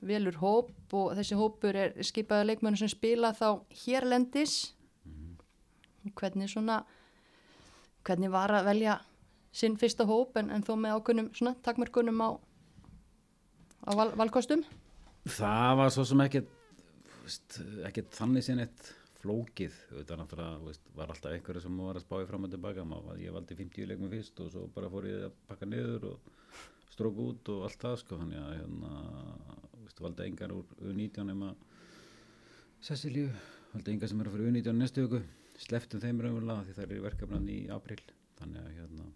velur 0.00 0.38
hóp 0.40 0.94
og 0.96 1.12
þessi 1.18 1.36
hópur 1.36 1.76
er 1.76 1.96
skipaði 2.06 2.50
leikmennu 2.50 2.80
sem 2.80 2.88
spila 2.88 3.34
þá 3.36 3.60
hérlendis. 3.82 4.72
Hvernig 6.16 6.48
svona 6.48 6.80
hvernig 8.06 8.32
var 8.32 8.54
að 8.56 8.70
velja 8.70 8.96
sinn 9.52 9.76
fyrsta 9.80 10.06
hóp 10.08 10.38
en, 10.40 10.48
en 10.54 10.64
þó 10.64 10.72
með 10.78 10.96
ákveðnum 10.96 11.28
svona 11.36 11.56
takmörkunum 11.66 12.22
á, 12.24 12.30
á 13.84 13.90
val, 13.98 14.08
valkostum? 14.16 14.64
Það 15.28 15.76
var 15.82 15.92
svo 15.92 16.06
sem 16.08 16.24
ekkert 16.24 16.48
veist, 17.30 17.60
ekkert 17.86 18.16
þannig 18.18 18.42
sinn 18.46 18.62
eitt 18.64 18.88
flókið, 19.20 19.74
þetta 19.92 20.16
náttúrulega 20.16 20.60
veist, 20.64 20.86
var 20.96 21.10
alltaf 21.12 21.34
einhverju 21.36 21.62
sem 21.62 21.80
var 21.84 21.98
að 21.98 22.04
spá 22.06 22.14
í 22.22 22.28
fram 22.28 22.46
og 22.46 22.52
tilbaka 22.54 22.84
Maður- 22.88 23.20
ég 23.20 23.34
valdi 23.36 23.56
50 23.58 23.88
leikum 23.90 24.10
fyrst 24.10 24.40
og 24.40 24.50
svo 24.54 24.66
bara 24.74 24.88
fór 24.90 25.06
ég 25.10 25.26
að 25.28 25.34
pakka 25.50 25.68
niður 25.68 26.06
og 26.14 26.30
strók 26.90 27.18
út 27.20 27.50
og 27.52 27.66
allt 27.68 27.82
það 27.84 27.96
sko, 28.00 28.18
þannig 28.22 28.40
að 28.40 28.54
hérna, 28.58 28.92
veist, 29.84 30.00
valdi 30.00 30.26
engar 30.26 30.54
úr 30.56 30.72
U19 30.80 31.26
nema 31.28 31.50
Cecilíu, 32.80 33.28
valdi 33.74 33.92
engar 33.92 34.08
sem 34.08 34.20
eru 34.24 34.32
fyrir 34.32 34.48
U19 34.50 34.80
næstu 34.80 35.04
viku, 35.04 35.20
sleftum 35.60 36.00
þeim 36.00 36.22
raunverulega 36.24 36.64
því 36.66 36.76
það 36.78 36.86
eru 36.86 37.02
verkefnan 37.04 37.48
í 37.52 37.58
april 37.76 38.00
þannig 38.40 38.62
að 38.64 38.78
hérna, 38.78 39.10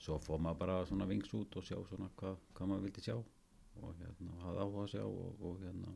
svo 0.00 0.16
fór 0.24 0.40
maður 0.40 0.62
bara 0.64 0.78
svona 0.88 1.06
vings 1.10 1.28
út 1.36 1.60
og 1.60 1.68
sjá 1.68 1.76
svona 1.90 2.08
hvað, 2.16 2.40
hvað 2.56 2.72
maður 2.72 2.88
vildi 2.88 3.04
sjá 3.04 3.18
og 3.20 3.92
hérna, 4.00 4.38
hafði 4.46 4.64
áhuga 4.64 4.86
að 4.86 4.90
sjá 4.96 5.04
og, 5.04 5.44
og 5.44 5.60
hérna 5.66 5.92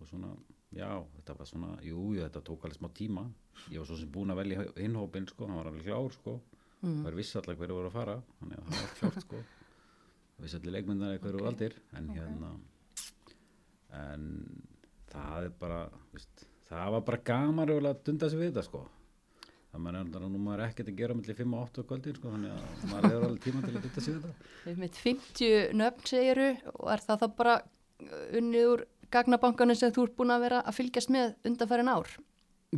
og 0.00 0.08
svona, 0.10 0.30
já, 0.72 0.88
þetta 1.16 1.34
var 1.38 1.46
svona 1.50 1.70
jú, 1.82 2.02
jú, 2.14 2.22
þetta 2.22 2.42
tók 2.46 2.64
alveg 2.68 2.78
smá 2.78 2.88
tíma 2.94 3.24
ég 3.72 3.78
var 3.80 3.86
svo 3.90 3.96
sem 3.98 4.10
búin 4.14 4.30
að 4.30 4.40
velja 4.42 4.66
innhópin 4.84 5.26
sko, 5.28 5.46
hann 5.48 5.56
var 5.58 5.66
alveg 5.72 5.84
klár 5.88 6.12
sko, 6.14 6.40
Mm. 6.78 7.00
það 7.02 7.06
er 7.10 7.14
viss 7.18 7.34
allar 7.34 7.56
hverju 7.58 7.74
voru 7.74 7.88
að 7.88 7.94
fara, 7.96 8.12
þannig 8.38 8.58
að 8.58 8.66
það 8.68 8.82
var 8.84 8.92
klárt 8.98 9.22
sko 9.24 9.38
það 10.36 10.44
vissi 10.44 10.56
allir 10.60 10.72
leikmyndar 10.76 11.16
hverju 11.18 11.34
Ok. 11.34 11.34
okay. 11.34 11.46
valdir 11.48 11.72
en 11.98 12.10
Ok. 12.10 12.16
hérna 12.18 12.50
en 13.98 14.26
það 15.10 15.46
er 15.48 15.50
bara 15.58 15.80
veist, 16.12 16.44
það 16.68 16.92
var 16.94 17.02
bara 17.08 17.20
gaman 17.30 17.72
að 17.74 17.88
dunda 18.06 18.28
sig 18.30 18.38
við 18.38 18.52
þetta 18.52 18.64
sko 18.68 18.82
það 19.72 19.88
er 19.90 19.96
náttúrulega 19.98 20.30
nú 20.32 20.38
maður 20.44 20.62
er 20.62 20.70
ekkert 20.72 20.92
að 20.92 20.98
gera 21.00 21.16
mellir 21.18 21.36
5 21.38 21.54
og 21.58 21.64
8 21.66 21.82
á 21.82 21.88
kvöldin 21.90 22.16
sko, 22.18 22.30
þannig 22.34 22.52
að 22.54 22.86
maður 22.92 23.08
hefur 23.10 23.26
alveg 23.28 23.42
tíma 23.48 23.64
til 23.66 23.74
að 23.74 23.82
bytta 23.88 24.04
sig 24.06 24.14
við 24.14 24.22
þetta 24.22 24.68
Við 24.68 24.78
mitt 24.84 25.00
50 25.02 25.76
nöfn 25.82 26.06
segiru 26.12 26.48
og 26.78 26.88
er 26.94 27.04
það 27.08 27.20
þá 27.24 27.26
bara 27.42 27.56
uh, 27.58 28.38
unnið 28.38 28.70
úr 28.72 28.86
gagnabankanum 29.14 29.78
sem 29.78 29.92
þú 29.94 30.08
ert 30.08 30.16
búin 30.18 30.34
að 30.34 30.44
vera 30.46 30.62
að 30.64 30.78
fylgjast 30.78 31.12
með 31.14 31.36
undanfærin 31.48 31.92
ár? 31.92 32.10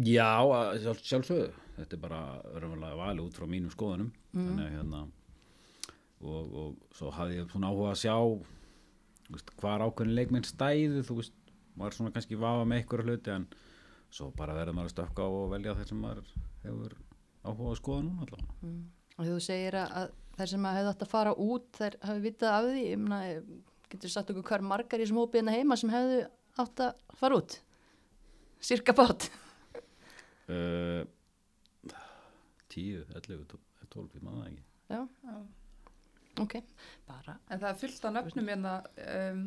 Já, 0.07 0.31
að 0.45 0.77
sjálf, 0.85 1.01
sjálfsögðu. 1.03 1.49
Þetta 1.81 1.97
er 1.97 2.03
bara 2.03 2.21
örfulega 2.55 2.99
valið 2.99 3.25
út 3.25 3.39
frá 3.39 3.47
mínum 3.51 3.73
skoðunum. 3.73 4.13
Þannig 4.35 4.67
að 4.67 4.75
hérna 4.77 5.01
og, 6.21 6.55
og 6.63 6.97
svo 6.97 7.11
hafði 7.17 7.41
ég 7.41 7.53
svona 7.53 7.71
áhuga 7.73 7.93
að 7.95 8.01
sjá 8.03 8.15
veist, 9.31 9.53
hvar 9.61 9.85
ákveðin 9.87 10.17
leikminn 10.19 10.47
stæðu 10.47 11.05
þú 11.07 11.19
veist, 11.21 11.37
maður 11.79 11.97
svona 11.97 12.15
kannski 12.15 12.39
vafa 12.41 12.67
með 12.69 12.85
ykkur 12.85 13.05
hluti 13.07 13.35
en 13.35 13.47
svo 14.11 14.31
bara 14.37 14.57
verður 14.57 14.77
maður 14.77 14.91
að 14.91 14.97
stökka 14.97 15.29
og 15.31 15.53
velja 15.55 15.77
þeir 15.79 15.91
sem 15.91 16.03
maður 16.05 16.33
hefur 16.65 16.97
áhuga 17.47 17.73
að 17.73 17.79
skoða 17.81 18.07
núna 18.07 18.27
allavega. 18.27 18.75
Og 19.17 19.29
þú 19.29 19.39
segir 19.45 19.79
að, 19.81 19.97
að 20.01 20.15
þeir 20.37 20.53
sem 20.53 20.67
að 20.67 20.79
hefðu 20.79 20.93
átt 20.93 21.05
að 21.05 21.13
fara 21.15 21.35
út, 21.47 21.69
þeir 21.79 21.99
hafi 22.09 22.25
vitað 22.25 22.57
af 22.57 22.69
því, 22.69 22.85
ég 22.91 23.03
meina, 23.05 23.21
getur 23.95 24.13
sagt 24.13 24.31
okkur 24.33 24.47
hver 24.51 24.65
margar 24.67 25.01
í 25.01 25.05
þessum 25.07 25.21
hópið 25.23 25.41
hérna 25.43 25.55
heima 25.59 25.77
sem 25.81 25.93
hefðu 25.93 26.21
átt 26.65 26.83
að 26.87 27.17
fara 27.21 27.39
út? 27.41 27.57
Cirka 28.61 28.93
bát. 28.97 29.31
uh, 30.51 31.05
10, 32.71 33.05
11, 33.15 33.57
12 33.91 34.19
ég 34.19 34.23
maður 34.27 34.43
það 34.45 34.51
ekki 34.51 34.67
Já, 34.91 35.01
Já. 35.25 35.35
ok, 36.43 36.55
bara. 37.07 37.37
En 37.51 37.61
það 37.63 37.69
er 37.73 37.79
fullt 37.83 38.05
af 38.09 38.15
nöfnum 38.17 38.49
hérna 38.51 38.73
um, 39.07 39.43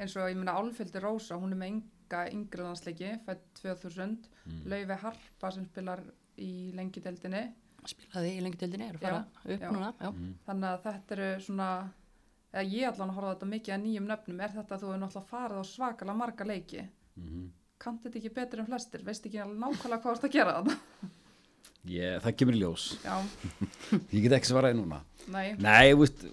eins 0.00 0.14
og 0.16 0.28
ég 0.30 0.38
meina 0.40 0.54
Álfildi 0.56 1.02
Rósa, 1.04 1.36
hún 1.40 1.52
er 1.52 1.60
með 1.60 1.72
enga 1.74 2.22
yngri 2.32 2.64
landsleiki, 2.64 3.10
fætt 3.26 3.44
2000, 3.62 4.28
Mm. 4.50 4.62
Laufi 4.72 4.96
Harpa 5.02 5.50
sem 5.52 5.66
spilar 5.68 6.00
í 6.40 6.72
lengideldinni. 6.74 7.42
Spilaði 7.86 8.30
í 8.38 8.40
lengjadöldinni, 8.42 8.86
er 8.88 8.96
að 8.96 9.02
fara 9.04 9.18
upp 9.44 9.50
já. 9.62 9.68
núna, 9.70 9.90
já. 10.00 10.08
mm. 10.10 10.30
Þannig 10.46 10.68
að 10.70 10.80
þetta 10.86 11.14
eru 11.16 11.28
svona, 11.44 11.66
eða 12.50 12.66
ég 12.66 12.90
allan 12.90 13.14
horfa 13.16 13.34
þetta 13.34 13.50
mikið 13.54 13.76
að 13.76 13.82
nýjum 13.84 14.10
nöfnum, 14.10 14.42
er 14.42 14.54
þetta 14.56 14.76
að 14.76 14.82
þú 14.82 14.90
hefur 14.90 15.00
náttúrulega 15.04 15.30
farið 15.30 15.62
á 15.62 15.64
svakalega 15.70 16.20
marga 16.24 16.50
leiki. 16.52 16.84
Mm 17.16 17.48
Kannt 17.80 18.02
þetta 18.04 18.18
ekki 18.20 18.30
betur 18.36 18.60
en 18.60 18.66
flestir, 18.68 19.00
veist 19.00 19.24
ekki 19.24 19.38
nákvæmlega 19.40 20.02
hvað 20.02 20.04
þú 20.04 20.10
ert 20.12 20.24
að 20.26 20.34
gera 20.34 20.56
þetta. 20.58 21.08
ég, 21.88 22.18
það 22.20 22.36
kemur 22.40 22.58
í 22.58 22.60
ljós 22.60 22.90
ég 24.12 24.26
get 24.26 24.36
ekki 24.36 24.50
svaraði 24.50 24.78
núna 24.80 25.00
nei, 25.32 25.54
Nei, 25.60 25.94
veist, 25.96 26.26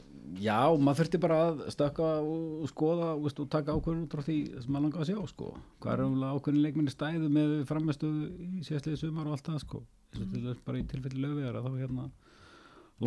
já, 0.44 0.58
maður 0.76 1.00
þurfti 1.02 1.22
bara 1.24 1.40
að 1.46 1.62
stökka 1.76 2.10
og 2.20 2.68
skoða 2.72 3.14
veist, 3.22 3.40
og 3.40 3.50
taka 3.54 3.76
ákveðin 3.76 4.04
út 4.06 4.16
frá 4.18 4.26
því 4.28 4.38
sem 4.58 4.74
maður 4.74 4.88
langar 4.88 5.06
að 5.06 5.12
sjá 5.14 5.32
sko. 5.32 5.54
hvað 5.84 5.94
er 5.94 6.06
umlega 6.08 6.36
ákveðin 6.36 6.64
leikminni 6.66 6.94
stæðu 6.94 7.32
með 7.32 7.56
frammestuðu 7.70 8.30
í 8.48 8.66
síðastliði 8.68 9.02
sumar 9.04 9.30
og 9.30 9.38
allt 9.38 9.52
það 9.52 9.64
sko. 9.64 9.84
til 10.18 10.30
þess 10.34 10.64
bara 10.68 10.82
í 10.82 10.88
tilfelli 10.92 11.24
löfiðar 11.24 11.62
þá 11.64 11.72
hérna 11.78 12.10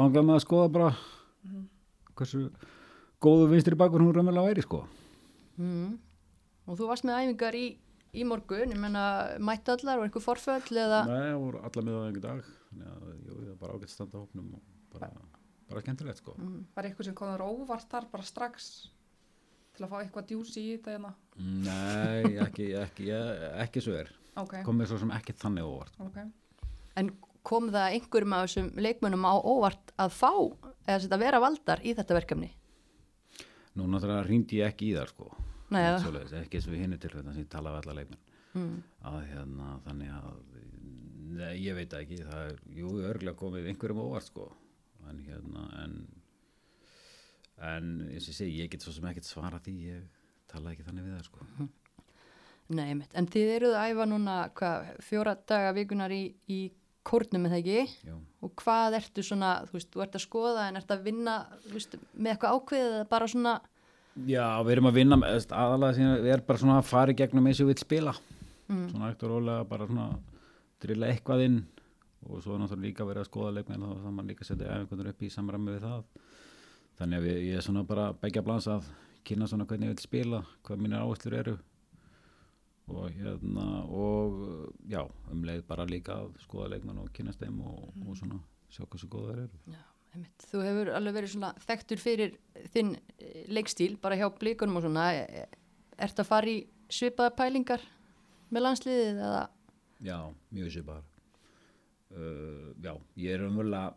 langar 0.01 0.25
maður 0.25 0.41
að 0.41 0.47
skoða 0.47 0.75
bara 0.79 0.91
hversu 2.17 2.47
góðu 3.21 3.51
vinstri 3.51 3.79
bakur 3.79 4.03
hún 4.05 4.15
raunverulega 4.17 4.49
væri 4.49 4.65
sko. 4.65 4.85
Mm. 5.61 5.99
Og 6.71 6.79
þú 6.79 6.89
varst 6.91 7.07
með 7.09 7.25
æfingar 7.25 7.59
í, 7.59 7.67
í 8.15 8.25
morgun, 8.29 8.73
ég 8.73 8.81
menna, 8.81 9.05
mættu 9.43 9.75
allar 9.75 10.01
og 10.01 10.07
einhver 10.07 10.25
forföll 10.25 10.81
eða... 10.85 11.03
Nei, 11.09 11.33
það 11.33 11.43
voru 11.45 11.63
alla 11.69 11.85
með 11.87 11.99
á 11.99 12.03
einhver 12.07 12.25
dag 12.25 12.43
þannig 12.71 12.95
að 12.95 13.11
jú, 13.27 13.35
það 13.35 13.51
er 13.51 13.59
bara 13.61 13.77
ágætt 13.77 13.93
standa 13.95 14.21
á 14.21 14.23
hópnum 14.23 14.55
og 14.57 14.63
bara, 14.95 15.11
bara 15.71 15.83
skemmtilegt 15.85 16.23
sko. 16.23 16.37
var 16.77 16.89
eitthvað 16.89 17.11
sem 17.11 17.19
kom 17.19 17.33
þér 17.33 17.45
óvart 17.47 17.91
þar 17.91 18.07
bara 18.13 18.27
strax 18.29 18.71
til 19.77 19.87
að 19.87 19.93
fá 19.93 19.97
eitthvað 20.01 20.29
djúsi 20.31 20.63
í 20.63 20.77
þetta 20.77 20.95
hérna. 20.95 21.13
Nei, 21.41 22.37
ekki, 22.47 22.71
ekki, 22.79 23.11
ekki 23.65 23.85
svo 23.85 23.99
er 23.99 24.15
Ok, 24.39 24.61
komið 24.67 24.93
svo 24.93 25.01
sem 25.03 25.11
ekki 25.17 25.35
þannig 25.37 25.67
óvart 25.67 26.01
ok. 26.01 26.23
En 27.01 27.11
kom 27.47 27.71
það 27.73 27.97
einhverjum 27.97 28.37
af 28.37 28.47
þessum 28.47 28.71
leikmönnum 28.79 29.27
á 29.27 29.35
óvart 29.35 29.93
að 29.99 30.15
fá 30.15 30.33
eða 30.87 31.03
þetta 31.05 31.21
vera 31.23 31.41
valdar 31.43 31.83
í 31.83 31.95
þetta 31.99 32.17
verkefni? 32.19 32.51
Nú 33.79 33.87
náttúrulega 33.87 34.27
hrýndi 34.27 34.59
ég 34.61 34.73
ekki 34.73 34.91
í 34.91 34.97
þar 34.99 35.13
sko 35.13 35.29
Nei, 35.71 35.85
eða? 35.87 35.99
svoleiðis, 36.03 36.33
ekki 36.41 36.59
eins 36.59 36.67
og 36.67 36.73
við 36.75 36.81
hinni 36.85 36.99
til 36.99 37.11
þetta 37.15 37.33
sem 37.37 37.45
ég 37.45 37.51
tala 37.53 37.75
við 37.77 37.83
alla 37.85 37.99
leikmenn 38.01 38.27
Mm. 38.51 38.81
að 39.07 39.19
hérna 39.31 39.67
þannig 39.85 40.09
að 40.11 40.39
nei, 41.39 41.53
ég 41.63 41.77
veit 41.79 41.93
það 41.93 42.01
ekki, 42.03 42.17
það 42.27 42.41
er 42.49 42.57
jú, 42.81 42.89
örgulega 43.07 43.39
komið 43.39 43.69
einhverjum 43.71 44.01
óvart 44.03 44.27
sko 44.27 44.49
en 45.07 45.21
hérna 45.23 45.63
en 45.85 45.93
en 47.63 47.93
eins 48.09 48.27
og 48.27 48.33
ég 48.33 48.39
segi, 48.41 48.57
ég 48.65 48.71
get 48.73 48.83
svo 48.83 48.91
sem 48.97 49.07
ekkert 49.07 49.29
svara 49.29 49.61
því 49.63 49.75
ég 49.85 50.03
tala 50.51 50.73
ekki 50.75 50.83
þannig 50.89 51.07
við 51.07 51.15
það 51.21 51.29
sko 51.29 51.69
Nei, 52.71 52.93
mitt. 52.95 53.15
En 53.19 53.27
þið 53.27 53.49
eruð 53.57 53.73
að 53.79 53.89
æfa 53.93 54.05
núna 54.07 54.35
hvað, 54.55 54.91
fjóra 55.03 55.33
daga 55.51 55.71
vikunar 55.75 56.13
í, 56.15 56.21
í 56.55 56.59
kórnum, 57.07 57.47
eða 57.49 57.61
ekki? 57.61 57.85
Já, 58.07 58.17
Og 58.41 58.55
hvað 58.57 58.97
ertu 58.97 59.23
svona, 59.25 59.51
þú 59.69 59.77
veist, 59.77 59.91
þú 59.93 60.03
ert 60.05 60.17
að 60.17 60.25
skoða 60.25 60.69
en 60.69 60.79
ert 60.81 60.93
að 60.95 61.03
vinna, 61.05 61.35
þú 61.67 61.75
veist, 61.77 61.97
með 62.17 62.33
eitthvað 62.33 62.57
ákveðið 62.57 62.95
eða 62.97 63.09
bara 63.11 63.29
svona, 63.29 63.61
Já 64.27 64.59
við 64.67 64.73
erum 64.75 64.89
að 64.91 64.97
vinna 64.99 65.17
með- 65.17 65.53
aðalega 65.55 65.95
sem 65.95 66.09
við 66.25 66.33
erum 66.35 66.47
bara 66.47 66.59
svona 66.59 66.79
að 66.81 66.89
fara 66.91 67.13
í 67.13 67.17
gegnum 67.17 67.47
eins 67.47 67.61
og 67.61 67.69
við 67.69 67.75
vill 67.75 67.85
spila 67.85 68.15
mm. 68.69 68.89
svona 68.91 69.11
eftir 69.13 69.31
rólega 69.31 69.69
bara 69.69 69.87
svona 69.87 70.09
drilla 70.83 71.11
eitthvað 71.13 71.45
inn 71.47 71.61
og 72.27 72.43
svo 72.43 72.55
er 72.55 72.61
náttúrulega 72.61 72.87
líka 72.89 73.07
verið 73.09 73.23
að 73.23 73.31
skoða 73.31 73.55
leikmenn 73.57 73.85
þá 73.85 73.93
það 74.03 74.17
mann 74.17 74.29
líka 74.29 74.45
að 74.45 74.51
setja 74.51 74.75
einhvern 74.77 75.13
upp 75.13 75.23
í 75.23 75.31
samræmi 75.33 75.77
við 75.77 75.87
það 75.87 76.03
þannig 77.01 77.21
að 77.21 77.27
við, 77.29 77.39
ég 77.47 77.57
er 77.57 77.65
svona 77.65 77.85
bara 77.89 78.11
begja 78.13 78.45
blans 78.45 78.69
að 78.69 78.91
kynna 79.25 79.49
svona 79.49 79.67
hvernig 79.71 79.89
ég 79.89 79.95
vil 79.95 80.05
spila 80.05 80.43
hvað 80.67 80.83
mínir 80.83 81.01
áherslur 81.01 81.39
eru 81.39 81.57
og 82.91 83.15
hérna 83.15 83.67
og 83.87 84.41
já, 84.91 85.03
um 85.33 85.45
leið 85.47 85.63
bara 85.69 85.87
líka 85.89 86.17
að 86.25 86.35
skoða 86.45 86.73
leikmenn 86.75 87.01
og 87.03 87.13
kynast 87.17 87.43
þeim 87.43 87.61
og, 87.67 87.87
og 88.07 88.19
svona 88.19 88.41
sjá 88.71 88.85
hvað 88.85 89.03
svo 89.03 89.11
góða 89.13 89.31
þeir 89.35 89.43
eru 89.45 89.77
já. 89.77 89.85
Þú 90.51 90.61
hefur 90.67 90.89
alveg 90.99 91.15
verið 91.21 91.33
svona 91.37 91.53
þekktur 91.63 92.01
fyrir 92.03 92.33
þinn 92.75 92.97
eh, 92.97 93.45
leikstíl, 93.47 93.93
bara 94.03 94.19
hjá 94.19 94.27
blíkunum 94.41 94.81
og 94.81 94.83
svona, 94.89 95.05
e- 95.15 95.47
ertu 96.03 96.25
að 96.25 96.31
fara 96.33 96.51
í 96.51 96.57
svipaða 96.91 97.37
pælingar 97.39 97.85
með 98.51 98.65
landsliðið 98.67 99.21
eða? 99.23 99.45
Já, 100.03 100.17
mjög 100.51 100.73
svipaðar 100.75 101.07
uh, 102.17 102.71
Já, 102.83 102.95
ég 103.23 103.37
er 103.37 103.47
umvöldlega 103.47 103.95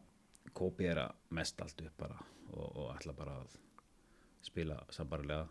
kópiera 0.54 1.08
mest 1.34 1.62
allt 1.64 1.82
upp 1.82 1.98
bara 1.98 2.20
og, 2.54 2.68
og 2.68 2.92
ætla 2.94 3.16
bara 3.18 3.40
að 3.42 3.58
spila 4.46 4.78
sambarlega 4.94 5.48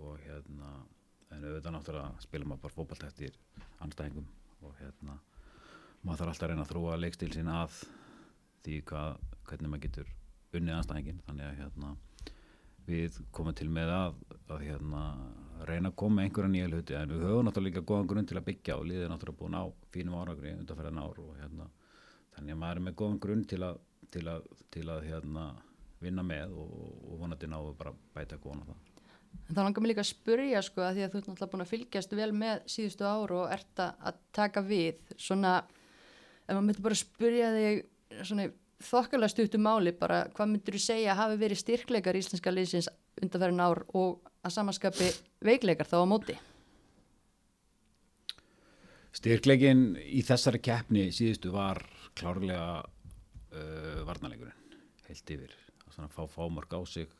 og 0.00 0.20
hérna 0.24 0.78
en 1.30 1.46
auðvitað 1.46 1.74
náttúrulega 1.76 2.24
spila 2.24 2.48
maður 2.50 2.64
bara 2.66 2.76
fótballt 2.76 3.06
eftir 3.08 3.36
anstæðingum 3.84 4.28
og 4.66 4.76
hérna 4.80 5.16
maður 6.02 6.22
þarf 6.22 6.32
alltaf 6.32 6.46
að 6.46 6.52
reyna 6.52 6.64
að 6.64 6.72
þróa 6.72 7.00
leikstíl 7.00 7.32
sín 7.34 7.50
að 7.52 7.76
því 8.64 8.78
hvað, 8.90 9.20
hvernig 9.48 9.72
maður 9.72 9.84
getur 9.86 10.14
unnið 10.58 10.76
anstæðingin 10.76 11.22
þannig 11.26 11.46
að 11.46 11.60
hérna 11.60 11.94
við 12.90 13.20
komum 13.36 13.56
til 13.56 13.68
með 13.70 13.92
að, 13.94 14.20
að 14.50 14.64
hérna, 14.66 15.02
reyna 15.68 15.90
að 15.92 15.98
koma 16.02 16.24
einhverja 16.24 16.52
nýja 16.52 16.70
hluti 16.70 16.96
en 16.98 17.12
við 17.12 17.24
höfum 17.28 17.46
náttúrulega 17.46 17.68
líka 17.68 17.86
góðan 17.90 18.10
grunn 18.10 18.28
til 18.30 18.38
að 18.40 18.46
byggja 18.48 18.78
og 18.80 18.86
liðið 18.88 19.06
er 19.06 19.12
náttúrulega 19.12 19.40
búin 19.42 19.58
á 19.60 19.64
fínum 19.94 20.16
árangri 20.18 20.54
undanferðan 20.56 21.02
ár 21.02 21.20
og 21.22 21.34
hérna 21.38 21.68
þannig 22.36 22.54
að 22.56 22.62
maður 22.62 22.80
er 22.80 22.86
með 22.86 22.96
góðan 23.02 23.20
grunn 23.26 23.44
til 23.52 23.60
að, 23.66 23.82
til 24.10 24.24
að, 24.32 24.48
til 24.74 24.86
að 24.88 25.06
hérna, 25.10 25.46
vinna 26.00 26.24
með 26.26 26.56
og, 26.56 26.72
og 27.10 27.20
vonandi 27.20 27.50
náðu 27.50 27.76
bara 27.78 27.94
bæta 28.16 28.40
góðan 28.40 28.64
á 28.64 28.70
það. 28.72 28.89
En 29.50 29.56
þá 29.56 29.60
langar 29.64 29.82
mér 29.82 29.92
líka 29.92 30.04
að 30.04 30.12
spurja 30.12 30.62
sko 30.62 30.82
að 30.86 30.96
því 30.96 31.04
að 31.04 31.12
þú 31.12 31.18
ert 31.18 31.28
náttúrulega 31.28 31.52
búin 31.52 31.64
að 31.64 31.70
fylgjast 31.72 32.12
vel 32.14 32.30
með 32.38 32.64
síðustu 32.70 33.06
ár 33.06 33.32
og 33.34 33.54
ert 33.54 33.82
að 33.82 34.04
að 34.10 34.18
taka 34.36 34.62
við 34.62 35.14
svona, 35.18 35.54
ef 36.46 36.52
maður 36.54 36.66
myndi 36.68 36.84
bara 36.86 36.98
spurja 37.00 37.48
þig 37.56 37.80
svona 38.22 38.46
í 38.46 38.52
þokkalega 38.80 39.32
stuttu 39.32 39.60
máli 39.60 39.92
bara 39.96 40.22
hvað 40.34 40.52
myndir 40.52 40.76
þú 40.76 40.82
segja 40.84 41.16
hafi 41.18 41.40
verið 41.40 41.60
styrkleikar 41.60 42.16
íslenska 42.16 42.52
liðsins 42.52 42.88
undanferðin 43.20 43.64
ár 43.64 43.82
og 43.98 44.30
að 44.40 44.54
samanskapi 44.54 45.10
veikleikar 45.44 45.88
þá 45.88 45.98
á 46.00 46.06
móti? 46.08 46.36
Styrkleikin 49.10 49.98
í 50.00 50.22
þessari 50.24 50.62
keppni 50.62 51.08
síðustu 51.12 51.52
var 51.52 51.82
klárlega 52.16 52.80
uh, 52.80 54.00
varnarleikurinn 54.06 54.78
heilt 55.08 55.32
yfir, 55.34 55.56
að 55.98 56.12
fá 56.14 56.22
fámörk 56.30 56.72
á 56.72 56.80
sig 56.86 57.10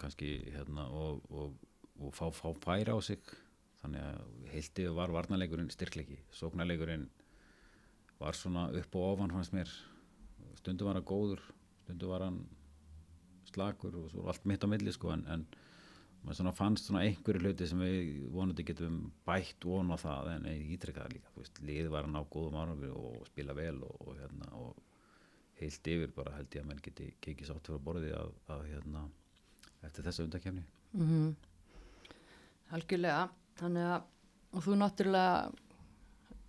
kannski 0.00 0.32
hérna 0.54 0.88
og, 0.94 1.22
og, 1.30 1.54
og 2.00 2.14
fá 2.16 2.26
fá 2.34 2.50
færa 2.64 2.96
á 2.96 3.00
sig. 3.04 3.22
Þannig 3.80 4.02
að 4.04 4.50
heilt 4.52 4.82
yfir 4.82 4.96
var 4.96 5.12
varnarleikurinn 5.14 5.70
styrkleiki, 5.72 6.18
sóknarleikurinn 6.36 7.06
var 8.20 8.36
svona 8.36 8.66
upp 8.76 8.96
og 9.00 9.06
ofan 9.14 9.32
fannst 9.32 9.54
mér, 9.56 9.70
stundum 10.60 10.90
var 10.90 10.98
hann 10.98 11.08
góður 11.08 11.40
stundum 11.90 12.12
var 12.12 12.26
hann 12.26 12.40
slakur 13.50 13.96
og 13.98 14.10
svo 14.12 14.26
allt 14.30 14.46
mitt 14.46 14.62
á 14.62 14.68
milli 14.70 14.92
sko 14.94 15.10
en, 15.14 15.24
en 15.32 15.46
maður 16.22 16.40
svona 16.40 16.52
fannst 16.54 16.86
svona 16.86 17.02
einhverju 17.06 17.42
hluti 17.42 17.66
sem 17.66 17.80
við 17.80 18.26
vonandi 18.34 18.66
getum 18.68 19.00
bætt 19.26 19.64
von 19.66 19.90
á 19.90 19.96
það 19.98 20.34
en 20.34 20.48
það 20.50 21.14
líka, 21.14 21.32
veist, 21.38 21.62
lið 21.64 21.88
var 21.94 22.06
að 22.06 22.14
ná 22.14 22.20
góðum 22.34 22.58
árangri 22.60 22.92
og 22.92 23.24
spila 23.30 23.56
vel 23.56 23.80
og, 23.86 23.96
og 24.04 24.20
hérna 24.20 24.50
og 24.60 24.76
heilt 25.60 25.90
yfir 25.94 26.12
bara 26.16 26.36
held 26.36 26.54
ég 26.54 26.62
að 26.62 26.68
menn 26.68 26.84
geti 26.84 27.08
kekið 27.24 27.50
sátt 27.50 27.66
fyrir 27.66 27.82
borði 27.84 28.12
að, 28.16 28.34
að 28.52 28.66
hérna 28.68 29.06
eftir 29.86 30.06
þessa 30.06 30.26
undakefni 30.26 30.66
Mm 30.96 31.34
Algjörlega, 32.70 33.24
þannig 33.58 33.86
að 33.90 34.02
og 34.54 34.62
þú 34.62 34.76
náttúrulega 34.78 35.50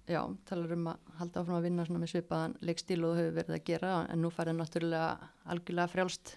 já, 0.09 0.21
talar 0.49 0.73
um 0.75 0.87
að 0.91 1.11
halda 1.19 1.41
áfram 1.41 1.57
að 1.59 1.67
vinna 1.67 1.85
með 1.93 2.11
svipaðan 2.13 2.55
leikstíl 2.65 2.99
og 3.05 3.17
hefur 3.19 3.35
verið 3.37 3.57
að 3.57 3.65
gera 3.67 3.91
en 4.09 4.23
nú 4.23 4.31
farið 4.33 4.57
náttúrulega 4.57 5.29
algjörlega 5.53 5.91
frjálst 5.91 6.33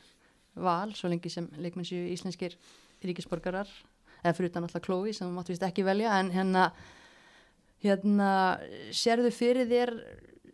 val 0.55 0.93
svo 0.95 1.11
lengi 1.11 1.33
sem 1.33 1.49
leikmenn 1.59 1.89
séu 1.89 2.05
íslenskir 2.13 2.57
ríkisborgarar 3.05 3.71
eða 4.23 4.35
fyrir 4.37 4.53
utan 4.53 4.69
alltaf 4.69 4.85
klói 4.85 5.13
sem 5.13 5.27
þú 5.27 5.33
máttu 5.35 5.55
vist 5.55 5.67
ekki 5.67 5.87
velja 5.87 6.19
en 6.21 6.31
hérna 6.35 6.69
hérna 7.85 8.31
sérðu 8.95 9.33
fyrir 9.35 9.69
þér 9.69 9.95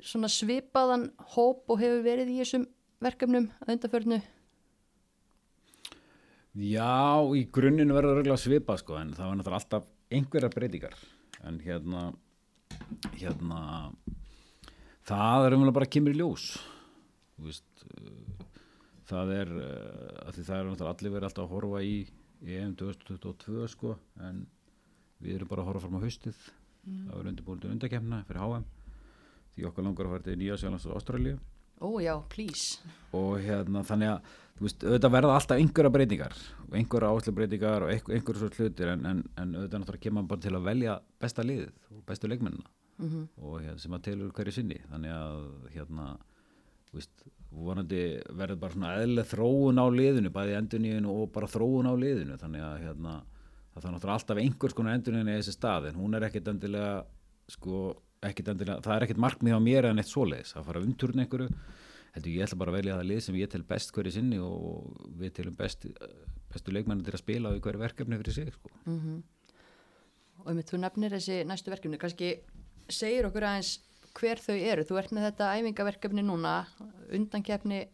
svona 0.01 0.30
svipaðan 0.32 1.11
hóp 1.34 1.68
og 1.70 1.82
hefur 1.82 2.05
verið 2.07 2.32
í 2.32 2.38
þessum 2.41 2.66
verkefnum 3.03 3.51
að 3.61 3.74
undarförnu 3.76 4.20
Já, 6.59 7.22
í 7.36 7.44
grunninn 7.55 7.92
verður 7.94 8.18
örgulega 8.18 8.40
svipa 8.40 8.74
sko, 8.80 8.96
en 8.98 9.12
það 9.14 9.28
var 9.28 9.36
náttúrulega 9.38 9.61
alltaf 9.61 9.90
einhverjar 10.11 10.55
breytingar. 10.55 10.96
En 11.46 11.61
hérna 11.62 12.09
hérna 13.20 13.61
það 15.07 15.46
er 15.46 15.57
umvel 15.57 15.74
bara 15.74 15.90
kemur 15.90 16.14
í 16.14 16.18
ljós. 16.18 16.48
Veist 17.40 17.84
uh, 17.86 18.46
það 19.11 19.34
er 19.36 19.53
því 19.53 20.46
það 20.48 20.57
er 20.57 20.70
náttúrulega 20.70 20.94
allir 20.94 21.14
verið 21.14 21.28
alltaf 21.30 21.46
að 21.46 21.55
horfa 21.55 21.84
í 21.86 21.94
EM 22.40 22.74
2022 22.80 23.68
sko 23.70 23.94
en 24.26 24.42
við 25.20 25.36
erum 25.36 25.51
bara 25.51 25.64
að 25.64 25.70
horfa 25.70 25.86
fram 25.86 26.01
á 26.01 26.05
haustið. 26.07 26.42
Það 26.80 27.14
verður 27.14 27.32
undirbúin 27.34 27.62
til 27.62 27.72
undakefna 27.74 28.22
fyrir 28.26 28.42
HM 28.42 28.68
því 29.55 29.66
okkar 29.68 29.84
langar 29.84 30.07
að 30.09 30.14
fara 30.14 30.26
til 30.26 30.36
Nýja 30.40 30.57
Sjálflands 30.57 30.86
og 30.88 30.96
Ástralíu 30.96 31.38
Ó 31.81 31.89
já, 32.03 32.14
please. 32.33 32.81
Og 33.16 33.39
hérna 33.41 33.83
þannig 33.89 34.12
að 34.12 34.33
þú 34.59 34.66
veist, 34.66 34.83
auðvitað 34.85 35.14
verða 35.14 35.37
alltaf 35.39 35.61
einhverja 35.62 35.93
breytingar 35.95 36.35
og 36.66 36.74
einhverja 36.76 37.12
áherslu 37.14 37.33
breytingar 37.39 37.87
og 37.87 37.93
einhver, 37.95 38.16
einhverja 38.18 38.43
svo 38.43 38.51
hlutir 38.53 38.93
en, 38.93 39.07
en, 39.09 39.22
en 39.41 39.55
auðvitað 39.57 39.83
náttúrulega 39.85 40.05
kemur 40.05 40.28
bara 40.28 40.45
til 40.45 40.53
að 40.59 40.66
velja 40.68 40.97
besta 41.22 41.47
liðið 41.47 41.72
og 41.97 42.03
bestu 42.11 42.31
leikmennina. 42.31 42.68
Mm 43.01 43.22
og 43.41 43.62
hérna, 43.62 43.78
sem 43.81 43.97
að 43.97 44.03
telur 44.11 44.35
hverju 44.37 44.53
sinni. 44.53 44.76
Þannig 44.91 45.14
að 45.16 45.47
hérna 45.72 46.09
þú 46.91 46.99
veist, 46.99 47.24
vonandi 47.51 48.03
verður 48.37 48.61
bara 48.61 48.74
svona 48.74 48.93
eðlileg 49.01 49.31
þróun 49.31 49.81
á 49.81 49.87
liðinu, 49.95 50.33
bæði 50.35 50.57
endurníðinu 50.59 51.14
og 51.14 51.33
bara 51.35 51.49
þróun 51.51 51.89
á 51.89 51.95
liðinu. 51.97 52.37
Þannig 52.43 52.66
að 52.66 52.76
hérna, 52.85 53.14
það 53.72 53.83
þarf 53.83 53.95
náttúrulega 53.95 54.18
alltaf 54.18 54.43
einhvers 54.45 54.76
konar 54.76 54.99
endurníðinu 54.99 55.33
í 55.33 55.41
þessi 55.41 55.57
stað 55.57 55.89
en 55.91 56.01
hún 56.03 56.18
er 56.18 56.28
ekkit 56.28 56.53
endilega 56.53 56.93
sko, 57.51 57.83
endilega, 58.23 58.81
það 58.85 58.97
er 58.97 59.07
ekkit 59.07 59.23
markmið 59.25 59.57
á 59.57 59.61
mér 59.64 59.91
en 59.91 60.03
eitt 60.03 60.11
svoleiðis, 60.11 60.55
að 60.57 60.66
fara 60.68 60.83
umturna 60.85 61.25
einhverju 61.25 61.49
heldur 62.14 62.33
ég 62.35 62.47
ætla 62.47 62.59
bara 62.61 62.73
að 62.73 62.79
velja 62.81 62.97
það 62.99 63.09
lið 63.11 63.21
sem 63.25 63.37
ég 63.39 63.51
tel 63.53 63.62
best 63.66 63.93
hverju 63.95 64.14
sinni 64.14 64.41
og 64.43 64.89
við 65.21 65.35
telum 65.39 65.57
best, 65.59 65.87
bestu 66.51 66.75
leikmenni 66.75 67.07
til 67.07 67.14
að 67.14 67.23
spila 67.23 67.53
á 67.55 67.59
hverju 67.59 67.83
verkefni 67.85 68.18
fyrir 68.21 68.35
sig 68.35 68.53
sko. 68.53 68.71
-hmm. 68.85 69.23
og 70.41 70.49
einmitt 70.51 70.73
þú 70.73 70.81
nefnir 70.81 71.14
þessi 71.16 71.45
næstu 71.45 71.71
verkefni 71.71 71.99
kannski 71.99 72.41
segir 72.89 73.27
okkur 73.27 73.45
aðeins 73.45 73.81
hver 74.14 74.39
þau 74.43 74.57
eru 74.57 74.83
þú 74.83 74.99
ert 74.99 75.12
með 75.12 75.27
þetta 75.31 75.55
æfingaverkefni 75.57 76.23
núna 76.23 76.66
undankefni 77.12 77.89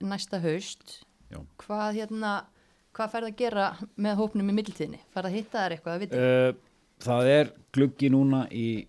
næsta 0.00 0.40
haust 0.40 1.04
Já. 1.30 1.40
hvað 1.58 1.94
hérna 1.94 2.46
hvað 2.92 3.12
færð 3.14 3.26
að 3.30 3.36
gera 3.36 3.66
með 3.96 4.16
hópnum 4.16 4.50
í 4.50 4.52
middeltíðinni 4.52 5.00
færð 5.14 5.26
að 5.26 5.36
hitta 5.36 5.58
þær 5.58 5.72
eitthvað 5.72 5.94
að 5.94 6.00
viti 6.00 6.16
Uh, 6.22 6.54
það 7.02 7.26
er 7.26 7.52
gluggi 7.72 8.10
núna 8.12 8.46
í 8.50 8.86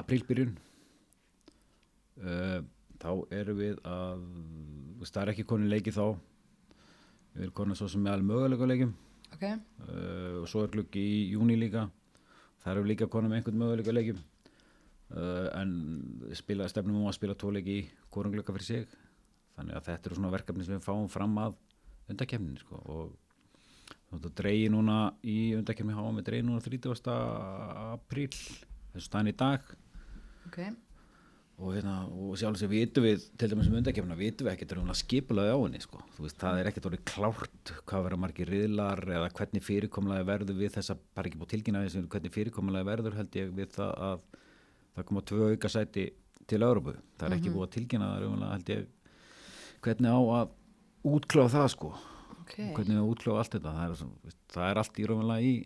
aprílbyrjun. 0.00 0.54
Uh, 2.16 2.62
þá 2.96 3.10
erum 3.36 3.58
við 3.60 3.80
að 3.84 4.22
þú 4.96 5.08
það 5.10 5.22
er 5.22 5.32
ekki 5.32 5.48
konin 5.50 5.72
leiki 5.72 5.92
þá. 5.94 6.06
Við 7.36 7.44
erum 7.46 7.56
konin 7.58 7.78
svo 7.78 7.90
sem 7.92 8.04
meðal 8.04 8.24
möguleika 8.24 8.68
leikim 8.68 8.94
ok, 9.34 9.42
uh, 9.44 10.40
og 10.40 10.46
svo 10.48 10.62
er 10.64 10.72
gluggi 10.72 11.02
í 11.02 11.18
júni 11.34 11.58
líka. 11.60 11.86
Það 12.64 12.80
við 12.80 12.90
líka 12.92 13.10
konin 13.12 13.30
með 13.30 13.40
einhvern 13.40 13.60
möguleika 13.60 13.94
leikim 13.94 14.22
uh, 15.12 15.48
en 15.60 15.76
spila, 16.38 16.68
stefnum 16.72 17.02
um 17.02 17.10
að 17.10 17.18
spila 17.18 17.36
tvo 17.38 17.52
leiki 17.54 17.76
í 17.82 17.84
hvorum 18.14 18.34
glugga 18.34 18.56
fyrir 18.56 18.68
sig. 18.70 18.96
Þannig 19.56 19.76
að 19.76 19.86
þetta 19.90 20.10
eru 20.10 20.18
svona 20.18 20.32
verkefni 20.32 20.66
sem 20.66 20.76
við 20.76 20.84
fáum 20.88 21.06
fram 21.12 21.38
að 21.40 21.60
undakefnin 22.12 22.58
sko, 22.60 22.80
og 22.86 23.14
Þetta 24.06 24.30
dreigi 24.38 24.68
núna 24.70 24.96
í 25.26 25.36
undakefni 25.58 25.94
háa 25.96 26.10
með 26.14 26.28
dreigi 26.28 26.46
núna 26.46 26.62
30. 26.62 27.10
apríl 27.96 28.30
þessu 28.30 29.02
staðin 29.02 29.32
í 29.32 29.34
dag 29.36 29.66
ok. 30.46 30.58
Og, 31.56 31.70
hérna, 31.72 32.02
og 32.12 32.34
sjálf 32.36 32.58
þess 32.58 32.66
að 32.66 32.72
vitum 32.74 33.04
við 33.06 33.22
til 33.40 33.48
dæmis 33.48 33.68
um 33.70 33.76
undakefna, 33.78 34.16
vitum 34.18 34.44
við 34.44 34.52
ekkert 34.52 34.72
er 34.74 34.80
hún 34.82 34.92
að 34.92 34.98
skipulaði 35.00 35.52
á 35.56 35.58
henni 35.62 35.78
sko. 35.80 36.00
Þú 36.12 36.24
veist, 36.26 36.36
það 36.42 36.58
er 36.60 36.68
ekkert 36.68 36.88
orðið 36.90 37.04
klárt 37.08 37.70
hvað 37.88 38.02
verða 38.04 38.18
margir 38.20 38.50
riðlar 38.52 39.00
eða 39.08 39.30
hvernig 39.38 39.64
fyrirkomlaði 39.64 40.26
verður 40.28 40.58
við 40.58 40.74
þessa, 40.74 40.98
bara 41.16 41.30
ekki 41.30 41.40
búið 41.40 41.52
tilkynnaði 41.54 41.92
sem 41.94 42.10
hvernig 42.12 42.34
fyrirkomlaði 42.34 42.88
verður 42.90 43.16
held 43.16 43.38
ég 43.40 43.54
við 43.56 43.70
það 43.78 43.94
að 44.10 44.26
það 44.98 45.08
koma 45.08 45.22
tvö 45.30 45.48
auka 45.54 45.70
sæti 45.72 46.04
til 46.46 46.60
Európu, 46.60 46.94
það 47.16 47.30
er 47.30 47.38
ekki 47.38 47.54
búið 47.54 47.64
að 47.64 47.72
tilkynna 47.78 48.10
það 48.10 48.20
raunverulega, 48.26 48.58
held 48.58 48.74
ég 48.74 48.84
hvernig 49.86 50.12
á 50.12 50.20
að 50.36 50.52
útkláða 51.16 51.54
það 51.54 51.70
sko. 51.72 51.94
Ok, 52.36 52.54
hvernig 52.76 53.00
við 53.00 53.08
útlöfu 53.14 53.40
allt 53.40 53.56
þetta. 53.56 53.72
Það 53.72 53.96
er, 53.96 54.36
það 54.52 54.68
er 54.68 54.82
allt 54.82 55.00
í 55.00 55.08
í 55.48 55.56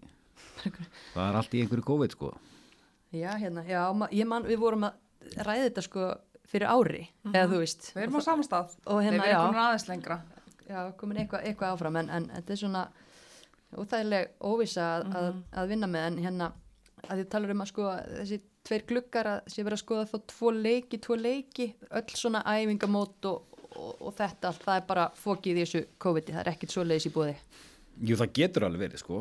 það 1.16 1.26
er 1.26 1.41
allt 1.41 1.55
í 1.59 1.64
einhverju 1.64 1.89
COVID 1.91 2.14
sko 2.14 2.31
já 3.13 3.31
hérna 3.41 3.65
já, 3.67 3.81
ég 4.15 4.27
man, 4.31 4.45
við 4.47 4.59
vorum 4.63 4.85
að 4.89 4.93
ræða 5.47 5.69
þetta 5.69 5.83
sko 5.87 6.09
fyrir 6.51 6.67
ári, 6.71 7.05
eða 7.31 7.47
þú 7.53 7.59
veist. 7.63 7.91
Við 7.95 8.03
erum 8.03 8.19
á 8.19 8.23
samastað. 8.27 8.73
Og 8.91 9.03
hérna, 9.05 9.23
Við 9.23 9.31
erum 9.31 9.47
komin 9.47 9.63
aðeins 9.65 9.89
lengra. 9.89 10.17
já, 10.67 10.79
komin 10.99 11.21
eitthvað, 11.23 11.45
eitthvað 11.47 11.75
áfram 11.77 11.97
en, 12.01 12.11
en 12.11 12.27
þetta 12.35 12.53
er 12.57 12.61
svona 12.65 12.83
óþægileg 13.79 14.33
óvisa 14.43 14.87
að, 14.97 15.05
að, 15.21 15.29
að 15.63 15.69
vinna 15.71 15.89
með 15.91 16.07
en 16.09 16.19
hérna 16.25 16.49
að 17.09 17.21
þið 17.23 17.29
talar 17.33 17.53
um 17.55 17.63
að 17.65 17.71
sko 17.71 17.87
þessi 18.19 18.39
tveir 18.67 18.85
gluggar 18.91 19.29
að 19.31 19.39
sé 19.55 19.63
verið 19.65 19.79
að 19.79 19.83
skoða 19.85 20.09
þá 20.11 20.17
tvo 20.35 20.51
leiki, 20.57 20.99
tvo 21.01 21.17
leiki 21.17 21.69
öll 22.01 22.17
svona 22.19 22.43
æfingamót 22.51 23.29
og, 23.31 23.61
og, 23.71 23.93
og 24.11 24.15
þetta 24.19 24.51
allt, 24.51 24.65
það 24.67 24.81
er 24.81 24.87
bara 24.91 25.07
fókið 25.23 25.61
í 25.61 25.65
þessu 25.65 25.83
COVID-i, 26.03 26.35
það 26.35 26.43
er 26.45 26.53
ekkert 26.53 26.75
svoleiðis 26.75 27.09
í 27.09 27.15
búði 27.15 27.37
Jú, 28.01 28.17
það 28.17 28.31
getur 28.39 28.67
alveg 28.67 28.85
verið 28.87 29.03
sko. 29.03 29.19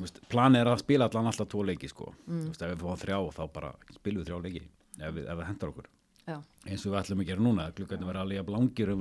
Veist, 0.00 0.20
planið 0.32 0.62
er 0.62 0.70
að 0.72 0.82
spila 0.82 1.08
allan 1.08 1.30
alltaf 1.30 1.50
tvo 1.52 1.64
leiki 1.68 1.90
sko. 1.90 2.12
Þú 2.26 2.44
veist, 2.48 2.62
ef 2.62 2.72
við 2.72 2.84
fáum 2.84 3.00
þrjá 3.02 3.18
þá 3.36 3.42
bara 3.56 3.72
spilum 3.96 4.22
við 4.22 4.30
þrjá 4.30 4.38
leiki 4.46 4.62
ef, 4.62 5.10
við, 5.16 5.26
ef 5.26 5.34
það 5.34 5.48
hendar 5.50 5.72
okkur. 5.72 5.90
Já, 6.22 6.36
eins 6.68 6.86
og 6.86 6.92
við 6.92 7.00
ætlum 7.00 7.24
að 7.24 7.30
gera 7.32 7.44
núna 7.48 7.66
gluggarnir 7.76 8.08
verða 8.08 8.24
alveg 8.26 8.40
jafn 8.40 8.56
langir 8.56 8.94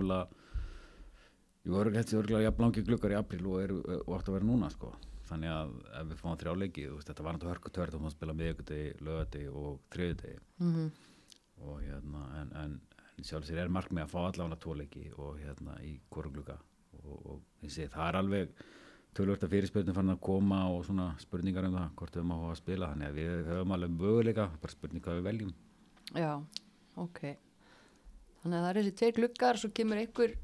Jú, 1.62 1.78
þetta 1.78 2.02
er 2.02 2.18
örgulega 2.18 2.48
jafn 2.48 2.64
langir 2.66 2.86
gluggar 2.88 3.12
í 3.14 3.16
apríl 3.20 3.44
og, 3.46 3.58
er, 3.62 3.72
og 4.02 4.16
átt 4.18 4.30
að 4.32 4.34
vera 4.40 4.48
núna 4.50 4.70
sko. 4.74 4.88
Þannig 5.30 5.52
að 5.54 5.76
ef 6.00 6.08
við 6.10 6.22
fáum 6.24 6.40
þrjá 6.42 6.56
leiki 6.58 6.86
veist, 6.90 7.12
þetta 7.12 7.26
var 7.28 7.36
náttúrulega 7.36 7.54
hörku 7.54 7.72
törð 7.76 7.98
og 7.98 8.02
maður 8.02 8.16
spila 8.16 8.36
miðvikudegi, 8.40 8.88
lögadegi 9.06 9.52
og 9.62 9.76
þriðudegi 9.94 10.40
mm 10.58 10.90
og 11.62 11.82
hérna 11.86 12.26
en, 12.40 12.52
en, 12.58 12.76
en 13.18 13.26
sjálf 13.28 13.48
sér 13.48 13.64
er 13.64 13.74
markmið 13.74 14.06
að 14.06 14.14
fá 14.14 14.20
allavega 14.24 14.60
tvo 14.64 14.76
leiki 14.78 15.08
og 15.18 15.40
hérna 15.42 15.78
í 15.86 15.96
hvorum 16.14 16.36
glugga 16.36 16.58
og, 17.02 17.18
og 17.18 17.42
þessi, 17.62 17.88
það 17.92 18.08
er 18.08 18.20
alveg 18.22 18.56
tölvört 19.18 19.46
að 19.46 19.56
fyrirspurning 19.56 19.98
fann 19.98 20.14
að 20.14 20.22
koma 20.24 20.62
og 20.72 20.86
svona 20.88 21.12
spurningar 21.22 21.68
um 21.68 21.78
það 21.78 21.96
hvort 22.00 22.20
við 22.20 22.28
máum 22.30 22.50
að 22.52 22.60
spila. 22.62 22.92
Þannig 22.94 23.10
að 23.10 23.20
við 23.20 23.50
höfum 23.52 23.76
alveg 23.76 23.96
möguleika 23.98 24.50
bara 24.62 24.76
spurning 24.76 25.04
hvað 25.06 25.20
við 25.20 25.28
veljum. 25.30 25.56
Já, 26.16 26.32
ok. 27.02 27.22
Þannig 28.42 28.58
að 28.58 28.64
það 28.64 28.72
er 28.72 28.80
þessi 28.82 28.96
tveir 29.02 29.18
gluggar 29.20 29.62
svo 29.62 29.72
kemur 29.76 30.02
einhver 30.02 30.38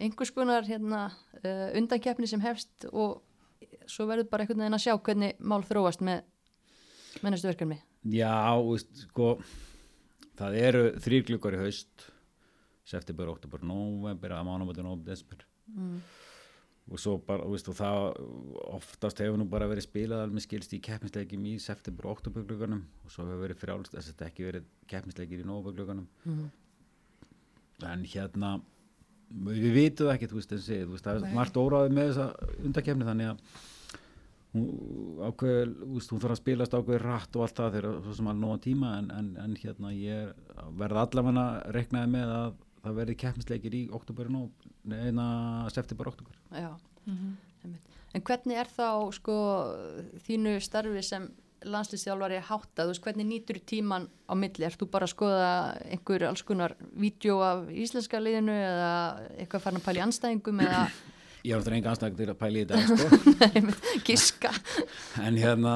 einhvers 0.00 0.32
konar 0.34 0.64
hérna 0.64 1.08
uh, 1.44 1.68
undankeppni 1.76 2.28
sem 2.28 2.42
hefst 2.44 2.86
og 2.90 3.20
svo 3.90 4.06
verður 4.08 4.30
bara 4.30 4.44
einhvern 4.44 4.64
veginn 4.64 4.78
að 4.78 4.84
sjá 4.86 4.94
hvernig 4.96 5.40
mál 5.40 5.60
þróast 5.66 6.04
með 6.04 6.24
næstu 7.24 7.50
verkefni 7.50 7.80
Já, 8.08 8.56
veist, 8.64 9.04
sko 9.10 9.34
það 10.40 10.56
eru 10.62 10.84
þrýr 11.04 11.26
gluggar 11.28 11.58
í 11.58 11.60
haust 11.66 12.06
september, 12.88 13.28
oktober, 13.30 13.62
november 13.62 14.34
að 14.34 14.46
mánumötu, 14.48 14.84
november, 14.84 15.12
desember 15.12 15.44
mm. 15.68 15.98
Og 16.90 16.98
svo 16.98 17.18
bara, 17.22 17.44
veist, 17.46 17.68
og 17.70 17.76
það 17.78 17.98
oftast 18.78 19.20
hefur 19.22 19.36
nú 19.38 19.46
bara 19.50 19.68
verið 19.70 19.84
spilað 19.86 20.24
alveg 20.24 20.42
skilst 20.46 20.72
í 20.74 20.80
keppnisleikjum 20.82 21.44
í 21.46 21.58
september 21.62 22.08
og 22.08 22.16
oktober 22.18 22.46
glugganum 22.48 22.80
og 23.04 23.12
svo 23.14 23.26
hefur 23.28 23.44
verið 23.44 23.60
frjálst 23.60 23.94
þess 23.94 24.08
að 24.08 24.14
þetta 24.14 24.28
ekki 24.30 24.46
verið 24.48 24.70
keppnisleikir 24.90 25.42
í 25.44 25.46
november 25.46 25.76
glugganum 25.76 26.08
Mm. 26.24 26.48
en 27.90 28.02
hérna 28.04 28.54
við 29.30 29.72
vitum 29.76 30.08
það 30.08 30.14
ekki, 30.16 30.28
þú 30.32 30.40
veist, 30.40 30.54
þú 30.66 30.90
veist 30.94 31.06
það 31.06 31.20
er 31.28 31.36
margt 31.36 31.60
óráðið 31.60 31.94
með 31.96 32.08
þessa 32.10 32.56
undakefni 32.66 33.06
þannig 33.06 33.30
að 33.30 33.44
hún 34.50 34.66
ákveð, 35.28 35.74
veist, 35.94 36.10
hún 36.10 36.20
þarf 36.24 36.34
að 36.34 36.40
spilast 36.40 36.74
ákveð 36.74 36.98
rætt 37.04 37.36
og 37.38 37.44
allt 37.46 37.60
það 37.60 37.76
þegar 37.76 38.00
svo 38.02 38.16
sem 38.18 38.30
alveg 38.32 38.42
nóga 38.42 38.58
tíma 38.64 38.90
en, 38.98 39.10
en, 39.14 39.28
en 39.44 39.54
hérna 39.62 39.92
ég 39.94 40.32
verð 40.80 41.00
allavega 41.04 41.44
reknaði 41.76 42.10
með 42.16 42.34
að 42.40 42.58
það 42.84 42.98
verði 43.02 43.16
keppnisleikir 43.20 43.76
í 43.76 43.84
oktober 43.96 44.30
og 44.40 44.66
neina 44.88 45.28
september 45.74 46.10
oktober 46.12 46.36
Já, 46.54 46.72
einmitt. 47.06 47.86
En 48.10 48.24
hvernig 48.26 48.58
er 48.58 48.66
þá 48.66 48.88
sko 49.14 49.36
þínu 50.26 50.56
starfi 50.64 51.02
sem 51.06 51.28
landslýstjálfari 51.68 52.40
háttað, 52.48 52.88
þú 52.88 52.92
veist, 52.94 53.02
hvernig 53.04 53.28
nýtur 53.28 53.58
tíman 53.68 54.06
á 54.26 54.32
milli? 54.38 54.64
Ert 54.64 54.80
þú 54.80 54.88
bara 54.92 55.06
að 55.06 55.12
skoða 55.12 55.50
einhver 55.92 56.24
alls 56.30 56.42
konar 56.48 56.74
vídeo 56.96 57.40
af 57.44 57.68
íslenska 57.68 58.20
liðinu 58.22 58.54
eða 58.56 58.92
eitthvað 59.36 59.64
farin 59.66 59.80
að 59.80 59.86
pæla 59.86 60.00
í 60.00 60.04
anstæðingum 60.06 60.62
eða 60.64 60.84
ég 61.48 61.56
var 61.56 61.66
það 61.66 61.76
enga 61.76 61.92
anstæðing 61.92 62.20
til 62.20 62.30
að 62.32 62.38
pæla 62.40 62.62
í 62.62 62.64
þetta 62.70 62.86
sko. 62.88 63.20
einmitt, 63.50 63.90
giska? 64.08 64.54
en 65.26 65.40
hérna 65.40 65.74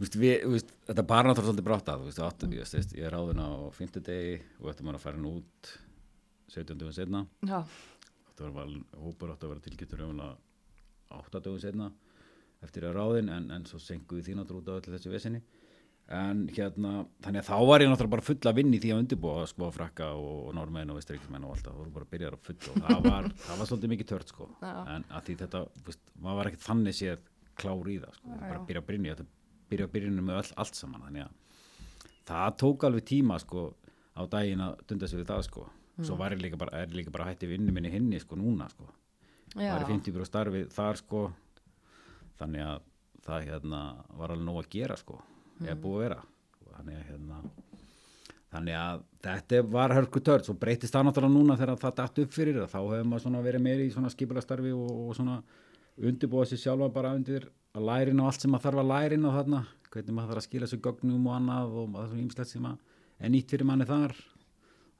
við, 0.00 0.18
veist, 0.50 0.74
þetta 0.90 1.06
bara 1.06 1.30
náttúrulega 1.30 1.52
svolítið 1.52 1.68
brátt 1.70 1.92
að, 1.92 2.02
þú 2.02 2.10
veist, 2.10 2.24
átt, 2.26 2.48
ég, 2.98 3.06
er 3.06 3.14
ráðin 3.14 3.44
á 3.44 3.50
fimmtudegi 3.76 4.34
og 4.60 4.74
ættum 4.74 4.90
að 4.90 5.02
fara 5.04 5.20
hann 5.20 5.30
út 5.30 5.72
17 6.50 6.78
dögum 6.80 6.96
setna 6.96 7.24
að 8.40 8.76
hópur 8.96 9.32
áttu 9.34 9.46
að 9.48 9.54
vera 9.54 9.64
tilgjötur 9.66 10.04
umlega 10.06 10.36
8 11.20 11.42
dögum 11.44 11.60
setna 11.60 11.90
eftir 12.64 12.84
að 12.84 12.96
ráðin, 12.98 13.30
en, 13.32 13.50
en 13.54 13.66
svo 13.68 13.80
senkuðu 13.80 14.26
því 14.26 14.36
náttúrulega 14.36 14.60
út 14.60 14.70
á 14.70 14.78
öllu 14.80 14.96
þessu 14.96 15.12
vesinni 15.12 15.40
en 16.10 16.46
hérna, 16.50 17.04
þannig 17.22 17.44
að 17.44 17.46
þá 17.46 17.66
var 17.70 17.82
ég 17.84 17.90
náttúrulega 17.90 18.14
bara 18.16 18.26
full 18.26 18.50
að 18.50 18.56
vinna 18.58 18.76
í 18.76 18.80
því 18.82 18.90
að 18.92 19.02
undirbúa 19.04 19.44
sko 19.46 19.68
frakka 19.74 20.08
og, 20.18 20.38
og 20.48 20.54
normenn 20.58 20.90
og 20.90 20.98
vestríkismenn 20.98 21.44
og 21.46 21.54
allt 21.54 21.68
það. 21.68 21.76
Voru 21.78 21.92
bara 21.94 22.08
að 22.08 22.14
byrja 22.16 22.30
að 22.32 22.40
fulla 22.48 22.72
og 22.72 22.86
það 22.86 23.04
var, 23.06 23.28
það 23.44 23.60
var 23.60 23.70
svolítið 23.70 23.92
mikið 23.94 24.08
tört 24.10 24.32
sko. 24.32 24.48
Já. 24.58 24.72
en 24.96 25.04
að 25.06 25.28
því 25.28 25.36
þetta, 25.44 25.60
veist, 25.86 26.02
maður 26.16 26.40
var 26.40 26.50
ekkert 26.50 26.66
þannig 26.66 26.98
séð 26.98 27.22
klár 27.60 27.92
í 27.92 27.98
það 28.02 28.16
sko, 28.18 28.32
Já, 28.32 28.40
bara 28.42 28.58
að 28.58 28.66
byrja 28.70 28.82
að 28.82 28.88
byrja 28.90 29.14
þetta 29.20 29.28
byrja 29.70 29.86
að 29.86 29.94
byrja 29.94 30.14
með 30.18 30.40
öll, 30.40 30.54
allt 30.64 30.80
saman. 30.80 31.04
Þannig 31.06 31.28
að 31.28 31.68
það 32.30 32.56
tók 32.64 32.88
alveg 32.88 33.06
tíma 33.06 33.38
sko 33.44 33.66
á 34.18 34.22
daginn 34.34 34.66
að 34.66 34.82
dunda 34.90 35.10
sig 35.10 35.22
við 35.22 35.30
það 35.30 35.46
sko 35.46 35.68
svo 36.06 36.16
var 36.20 36.34
ég 36.34 36.42
líka 36.42 36.58
bara, 36.60 36.82
er 36.82 36.94
líka 36.94 37.12
bara 37.14 37.30
hætti 37.30 37.48
vinnu 37.50 37.72
minni 37.74 37.92
hinni 37.92 38.20
sko 38.22 38.38
núna 38.38 38.68
sko. 38.72 38.88
Já, 39.56 39.74
var 39.74 39.84
í 39.84 39.90
50 39.90 40.14
byrja 40.14 40.28
starfi 40.28 40.64
þar 40.74 41.00
sko. 41.00 41.22
Þannig 42.40 42.66
að 42.66 42.84
það 43.26 43.48
hérna 43.48 43.80
var 44.16 44.34
alveg 44.34 44.46
nóg 44.46 44.60
að 44.62 44.70
gera 44.74 44.96
sko. 45.00 45.18
Ég 45.60 45.72
er 45.74 45.80
búið 45.80 45.96
að 45.96 46.04
vera. 46.06 46.20
Þannig 46.70 47.00
að 47.00 47.08
hérna 47.10 47.40
þannig 48.50 48.76
að 48.80 49.02
þetta 49.26 49.62
var 49.70 49.94
hörku 49.94 50.22
törn. 50.26 50.46
Svo 50.46 50.56
breytist 50.58 50.94
það 50.94 51.08
náttúrulega 51.08 51.34
núna 51.36 51.58
þegar 51.60 51.82
það 51.82 51.98
dætt 52.00 52.22
upp 52.24 52.32
fyrir 52.34 52.60
það 52.60 52.72
þá 52.72 52.78
hefur 52.80 53.10
maður 53.10 53.44
verið 53.46 53.66
meiri 53.66 53.86
í 53.86 53.92
svona 53.94 54.12
skipulega 54.12 54.46
starfi 54.46 54.72
og, 54.74 54.90
og 54.90 55.18
svona 55.18 55.36
undirbúa 56.00 56.46
sér 56.48 56.62
sjálfa 56.62 56.88
bara 56.94 57.12
undir 57.18 57.50
að 57.76 57.86
lærin 57.86 58.22
og 58.22 58.30
allt 58.30 58.42
sem 58.42 58.50
maður 58.50 58.66
þarf 58.70 58.82
að 58.82 58.90
lærin 58.94 59.28
og 59.28 59.36
þarna. 59.36 59.62
Hvernig 59.90 60.16
maður 60.16 60.32
þarf 60.32 60.42
að 60.42 60.48
skila 60.48 60.70
sér 60.70 60.82
gögnum 60.86 61.28
og 61.28 61.36
annað 61.36 61.76
og 61.76 61.92
það 61.94 62.02
er 62.02 62.10
svona 62.10 62.24
ýmislegt 62.24 62.54
sem 62.54 62.68
að 62.70 62.98
er 63.20 63.34
nýtt 63.34 63.54
fyrir 63.54 63.68
manni 63.68 63.86
þar 63.86 64.16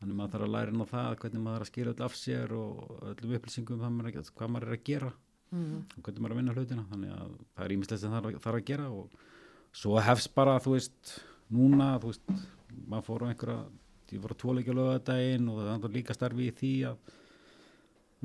þannig 0.01 0.17
maður 0.17 0.33
þarf 0.35 0.47
að 0.47 0.53
læra 0.55 0.73
inn 0.75 0.85
á 0.85 0.93
það 0.93 1.17
hvernig 1.23 1.43
maður 1.45 1.57
þarf 1.59 1.67
að 1.67 1.73
skila 1.73 1.93
öll 1.95 2.05
af 2.07 2.15
sér 2.17 2.55
og 2.57 2.95
öllum 3.11 3.35
upplýsingum 3.39 3.81
hvað 3.83 3.93
maður, 3.99 4.17
að- 4.21 4.33
hvað 4.39 4.53
maður 4.55 4.69
er 4.71 4.77
að 4.79 4.85
gera 4.91 5.11
mm, 5.53 5.77
og 5.97 6.03
hvernig 6.07 6.21
maður 6.25 6.31
er 6.31 6.37
að 6.37 6.41
vinna 6.41 6.55
hlutina. 6.57 6.85
Þannig 6.91 7.13
að 7.19 7.35
það 7.57 7.65
er 7.67 7.75
ímislegt 7.77 8.01
sem 8.05 8.15
þarf, 8.17 8.41
þarf 8.47 8.61
að 8.61 8.67
gera 8.71 8.89
og 8.91 9.19
svo 9.73 9.97
hefst 10.03 10.33
bara 10.35 10.59
þú 10.65 10.75
veist, 10.77 11.15
núna 11.51 11.91
þú 12.03 12.13
veist, 12.15 12.35
maður 12.91 13.07
fór 13.11 13.25
á 13.25 13.31
einhverja 13.31 13.61
ég 14.11 14.23
fór 14.25 14.33
á 14.35 14.41
tvoleikja 14.43 14.75
lögadaginn 14.75 15.49
og 15.53 15.59
það 15.63 15.85
er 15.91 15.93
líka 15.95 16.15
starfi 16.17 16.49
í 16.51 16.55
því 16.59 16.71
að 16.91 16.97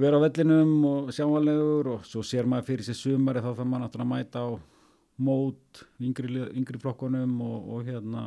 vera 0.02 0.18
á 0.18 0.24
vellinum 0.26 0.72
og 0.90 1.12
sjáanlegur 1.16 1.88
og 1.94 2.08
svo 2.10 2.24
sér 2.26 2.48
maður 2.50 2.66
fyrir 2.72 2.88
sér 2.88 2.98
sumari 2.98 3.44
þá 3.44 3.52
þarf 3.52 3.70
maður 3.70 3.84
náttúrulega 3.86 4.08
að 4.08 4.14
mæta 4.16 4.42
á 4.42 4.50
mót 5.26 5.84
yngri, 6.04 6.42
yngri 6.58 6.80
flokkunum 6.82 7.36
og, 7.46 7.70
og 7.78 7.86
hérna 7.88 8.24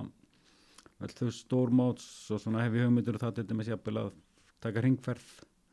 vel 0.98 1.12
þau 1.20 1.28
stórmóts 1.34 2.08
og 2.34 2.42
svona 2.42 2.64
hef 2.64 2.78
ég 2.78 2.88
hugmyndur 2.88 3.18
og 3.18 3.24
það 3.24 3.36
til 3.36 3.46
dæmis 3.50 3.70
jafnvel 3.70 4.00
að 4.02 4.10
taka 4.64 4.82
ringferð 4.82 5.28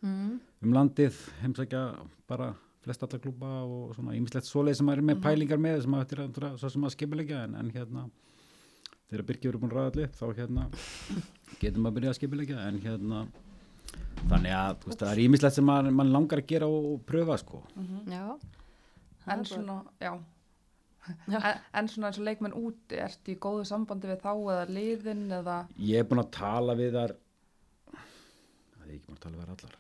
mm, 0.06 0.36
um 0.66 0.76
landið, 0.76 1.18
heimsækja 1.42 1.82
bara 2.30 2.52
flest 2.86 3.06
alla 3.06 3.22
klúba 3.22 3.54
og 3.66 3.96
svona 3.98 4.14
ýmislegt 4.18 4.46
svoleið 4.46 4.80
sem 4.80 4.92
er 4.94 5.02
með 5.02 5.24
pælingar 5.24 5.62
með 5.62 5.82
sem 5.86 5.98
að, 5.98 6.14
að, 6.28 6.60
svo 6.62 6.70
sem 6.70 6.86
maður 6.86 6.98
skipilegja 7.00 7.42
en, 7.48 7.58
en 7.62 7.72
hérna 7.74 8.06
þegar 9.10 9.26
Birgir 9.30 9.52
eru 9.54 9.64
búin 9.64 9.74
að 9.74 10.04
upp 10.06 10.20
þá 10.20 10.26
hérna 10.38 10.68
getur 11.62 11.82
maður 11.82 11.92
að 11.92 11.98
byrja 12.00 12.14
að 12.14 12.20
skipilegja 12.20 12.68
en 12.68 12.80
hérna 12.86 13.26
þannig 14.30 14.54
að 14.58 14.78
þú 14.82 14.92
veist, 14.92 15.02
það 15.02 15.12
er 15.12 15.24
ýmislegt 15.26 15.58
sem 15.58 15.68
maður 15.70 16.14
langar 16.14 16.42
að 16.42 16.50
gera 16.50 16.70
og, 16.70 16.88
og 16.94 17.04
pröfa 17.10 17.38
sko. 17.42 17.62
Já. 18.10 18.24
Það 19.26 19.34
er 19.34 19.36
En 19.36 19.46
svona, 19.50 19.76
já. 20.02 20.12
En, 21.06 21.44
en 21.82 21.88
svona 21.92 22.10
eins 22.10 22.18
og 22.22 22.26
leikmenn 22.26 22.56
úti, 22.58 22.98
ertu 22.98 23.34
í 23.36 23.40
góðu 23.42 23.66
sambandi 23.70 24.10
við 24.10 24.24
þá 24.24 24.32
eða 24.34 24.64
liðin 24.74 25.26
eða, 25.40 25.58
ég 25.86 26.02
er 26.02 26.08
búin 26.10 26.24
að 26.24 26.32
tala 26.34 26.74
við 26.80 26.96
þar 26.98 27.14
það 27.92 28.86
er 28.86 28.94
ekki 28.96 29.06
búin 29.10 29.18
að 29.20 29.24
tala 29.26 29.36
við 29.38 29.44
þær 29.46 29.54
allar. 29.56 29.76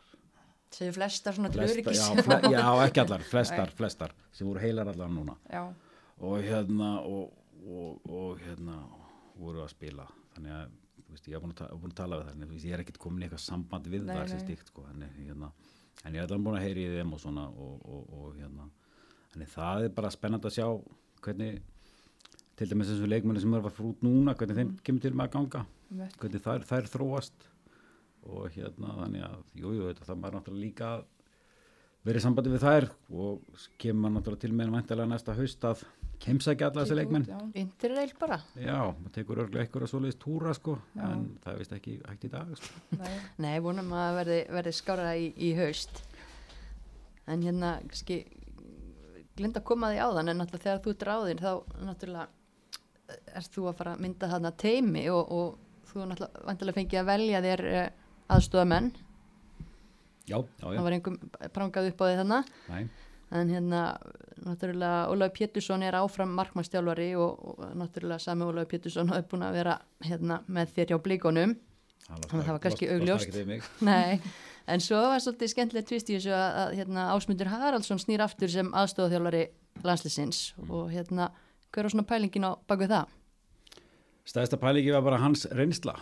Segir 0.75 0.95
flestar 0.97 1.35
svona 1.37 1.49
til 1.53 1.61
Flesta, 1.61 1.75
öryggis. 1.75 1.99
já, 2.03 2.23
fle, 2.27 2.37
já, 2.51 2.63
ekki 2.85 3.01
allar, 3.05 3.25
flestar, 3.31 3.73
flestar 3.79 4.15
sem 4.35 4.47
voru 4.49 4.59
heilar 4.63 4.89
allar 4.91 5.11
núna. 5.13 5.35
Já, 5.49 5.63
og 6.19 6.41
hérna 6.43 6.89
og, 7.07 7.31
og, 7.65 8.09
og 8.11 8.41
hérna 8.43 8.79
voru 9.39 9.63
að 9.63 9.71
spila. 9.71 10.07
Þannig 10.35 10.55
að 10.57 10.73
þú 11.05 11.15
veist, 11.15 11.29
ég 11.31 11.37
er 11.37 11.43
búin 11.45 11.55
að, 11.55 11.71
búin 11.79 11.93
að 11.93 11.99
tala 12.01 12.19
við 12.19 12.27
það 12.27 12.35
en 12.35 12.45
þú 12.45 12.51
veist, 12.57 12.67
ég 12.67 12.75
er 12.75 12.83
ekkert 12.83 12.99
komin 13.05 13.23
í 13.23 13.27
eitthvað 13.29 13.43
samband 13.45 13.89
við 13.93 14.03
Nei, 14.05 14.15
það 14.17 14.29
sem 14.33 14.41
nei. 14.41 14.45
stíkt 14.49 14.71
sko, 14.73 14.85
en, 14.91 15.05
hérna, 15.15 15.51
en 16.03 16.17
ég 16.17 16.21
er 16.21 16.27
alveg 16.27 16.45
búin 16.49 16.59
að 16.59 16.65
heyri 16.67 16.85
í 16.85 16.93
þeim 16.97 17.15
og 17.15 17.23
svona 17.23 17.45
og, 17.49 17.75
og, 17.87 18.13
og 18.19 18.35
hérna. 18.41 18.67
Þannig 19.35 19.51
það 19.55 19.87
er 19.87 19.95
bara 19.95 20.11
spennandi 20.15 20.49
að 20.51 20.57
sjá 20.57 20.67
hvernig 21.25 21.57
til 22.55 22.69
dæmis 22.71 22.91
eins 22.93 23.03
og 23.03 23.11
leikmenni 23.11 23.41
sem 23.43 23.53
eru 23.57 23.67
að 23.67 23.75
fara 23.75 23.91
út 23.91 24.05
núna 24.05 24.35
hvernig 24.37 24.59
þeim 24.61 24.77
kemur 24.85 25.03
til 25.03 25.11
með 25.15 25.27
að 25.27 25.33
ganga 25.35 25.65
hvernig 26.19 26.45
þær, 26.45 26.65
þær 26.69 26.89
þróast. 26.93 27.49
Og 28.25 28.47
hérna 28.55 28.95
þannig 29.03 29.25
að 29.27 29.35
jú, 29.53 29.73
jú, 29.75 29.89
þetta 29.91 30.07
það 30.07 30.21
maður 30.21 30.39
náttúrulega 30.39 30.65
líka 30.65 30.87
að 30.95 31.03
í 32.05 32.21
sambandi 32.21 32.53
við 32.53 32.63
þær 32.63 32.87
og 33.17 33.61
kemur 33.81 34.13
náttúrulega 34.13 34.45
til 34.45 34.55
með 34.57 34.73
væntalega 34.75 35.09
næsta 35.09 35.35
haust 35.37 35.65
að 35.65 35.83
kemsækja 36.25 36.69
alla 36.69 36.83
þessi 36.85 36.97
leikmenn. 36.97 37.25
Interrail 37.59 38.13
bara. 38.19 38.39
Já, 38.57 38.77
maður 38.93 39.13
tekur 39.17 39.41
örglega 39.43 39.65
eitthvað 39.65 39.89
svoleiðis 39.91 40.19
túra 40.21 40.53
sko, 40.57 40.77
Já. 40.95 41.03
en 41.09 41.25
það 41.43 41.51
er 41.51 41.61
vist 41.61 41.75
ekki 41.75 41.95
hægt 42.05 42.27
í 42.27 42.31
dag 42.33 42.53
sko. 42.59 42.83
Nei, 43.01 43.15
Nei, 43.45 43.55
vonum 43.65 43.93
að 43.97 44.19
verði, 44.21 44.39
verði 44.57 44.75
skára 44.77 45.11
í, 45.19 45.27
í 45.35 45.51
haust. 45.59 46.01
En 47.29 47.43
hérna 47.45 47.75
kannski 47.89 48.21
glinda 49.35 49.61
að 49.61 49.67
koma 49.69 49.91
því 49.91 50.01
áðan 50.01 50.31
en 50.31 50.41
náttúrulega 50.41 50.65
þegar 50.65 50.83
þú 50.83 50.93
ert 50.93 51.05
ráðinn 51.09 51.43
þá 51.43 51.51
náttúrulega 51.89 52.27
erst 53.37 53.55
þú 53.55 53.67
að 53.69 53.79
fara 53.79 53.95
að 53.95 54.03
mynda 54.05 54.29
þarna 54.31 54.51
teimi 54.65 55.05
og, 55.13 55.31
og 55.31 55.89
þú 55.91 56.09
náttúrulega 56.11 56.45
vantilega 56.49 56.79
fengið 56.79 57.01
að 57.01 57.09
velja 57.11 57.41
þér 57.45 57.65
uh, 57.71 57.87
aðstofamenn 58.35 58.91
já, 60.25 60.37
já, 60.37 60.65
já, 60.65 60.69
það 60.69 60.85
var 60.87 60.97
einhver 60.97 61.51
prangað 61.57 61.91
upp 61.91 62.01
á 62.01 62.05
því 62.05 62.15
þannig 62.21 62.55
en 63.35 63.51
hérna 63.51 63.83
náttúrulega 64.45 65.05
Ólaf 65.11 65.31
Pétursson 65.35 65.83
er 65.85 65.97
áfram 65.97 66.33
markmannstjálfari 66.37 67.13
og, 67.19 67.45
og 67.51 67.77
náttúrulega 67.77 68.21
sami 68.21 68.45
Ólaf 68.47 68.69
Pétursson 68.71 69.09
hafi 69.11 69.27
búin 69.31 69.45
að 69.47 69.57
vera 69.59 69.79
hérna 70.05 70.41
með 70.47 70.75
þér 70.77 70.93
hjá 70.93 71.01
blíkonum 71.07 71.55
Þannig 72.05 72.25
að 72.29 72.41
það 72.45 72.51
var 72.51 72.59
kannski 72.61 72.87
augljóst. 72.93 73.37
Nei, 73.87 74.19
en 74.67 74.81
svo 74.83 75.01
var 75.11 75.21
svolítið 75.23 75.51
skemmtilegt 75.53 75.89
tvist 75.91 76.09
í 76.09 76.17
þessu 76.17 76.33
að, 76.35 76.47
að 76.61 76.77
hérna, 76.79 77.09
Ásmundur 77.13 77.51
Haraldsson 77.51 78.01
snýr 78.01 78.23
aftur 78.25 78.51
sem 78.51 78.71
aðstofþjálfari 78.73 79.45
landslisins 79.85 80.47
og 80.69 80.89
hérna 80.93 81.29
hver 81.71 81.87
var 81.87 81.93
svona 81.93 82.07
pælingin 82.09 82.47
á 82.47 82.51
baku 82.67 82.87
það? 82.89 83.11
stæðsta 84.25 84.57
pælingi 84.57 84.93
var 84.93 85.03
bara 85.05 85.21
hans 85.21 85.45
reynsla 85.53 85.95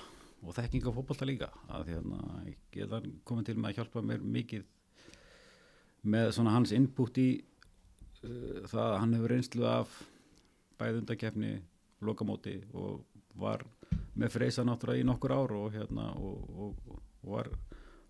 og 0.44 0.56
þekking 0.56 0.88
á 0.88 0.96
fótbolta 0.96 1.28
líka 1.28 1.50
að 1.72 1.94
hérna, 1.94 2.20
ég 2.48 2.86
er 2.86 3.10
komin 3.28 3.48
til 3.48 3.58
með 3.58 3.74
að 3.74 3.80
hjálpa 3.80 4.04
mér 4.04 4.24
mikið 4.24 4.66
með 6.14 6.32
svona 6.36 6.56
hans 6.56 6.74
input 6.76 7.20
í 7.20 7.30
uh, 8.24 8.64
það 8.68 8.86
að 8.86 8.98
hann 9.00 9.16
hefur 9.18 9.34
reynslu 9.34 9.68
af 9.68 9.98
bæðundakefni 10.80 11.54
lokamóti 12.04 12.58
og 12.76 13.04
var 13.40 13.64
með 14.20 14.36
freysa 14.36 14.66
náttúrulega 14.68 15.04
í 15.04 15.08
nokkur 15.08 15.34
ár 15.34 15.56
og 15.58 15.70
hérna 15.74 16.10
og, 16.20 16.44
og, 16.54 16.90
og 16.94 17.32
var 17.34 17.50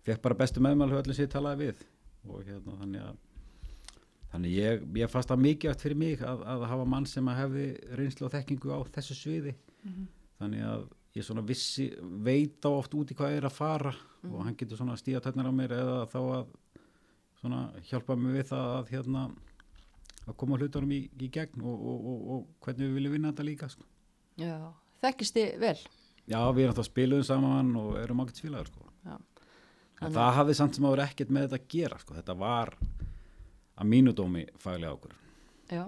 fekk 0.04 0.24
bara 0.24 0.38
bestu 0.40 0.62
meðmæl 0.64 0.90
hjá 0.92 1.00
öllum 1.02 1.18
sér 1.18 1.30
talaði 1.32 1.68
við 1.68 1.84
og 2.28 2.42
hérna 2.48 2.76
þannig 2.80 3.04
að 3.04 3.22
þannig 4.34 4.56
ég, 4.58 4.84
ég 4.98 5.12
fast 5.12 5.30
að 5.30 5.44
mikilvægt 5.44 5.84
fyrir 5.84 6.00
mig 6.00 6.22
að, 6.24 6.42
að 6.54 6.66
hafa 6.72 6.88
mann 6.90 7.06
sem 7.06 7.28
að 7.30 7.40
hefði 7.42 7.66
reynslu 8.00 8.26
og 8.26 8.34
þekkingu 8.34 8.74
á 8.74 8.78
þessu 8.96 9.16
sviði 9.18 9.54
þannig 10.40 10.66
að 10.66 10.86
ég 11.14 11.26
svona 11.26 11.44
vissi 11.46 11.88
veit 12.26 12.66
á 12.66 12.70
oft 12.72 12.94
út 12.98 13.12
í 13.12 13.16
hvað 13.16 13.36
ég 13.36 13.42
er 13.42 13.48
að 13.48 13.58
fara 13.58 13.94
og 14.26 14.40
hann 14.42 14.56
getur 14.58 14.80
svona 14.80 14.96
stíða 14.98 15.22
tætnar 15.22 15.46
á 15.46 15.54
mér 15.54 15.76
eða 15.76 15.98
þá 16.10 16.20
að 16.22 16.54
svona 17.38 17.60
hjálpa 17.86 18.16
mig 18.18 18.38
við 18.40 18.48
það 18.50 18.70
að 18.78 18.94
hérna 18.94 19.24
að 20.24 20.36
koma 20.40 20.58
hlutunum 20.58 20.94
í, 20.96 21.02
í 21.20 21.28
gegn 21.32 21.62
og, 21.62 21.74
og, 21.74 22.08
og, 22.10 22.24
og 22.34 22.64
hvernig 22.64 22.88
við 22.88 22.96
viljum 22.98 23.14
vinna 23.18 23.32
þetta 23.32 23.46
líka 23.46 23.68
sko. 23.68 23.84
Já, 24.40 24.56
þekkist 25.04 25.36
þið 25.36 25.58
vel? 25.60 25.76
Já, 26.24 26.38
við 26.56 26.64
erum 26.64 26.78
þá 26.78 26.88
spiluðum 26.88 27.26
saman 27.28 27.72
og 27.76 27.98
erum 28.00 28.22
ágætt 28.24 28.40
félagar 28.40 28.70
sko. 28.70 28.86
Já. 29.04 29.18
En 30.02 30.14
það 30.14 30.32
hafði 30.38 30.54
samt 30.58 30.78
sem 30.78 30.86
áður 30.88 31.04
ekkert 31.06 31.34
með 31.34 31.46
þetta 31.48 31.60
að 31.60 31.68
gera 31.74 31.98
sko. 32.02 32.16
þetta 32.18 32.38
var 32.40 32.72
að 33.74 33.90
mínu 33.90 34.14
dómi 34.16 34.46
faglega 34.60 34.94
ákur 34.94 35.14
Já, 35.72 35.84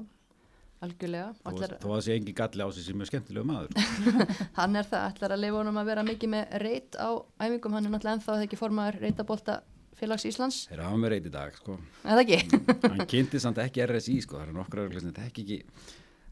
algjörlega. 0.83 1.35
Ætlar, 1.47 1.75
þó 1.83 1.87
að 1.91 1.95
það 1.95 2.05
sé 2.07 2.15
engin 2.17 2.37
galli 2.39 2.65
á 2.65 2.69
sig 2.73 2.87
sem 2.87 3.01
er 3.05 3.11
skemmtilegu 3.11 3.47
maður 3.47 3.71
hann 4.59 4.77
er 4.81 4.89
það, 4.89 5.09
ætlar 5.13 5.35
að 5.37 5.43
lifa 5.45 5.61
honum 5.61 5.81
að 5.83 5.91
vera 5.93 6.07
mikið 6.07 6.33
með 6.37 6.57
reyt 6.65 6.97
á 6.99 7.09
æfingum, 7.45 7.77
hann 7.77 7.89
er 7.89 7.93
náttúrulega 7.95 8.17
ennþá 8.19 8.33
þegar 8.33 8.47
ekki 8.49 8.61
formaður 8.61 9.01
reytabólta 9.05 9.59
félags 9.97 10.27
Íslands, 10.29 10.63
þeir 10.71 10.83
hafa 10.85 10.99
með 11.01 11.15
reyt 11.15 11.29
í 11.29 11.35
dag 11.37 11.55
sko. 11.57 11.79
eða 12.05 12.25
ekki? 12.25 12.41
hann 12.85 13.07
kynnti 13.09 13.41
samt 13.41 13.61
ekki 13.63 13.85
RSI 13.87 14.19
sko. 14.25 14.41
það 14.41 14.49
er 14.51 14.57
nokkur 14.59 14.83
öðru 14.87 15.05
sem 15.05 15.15
þekki 15.17 15.45
ekki 15.47 15.61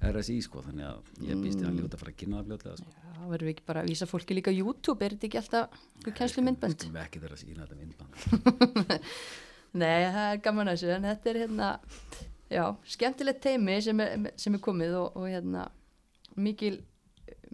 RSI 0.03 0.37
sko. 0.45 0.63
þannig 0.65 0.87
að 0.89 1.25
ég 1.29 1.41
býst 1.43 1.63
í 1.63 1.67
hann 1.67 1.79
ljóta 1.79 1.97
að 1.97 2.03
fara 2.03 2.13
að 2.13 2.19
kynna 2.21 2.41
það 2.41 2.51
fljótlega 2.51 2.77
sko. 2.81 2.95
Já, 2.95 3.21
verðum 3.31 3.49
við 3.49 3.55
ekki 3.55 3.67
bara 3.71 3.83
að 3.83 3.91
vísa 3.93 4.09
fólki 4.11 4.37
líka 4.37 4.55
YouTube, 4.55 5.05
er 5.05 5.15
þetta 5.15 5.29
ekki 5.29 5.41
alltaf 5.41 5.81
kennslu 6.19 6.45
myndbönd? 6.45 6.77
Skulum 6.79 6.99
við 6.99 7.05
ekki 7.05 7.23
þeirra 7.23 7.39
að 7.39 7.43
sína 7.45 7.67
þetta 7.67 7.81
myndband 7.81 9.09
Nei, 9.81 10.05
það 10.15 10.27
er 10.29 10.43
gaman 10.45 10.71
að 10.71 10.77
þessu, 10.77 10.91
en 10.95 11.09
þetta 11.09 11.31
er 11.31 11.39
hérna, 11.43 11.71
já, 12.53 12.65
skemmtilegt 12.95 13.41
teimi 13.43 13.79
sem 13.83 14.03
er, 14.05 14.29
sem 14.39 14.55
er 14.55 14.63
komið 14.63 14.99
og, 15.01 15.17
og 15.19 15.27
hérna, 15.33 15.65
mikil, 16.37 16.77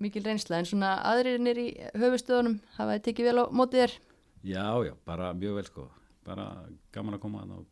mikil 0.00 0.24
reynsla 0.26 0.60
en 0.60 0.68
svona 0.68 0.98
aðrir 1.08 1.40
í 1.62 1.70
höfustöðunum 1.96 2.58
hafa 2.76 2.98
þið 2.98 3.06
tekið 3.08 3.30
vel 3.30 3.40
á 3.40 3.44
mótið 3.48 3.84
þér 3.84 3.96
Já, 4.40 4.66
já, 4.84 4.94
bara 5.04 5.32
mjög 5.36 5.58
vel 5.60 5.66
sko 5.68 5.86
bara 6.24 6.46
gaman 6.94 7.16
að 7.16 7.22
koma 7.24 7.42
þarna 7.42 7.58
og 7.60 7.66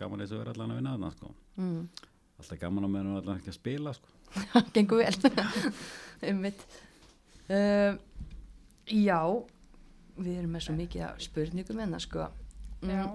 gaman 0.00 0.22
eins 0.24 0.32
og 0.32 0.42
vera 0.42 0.54
allan 0.54 0.74
að 0.74 0.80
vinna 0.80 0.94
þarna 0.94 1.10
sko 1.16 1.32
mm. 1.60 1.82
Alltaf 2.40 2.60
gaman 2.60 2.86
að 2.88 2.92
meðan 2.96 3.16
allan 3.20 3.38
ekki 3.40 3.52
að 3.52 3.58
spila 3.58 3.94
sko. 3.96 4.12
Gengur 4.74 5.00
vel. 5.02 5.46
Um 6.30 6.42
mitt 6.44 6.60
uh, 7.50 7.94
já 8.90 9.20
við 10.20 10.34
erum 10.36 10.52
með 10.56 10.66
svo 10.66 10.74
mikið 10.76 11.06
af 11.06 11.22
spurningum 11.24 11.80
en 11.80 11.94
það 11.96 12.04
sko. 12.04 12.26
Mm, 12.80 12.90
Já, 12.92 13.06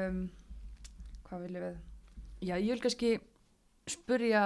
um, 0.00 0.20
hvað 1.26 1.42
viljum 1.46 1.64
við? 1.66 1.76
já, 2.46 2.54
ég 2.60 2.70
vil 2.74 2.82
kannski 2.84 3.10
spurja 3.90 4.42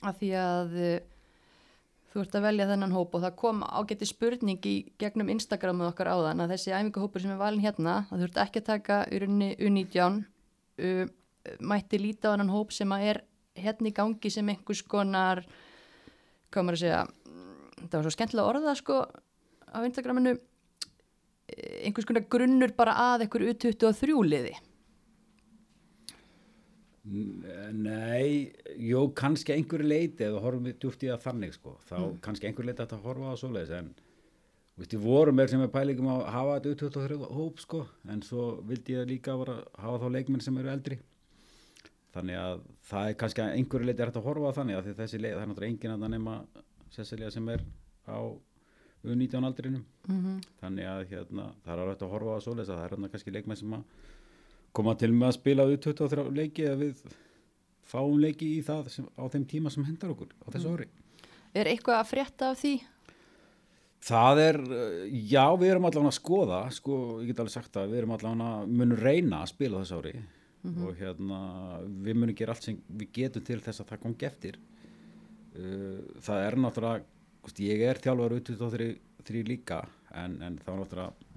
að 0.00 0.18
því 0.20 0.30
að 0.40 0.74
uh, 0.80 0.98
þú 2.10 2.24
ert 2.24 2.34
að 2.40 2.44
velja 2.48 2.66
þennan 2.72 2.94
hóp 2.96 3.14
og 3.14 3.22
það 3.22 3.36
kom 3.38 3.62
ágætti 3.62 4.08
spurning 4.10 4.66
í 4.66 4.74
gegnum 4.98 5.30
Instagramuð 5.30 5.92
okkar 5.92 6.10
áðan 6.16 6.42
að 6.42 6.56
þessi 6.56 6.74
æfingahópur 6.74 7.22
sem 7.22 7.34
er 7.34 7.38
valin 7.42 7.62
hérna 7.62 8.00
að 8.10 8.24
þú 8.24 8.28
ert 8.30 8.40
ekki 8.46 8.62
að 8.64 8.68
taka 8.72 9.00
rauninni 9.12 9.52
U19 9.62 10.20
uh, 10.82 11.04
mætti 11.62 12.00
líta 12.02 12.30
á 12.30 12.34
þennan 12.34 12.50
hóp 12.54 12.74
sem 12.74 12.90
að 12.96 13.06
er 13.12 13.22
hérna 13.64 13.90
í 13.90 13.96
gangi 13.96 14.32
sem 14.32 14.52
einhvers 14.52 14.82
konar 14.86 15.44
hvað 16.50 16.66
maður 16.66 16.78
að 16.78 16.82
segja 16.84 17.02
mm, 17.06 17.84
það 17.84 17.98
var 17.98 18.06
svo 18.06 18.14
skemmtilega 18.16 18.54
orða 18.54 18.74
sko 18.78 18.96
á 19.70 19.78
Instagraminu 19.86 20.34
eh, 20.34 21.86
einhvers 21.86 22.08
konar 22.08 22.26
grunnur 22.32 22.74
bara 22.76 22.96
að 23.12 23.26
einhver 23.26 23.46
U23 23.52 24.18
liði. 24.26 24.56
Nei, 27.10 28.52
jú, 28.76 29.06
kannski 29.16 29.54
einhverju 29.54 29.88
leiti 29.88 30.26
við 30.26 30.42
horfum 30.44 30.66
við 30.68 30.76
djúpt 30.82 31.06
í 31.06 31.08
það 31.08 31.22
þannig 31.24 31.54
sko, 31.56 31.72
þá 31.88 31.96
kannski 32.22 32.50
einhverju 32.50 32.68
leiti 32.68 32.84
að 32.84 33.06
horfa 33.06 33.32
á 33.32 33.40
svoleiðis 33.40 33.76
en 33.78 33.90
Vist, 34.80 34.94
við 34.94 35.02
vorum 35.04 35.36
með 35.36 35.50
sem 35.52 35.62
er 35.64 35.72
pælingum 35.74 36.06
að 36.08 36.22
hafa 36.32 36.52
þetta 36.56 36.70
U23 36.88 37.16
hóp 37.36 37.58
sko, 37.60 37.80
en 38.08 38.22
svo 38.24 38.44
vildi 38.64 38.94
ég 38.94 39.08
líka 39.10 39.34
vera, 39.36 39.58
hafa 39.76 39.98
þá 40.00 40.14
leikmenn 40.14 40.44
sem 40.44 40.56
eru 40.60 40.70
eldri 40.72 40.96
þannig 42.14 42.38
að 42.40 42.62
það 42.90 43.08
er 43.08 43.16
kannski 43.22 43.46
einhverju 43.46 43.88
leiti 43.88 44.04
hægt 44.04 44.20
að 44.20 44.28
horfa 44.28 44.52
þannig 44.58 44.78
að 44.78 44.92
þessi 44.98 45.20
leið, 45.20 45.34
það 45.36 45.42
er 45.42 45.50
náttúrulega 45.50 45.72
enginn 45.74 45.96
að 45.96 46.14
nema 46.14 46.36
Cecilia 46.90 47.30
sem 47.30 47.48
er 47.54 47.64
á 48.10 48.20
U19 49.00 49.46
aldrinum 49.46 49.84
mm 50.08 50.20
-hmm. 50.20 50.38
þannig 50.60 50.86
að 50.86 51.02
hérna, 51.12 51.50
það 51.64 51.82
er 51.82 51.90
hægt 51.92 52.02
að 52.02 52.14
horfa 52.14 52.36
að 52.36 52.64
það 52.66 52.76
er 52.76 52.90
hérna 52.90 53.08
kannski 53.08 53.34
leikmenn 53.34 53.56
sem 53.56 53.72
að 53.72 53.82
koma 54.72 54.94
til 54.94 55.12
með 55.12 55.28
að 55.28 55.38
spila 55.38 55.66
U23 55.66 56.30
leiki 56.34 56.66
eða 56.66 56.76
við 56.76 57.04
fáum 57.90 58.18
leiki 58.20 58.58
í 58.58 58.62
það 58.62 58.88
sem, 58.88 59.06
á 59.18 59.24
þeim 59.28 59.46
tíma 59.46 59.70
sem 59.70 59.84
hendar 59.84 60.10
okkur 60.10 60.28
á 60.44 60.48
þessu 60.52 60.74
ári 60.74 60.88
Er 61.54 61.66
eitthvað 61.66 61.98
að 61.98 62.10
frétta 62.10 62.50
af 62.50 62.60
því? 62.60 62.74
Það 64.00 64.38
er, 64.40 64.56
já, 65.28 65.44
við 65.60 65.70
erum 65.70 65.84
allavega 65.88 66.08
að 66.08 66.16
skoða, 66.16 66.60
sko, 66.72 67.20
ég 67.20 67.26
get 67.26 67.40
alveg 67.42 67.52
sagt 67.52 67.74
að 67.76 67.90
við 67.90 67.98
erum 67.98 68.14
allavega 68.14 68.52
að 68.54 68.70
munum 68.70 69.00
reyna 69.00 69.42
að 69.42 69.50
spila 69.50 69.82
þess 70.60 70.76
ári 70.76 70.88
og 70.90 70.98
hérna, 71.00 71.38
við 72.04 72.18
munum 72.18 72.36
gera 72.36 72.54
allt 72.54 72.66
sem 72.68 72.82
við 72.88 73.12
getum 73.16 73.46
til 73.46 73.60
þess 73.64 73.82
að 73.82 73.92
það 73.92 74.02
kom 74.04 74.18
geftir. 74.20 74.60
Uh, 75.56 75.98
það 76.22 76.44
er 76.46 76.58
náttúrulega, 76.64 77.56
ég 77.64 77.82
er 77.88 78.02
þjálfur 78.04 78.36
út 78.36 78.52
23 78.60 79.44
líka, 79.48 79.82
en, 80.14 80.38
en 80.46 80.60
þá 80.60 80.72
náttúrulega 80.76 81.28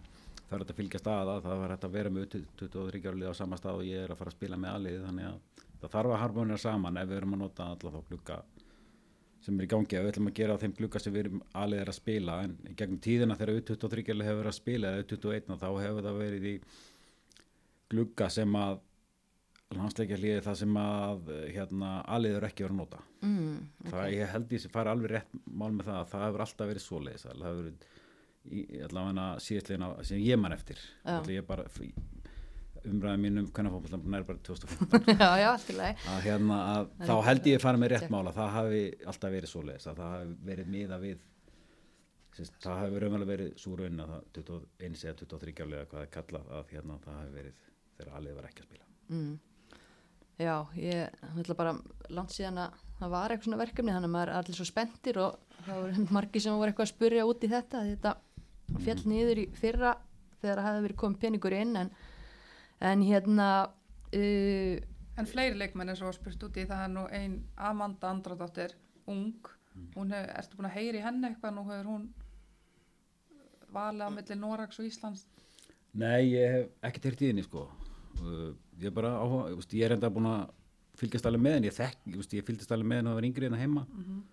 það 0.54 0.60
er 0.60 0.64
þetta 0.64 0.76
að 0.76 1.32
að 1.34 1.46
það 1.48 1.62
var 1.64 1.74
hægt 1.74 1.88
að 1.88 1.96
vera 1.98 2.14
með 2.14 2.28
23 2.60 3.04
gjörlið 3.04 3.32
á 3.32 3.40
sama 3.40 3.58
stað 3.58 3.80
og 3.80 3.88
ég 3.88 4.04
er 4.04 4.14
að 4.14 4.20
fara 4.20 4.34
að 4.34 4.38
spila 4.38 4.60
með 4.60 4.76
alið, 4.78 5.00
þannig 5.08 5.30
að 5.32 5.40
það 5.82 5.96
þarf 5.96 6.14
að 6.14 6.22
harmonera 6.22 6.62
saman 6.62 7.00
ef 7.02 7.10
við 7.10 7.20
erum 7.20 7.36
að 7.36 7.42
nota 7.44 7.70
allavega 7.74 8.04
þá 8.04 8.12
glugga 8.12 8.38
sem 9.44 9.58
er 9.60 9.66
í 9.66 9.72
gangi 9.74 9.98
að 9.98 10.06
við 10.06 10.14
ætlum 10.14 10.30
að 10.30 10.38
gera 10.38 10.56
á 10.56 10.62
þeim 10.62 10.74
glugga 10.78 11.02
sem 11.04 11.14
við 11.14 11.26
erum 11.26 11.42
alveg 11.60 11.82
er 11.84 11.92
að 11.92 11.98
spila 11.98 12.38
en 12.46 12.54
í 12.70 12.76
gegnum 12.80 13.02
tíðina 13.04 13.36
þegar 13.40 13.58
U23 13.60 14.06
hefur 14.08 14.40
verið 14.40 14.52
að 14.54 14.58
spila 14.60 14.92
eða 14.94 15.04
U21 15.04 15.58
þá 15.60 15.68
hefur 15.82 16.08
það 16.08 16.20
verið 16.22 16.48
í 16.48 16.54
glugga 17.92 18.30
sem 18.32 18.56
að 18.56 18.78
landsleikja 19.78 20.20
hlýði 20.20 20.46
það 20.46 20.60
sem 20.62 20.80
að 20.84 21.34
hérna 21.54 21.92
er 22.30 22.48
ekki 22.50 22.66
verið 22.66 22.76
að 22.76 22.80
nota. 22.82 23.02
Mm, 23.26 23.58
það 23.90 24.16
ég 24.16 24.34
held 24.36 24.56
ég 24.56 24.64
sem 24.64 24.74
fara 24.74 24.96
alveg 24.96 25.16
rétt 25.16 25.38
mál 25.46 25.72
með 25.72 25.90
það 25.90 26.00
að 26.00 26.10
það 26.14 26.26
hefur 26.28 26.46
alltaf 26.48 26.72
verið 26.72 26.86
svoleiðis 26.88 27.28
það 27.28 27.46
hefur 27.50 27.70
verið 27.70 28.84
allavega 28.90 29.30
síðastlegin 29.40 29.88
sem 30.10 30.24
ég 30.24 30.42
man 30.42 30.56
eftir. 30.58 30.82
Bara 31.48 31.70
umræðið 32.84 33.22
mínum 33.24 33.46
hvernig 33.56 33.74
fótbollan 33.74 34.08
nær 34.12 34.26
bara 34.28 34.42
2015 34.44 35.14
já, 35.22 35.30
já, 35.40 35.52
að 36.12 36.26
hérna 36.26 36.58
að 36.74 36.90
er 37.00 37.08
þá 37.08 37.14
held 37.30 37.48
ég 37.48 37.60
að 37.60 37.64
fara 37.64 37.80
með 37.80 37.94
rétt 37.94 38.10
mála 38.12 38.34
það 38.36 38.50
hafi 38.58 38.82
alltaf 39.12 39.36
verið 39.36 39.52
svoleiðis 39.54 39.88
að 39.88 40.02
það 40.02 40.12
hafi 40.18 40.34
verið 40.50 40.74
miða 40.74 41.00
við 41.04 41.22
sérst, 42.34 42.58
það 42.66 42.82
hafi 42.82 43.02
raunverulega 43.04 43.32
verið 43.32 43.56
svo 43.64 43.78
raun 43.80 44.04
að 44.04 44.14
það 44.14 44.28
21 44.40 45.00
eða 45.08 45.18
23 45.24 45.56
álega 45.64 45.88
hvað 45.88 46.00
það 46.00 46.06
er 46.08 46.14
kallað 46.18 46.54
að 46.60 46.76
hérna 46.76 47.00
það 47.06 47.20
hafi 47.22 47.34
verið 47.38 47.66
þegar 47.94 48.14
alveg 48.20 48.38
var 48.40 48.50
ekki 48.50 48.64
að 48.64 48.70
spila. 48.70 48.90
Mm. 49.14 49.34
Já, 50.42 50.56
ég 50.80 51.26
ætla 51.38 51.56
bara 51.58 51.76
langt 52.10 52.34
síðan 52.34 52.58
að 52.64 52.80
það 53.00 53.12
var 53.14 53.34
eitthvað 53.34 53.48
svona 53.50 53.62
verkefni 53.62 53.94
þannig 53.94 54.10
að 54.10 54.16
maður 54.16 54.32
er 54.32 54.40
allir 54.40 54.58
svo 54.58 54.66
spenntir 54.66 55.20
og 55.22 55.60
það 55.66 55.82
voru 55.82 56.06
margir 56.18 56.44
sem 56.44 56.58
voru 56.58 56.72
eitthvað 56.72 56.88
að 56.88 56.94
spurja 56.94 57.28
út 57.30 57.46
í 57.46 57.52
þetta 57.52 57.84
þetta 57.90 58.16
fjall 58.86 59.04
niður 59.12 59.44
í 59.44 59.46
fyrra 59.60 59.94
þegar 60.42 60.62
það 60.62 60.70
hefði 60.70 60.86
verið 60.88 61.00
komið 61.04 61.22
peningur 61.22 61.56
inn 61.58 61.78
en, 61.84 61.92
en 62.90 63.06
hérna 63.06 63.50
uh, 63.70 64.90
En 65.14 65.30
fleiri 65.30 65.54
leikmenn 65.60 65.92
eins 65.94 66.02
og 66.02 66.10
var 66.10 66.16
spurt 66.18 66.48
út 66.48 66.56
í 66.58 66.66
það 66.66 66.80
er 66.88 66.90
nú 66.90 67.04
ein 67.14 67.36
Amanda 67.62 68.10
Andradóttir, 68.10 68.72
ung, 69.06 69.46
hún 69.94 70.10
hef, 70.10 70.26
ertu 70.40 70.58
búin 70.58 70.70
að 70.72 70.78
heyri 70.80 71.04
henni 71.04 71.30
eitthvað, 71.30 71.54
nú 71.54 71.66
hefur 71.68 71.92
hún 71.92 72.08
valið 73.74 74.08
á 74.08 74.10
milli 74.16 74.38
Norax 74.40 74.82
og 74.82 74.88
Íslands. 74.90 75.28
Nei, 75.94 76.34
ég 76.34 76.56
hef 76.56 76.90
ekki 76.90 77.04
teirt 77.04 77.22
í 77.22 77.30
henni 77.30 77.46
sko. 77.46 77.68
Uh, 78.24 78.56
ég 78.80 78.90
er 78.90 78.96
bara 78.96 79.16
áhuga 79.22 79.50
ég, 79.52 79.58
veist, 79.60 79.74
ég 79.74 79.88
er 79.88 79.96
enda 79.98 80.10
búin 80.14 80.30
að 80.32 80.46
fylgjast 81.00 81.26
alveg 81.26 81.42
með 81.42 81.58
henni. 81.58 81.70
Ég 81.70 81.78
þekk, 81.78 82.00
ég, 82.06 82.18
veist, 82.22 82.38
ég 82.38 82.46
fylgist 82.48 82.72
alveg 82.74 82.90
með 82.90 83.02
henni 83.02 83.12
að 83.12 83.20
vera 83.20 83.30
yngri 83.30 83.50
en 83.50 83.60
heima. 83.60 83.86
Mm 83.90 84.24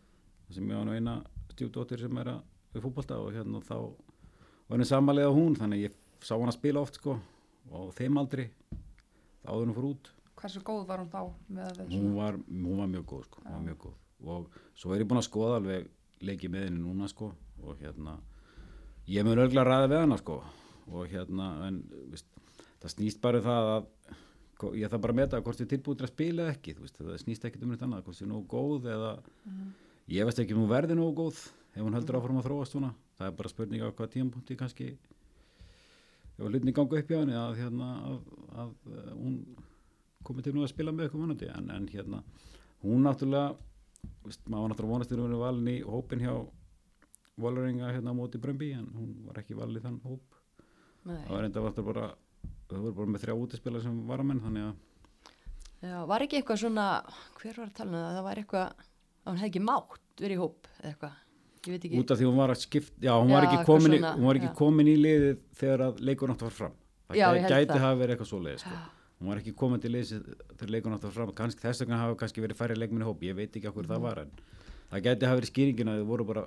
sem 0.55 0.67
ég 0.71 0.77
var 0.77 0.87
nú 0.87 0.95
eina 0.95 1.17
stjúdóttir 1.53 2.01
sem 2.03 2.17
er 2.23 2.33
að 2.33 2.81
fútbolta 2.83 3.19
og 3.23 3.35
hérna 3.35 3.61
þá 3.67 3.77
var 3.77 4.77
henni 4.77 4.87
samanlega 4.89 5.35
hún 5.35 5.57
þannig 5.59 5.85
ég 5.85 5.99
sá 6.23 6.35
hann 6.35 6.51
að 6.51 6.57
spila 6.59 6.83
oft 6.83 6.99
sko 6.99 7.17
og 7.71 7.93
þeim 7.99 8.19
aldrei 8.21 8.49
þá 8.71 9.51
áður 9.53 9.69
hún 9.69 9.77
fór 9.77 9.89
út. 9.91 10.11
Hversu 10.41 10.63
góð 10.65 10.87
var 10.89 11.03
hún 11.03 11.13
þá 11.13 11.21
með 11.55 11.81
við 11.83 11.95
hún 11.99 12.17
var, 12.17 12.39
hún 12.49 12.81
var 12.81 12.91
mjög 12.95 13.07
góð 13.13 13.27
sko, 13.29 13.45
hún 13.45 13.55
var 13.55 13.67
mjög 13.69 13.79
góð. 13.85 13.99
Og 14.21 14.59
svo 14.77 14.95
er 14.95 15.05
ég 15.05 15.11
búin 15.11 15.21
að 15.21 15.29
skoða 15.29 15.61
alveg 15.61 15.87
leikið 16.21 16.55
með 16.55 16.67
henni 16.67 16.83
núna 16.83 17.09
sko 17.09 17.31
og 17.61 17.85
hérna 17.85 18.17
ég 19.11 19.27
mun 19.27 19.39
örgulega 19.39 19.63
að 19.67 19.71
ræða 19.71 19.93
við 19.93 20.03
hana 20.05 20.19
sko. 20.21 20.41
Og 20.91 21.07
hérna 21.13 21.53
en 21.69 21.81
veist, 22.11 22.27
það 22.83 22.95
snýst 22.97 23.23
bara 23.23 23.39
um 23.39 23.47
það 23.47 23.73
að 23.77 23.89
ég 24.77 24.91
þarf 24.91 25.05
bara 25.05 25.15
að 25.15 25.21
meta 25.21 25.41
hvort 25.41 25.61
ég 25.61 25.67
er 25.67 25.73
tilbúin 25.75 26.01
til 26.01 26.07
að 26.07 26.13
spila 26.13 26.49
ekki 26.53 26.75
veist, 26.79 26.99
það 26.99 27.17
snýst 27.23 27.47
ekkit 27.49 27.65
um 27.65 27.73
neitt 27.73 27.85
annað 27.87 28.05
hvort 28.07 28.21
ég 28.21 28.27
er 28.27 28.33
nógu 28.33 28.47
góð 28.51 28.91
eða 28.95 29.15
ég 30.11 30.29
veist 30.29 30.43
ekki 30.43 30.57
um 30.57 30.65
hún 30.65 30.73
verði 30.73 30.99
nógu 30.99 31.15
góð 31.23 31.41
ef 31.75 31.83
hún 31.85 31.97
heldur 31.97 32.19
áfram 32.19 32.41
að 32.41 32.49
þróast 32.49 32.75
svona. 32.75 32.93
Það 33.19 33.27
er 33.31 33.35
bara 33.39 33.53
spurning 33.53 33.83
á 33.85 33.89
hvað 33.95 34.13
tímapunkti 34.15 34.57
kannski 34.59 34.87
ef 34.91 36.45
að 36.45 36.55
hlutni 36.55 36.75
ganga 36.77 37.01
upp 37.01 37.11
hjá 37.11 37.19
henni 37.21 37.37
að, 37.39 37.59
hérna, 37.61 37.91
að, 38.11 38.21
að, 38.63 38.73
að 39.01 39.11
hún 39.19 39.37
komið 40.27 40.47
til 40.47 40.55
nú 40.57 40.65
að 40.65 40.73
spila 40.73 40.95
með 40.95 41.07
eitthvað 41.07 41.25
vonandi. 41.27 41.51
En, 41.55 41.69
en 41.75 41.91
hérna 41.93 42.23
hún 42.85 43.05
náttúrulega 43.07 43.55
veist, 44.25 44.43
maður 44.49 44.73
náttúrulega 44.73 44.95
vonast 44.97 45.13
til 45.13 45.21
að 45.21 45.29
vera 45.29 45.45
valin 45.45 45.71
í 45.75 45.79
hópin 45.87 46.25
hjá 46.25 46.35
Valeringa 47.41 47.89
hérna 47.95 48.13
á 48.13 48.19
móti 48.19 48.41
Brömbi 48.41 48.75
en 48.77 48.89
hún 48.93 49.13
var 49.25 49.39
ekki 49.41 49.57
valin 49.57 49.79
í 49.79 49.85
þann 49.85 50.01
hóp. 50.05 50.35
Nei, 51.09 51.23
það 51.25 51.31
var 51.33 51.47
enda 51.47 51.63
vantur 51.65 51.87
bara 51.87 52.09
það 52.71 52.85
voru 52.87 52.95
bara 53.01 53.13
með 53.15 53.25
þrjá 53.25 53.35
útispila 53.45 53.81
sem 53.85 53.97
varamenn 54.09 54.41
þannig 54.45 54.69
að 54.69 55.91
já, 55.91 55.97
var 56.11 56.25
ekki 56.27 56.39
eitthvað 56.41 56.61
svona 56.65 56.87
hver 57.41 57.57
var 57.61 57.67
að 57.71 57.75
tala 57.81 57.91
um 57.91 57.97
það, 58.01 58.15
það 58.19 58.25
var 58.29 58.41
eitthvað 58.45 58.67
að 58.71 59.31
hún 59.31 59.41
hefði 59.41 59.51
ekki 59.53 59.65
mátt 59.71 60.23
verið 60.25 60.37
í 60.37 60.41
hóp 60.41 60.71
eða 60.81 60.91
eitthvað, 60.93 61.19
ég 61.67 61.73
veit 61.75 61.85
ekki. 61.89 61.99
Út 62.01 62.11
af 62.15 62.19
því 62.21 62.29
hún 62.31 62.39
var 62.41 62.53
að 62.55 62.61
skipt 62.65 62.95
já, 63.05 63.13
hún 63.17 63.31
var 63.35 63.43
Já, 63.43 63.49
ekki 63.49 63.57
eitthvað 63.59 63.75
komin, 63.75 63.93
í, 63.93 63.99
svona, 64.01 64.13
hún 64.21 64.29
var 64.31 64.39
ekki 64.41 64.53
komin 64.61 64.89
í 64.91 64.97
liðið 65.01 65.43
þegar 65.61 65.85
að 65.89 66.01
leikur 66.11 66.31
nátt 66.33 66.45
var 66.47 66.57
fram. 66.57 66.75
Það 67.11 67.19
Já, 67.21 67.27
gæti 67.51 67.71
það. 67.73 67.81
hafa 67.85 67.99
verið 68.01 68.15
eitthvað 68.17 68.31
svoleiðis 68.31 68.65
sko. 68.65 68.79
hún 69.21 69.29
var 69.33 69.41
ekki 69.43 69.53
komin 69.61 69.81
til 69.85 69.91
liðið 69.93 70.29
þegar 70.57 70.71
leikur 70.77 70.93
nátt 70.95 71.03
var 71.09 71.15
fram. 71.17 71.33
Kannski, 71.41 71.61
þess 71.65 71.83
vegna 71.85 71.99
hafa 72.01 72.17
kannski 72.23 72.41
verið 72.45 72.57
færri 72.61 72.77
leikminni 72.81 73.05
hóp. 73.09 73.21
Ég 73.27 73.35
veit 73.37 73.53
ekki 73.57 73.69
okkur 73.69 73.85
Mhm. 73.85 73.93
það 73.93 74.01
var 74.07 74.19
en 74.25 74.31
það 74.93 75.03
gæti 75.09 75.27
hafa 75.29 75.41
verið 75.41 75.51
skýringin 75.53 75.89
að 75.93 76.01
þau 76.01 76.07
voru 76.13 76.25
bara 76.31 76.45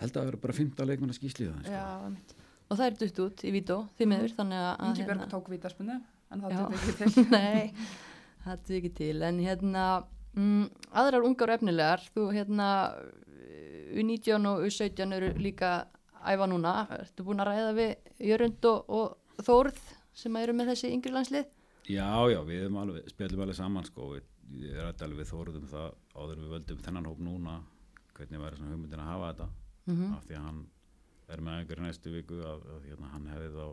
held 0.00 0.12
að 0.12 0.22
það 0.22 0.34
verið 2.74 2.80
bara 2.80 2.80
15 2.80 2.80
leikminna 2.80 2.80
skýslið 2.80 2.80
já, 2.80 2.80
einmitt. 2.80 2.80
og 2.80 2.80
það 2.80 2.86
er 2.86 2.98
dutt 3.00 3.20
út 3.24 3.44
í 3.44 3.52
vító 3.54 3.76
því 3.98 4.08
miður 4.10 4.34
þannig 4.38 4.60
að 4.64 4.84
Ingi 4.88 5.02
hérna- 5.04 5.14
Björg 5.14 5.30
tók 5.34 5.48
vítaspunni, 5.54 5.96
en 6.30 6.40
það 6.40 6.50
tók 6.58 6.74
ekki 6.74 6.92
til. 7.14 7.24
Nei, 7.30 7.74
það 8.44 8.52
er 8.70 8.76
ekki 8.80 8.92
til 9.00 9.22
en 9.22 9.38
hérna 9.38 9.84
mm, 10.34 10.64
aðrar 10.92 11.24
ungar 11.28 11.50
og 11.50 11.58
efnilegar 11.60 12.00
þú 12.14 12.28
hérna 12.34 12.68
U19 13.94 14.46
og 14.50 14.64
U17 14.66 15.12
eru 15.14 15.28
líka 15.38 15.72
æfa 16.24 16.46
núna, 16.48 16.72
ertu 17.02 17.24
búin 17.26 17.42
að 17.42 17.50
ræða 17.52 17.72
við 17.76 17.92
Jörund 18.30 18.64
og, 18.70 18.88
og 18.88 19.42
Þórð 19.44 19.78
sem 20.14 20.36
eru 20.38 20.54
með 20.54 20.68
þessi 20.72 20.92
yngri 20.94 21.10
landslið 21.12 21.48
já, 21.90 22.06
já, 22.30 22.38
við 22.46 22.62
erum 22.64 22.76
alveg, 22.80 23.08
spjallum 23.10 23.42
alveg 23.44 23.56
saman 23.58 23.84
sko. 23.84 24.12
við, 24.14 24.22
ég 24.62 24.76
er 24.78 24.86
alveg 24.92 25.18
við 25.20 25.30
þóruðum 25.32 25.66
það 25.72 25.88
áður 26.14 26.38
við 26.44 26.52
völdum 26.54 26.78
þennan 26.86 27.08
hóp 27.10 27.18
núna 27.26 27.56
hvernig 28.14 28.40
væri 28.44 28.56
svona 28.60 28.72
hugmyndin 28.76 29.02
að 29.04 29.10
hafa 29.12 29.32
þetta 29.32 29.48
Mhm. 29.84 30.14
af 30.16 30.22
því 30.24 30.32
að 30.38 30.44
hann 30.46 30.60
er 31.32 31.40
með 31.40 31.58
einhverju 31.60 31.84
næstu 31.86 32.12
viku 32.14 32.40
að, 32.44 32.64
að 32.74 32.86
hérna, 32.90 33.10
hann 33.14 33.26
hefði 33.32 33.50
þá 33.54 33.66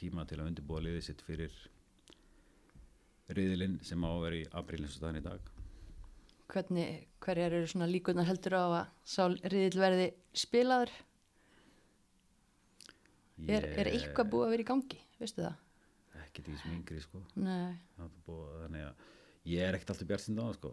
tíma 0.00 0.24
til 0.30 0.38
að 0.40 0.50
undirbúa 0.50 0.80
liðið 0.84 1.04
sitt 1.10 1.22
fyrir 1.26 1.56
riðilinn 3.36 3.78
sem 3.86 4.02
á 4.02 4.08
að 4.10 4.22
vera 4.24 4.38
í 4.40 4.46
apríl 4.60 4.80
eins 4.84 4.96
og 5.00 5.18
í 5.20 5.24
dag 5.26 5.50
Hvernig, 6.50 7.04
hverjar 7.22 7.52
eru 7.60 7.66
svona 7.70 7.86
líkunar 7.86 8.26
heldur 8.26 8.56
á 8.58 8.64
að 8.66 8.86
sá 9.06 9.22
riðil 9.30 9.78
verði 9.78 10.06
spilaður? 10.34 10.90
Er, 13.48 13.64
er 13.80 13.88
eitthvað 13.92 14.32
búið 14.32 14.46
að 14.48 14.50
vera 14.56 14.64
í 14.64 14.68
gangi, 14.68 14.98
veistu 15.20 15.44
það? 15.44 15.60
Ekkert 16.24 16.48
í 16.50 16.54
þessum 16.56 16.74
yngri 16.74 16.98
sko 17.04 17.20
búið, 18.26 18.40
þannig 18.64 18.82
að 18.88 19.04
ég 19.52 19.62
er 19.68 19.78
ekkert 19.78 19.94
alltaf 19.94 20.10
bjart 20.10 20.24
sinna 20.26 20.42
á 20.44 20.48
það 20.50 20.58
sko 20.58 20.72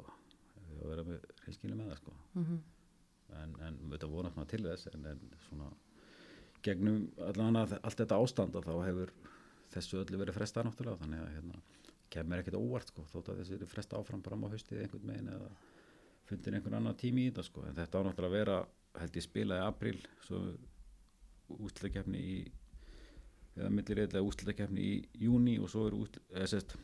ég 0.74 0.82
að 0.82 0.90
vera 0.92 1.06
með 1.08 1.30
hreinskilin 1.44 1.78
með 1.80 1.92
það 1.94 2.02
sko 2.02 2.16
Mhm. 2.42 2.58
en, 3.38 3.54
en 3.68 3.78
þetta 3.94 4.10
vonast 4.12 4.36
maður 4.38 4.50
til 4.56 4.64
þess 4.66 4.90
en, 4.94 5.06
en 5.14 5.22
svona 5.48 5.70
gegnum 6.68 7.00
allan 7.30 7.60
að 7.62 7.78
allt 7.82 8.02
þetta 8.02 8.20
ástanda 8.24 8.62
þá 8.66 8.74
hefur 8.86 9.14
þessu 9.74 10.02
öllu 10.02 10.22
verið 10.22 10.38
frestað 10.38 10.68
náttúrulega 10.68 11.02
þannig 11.04 11.24
að 11.24 11.34
hérna 11.36 11.62
kemur 12.14 12.42
ekkert 12.42 12.60
óvart 12.60 12.92
sko 12.92 13.06
þótt 13.12 13.32
að 13.34 13.42
þessu 13.42 13.58
er 13.58 13.72
frestað 13.72 14.04
áfram 14.04 14.24
bara 14.26 14.40
á 14.40 14.52
haustið 14.54 14.84
einhvern 14.84 15.10
megin 15.10 15.32
eða 15.36 15.50
fundir 16.28 16.58
einhvern 16.58 16.80
annan 16.80 17.00
tími 17.00 17.26
í 17.26 17.32
þetta 17.32 17.48
sko 17.48 17.66
en 17.68 17.78
þetta 17.78 18.00
á 18.00 18.06
náttúrulega 18.08 18.32
að 18.32 18.38
vera 18.38 18.58
held 19.02 19.20
ég 19.20 19.26
spila 19.26 19.60
í 19.60 19.66
apríl 19.66 19.98
svo 20.26 20.44
úslutakefni 21.58 22.22
í 22.22 22.38
eða 23.58 23.72
millireitlega 23.74 24.28
úslutakefni 24.28 24.84
í 24.84 25.26
júni 25.26 25.58
og 25.60 25.72
svo 25.74 25.88
er 25.90 25.98
eða 25.98 26.50
sérst 26.54 26.78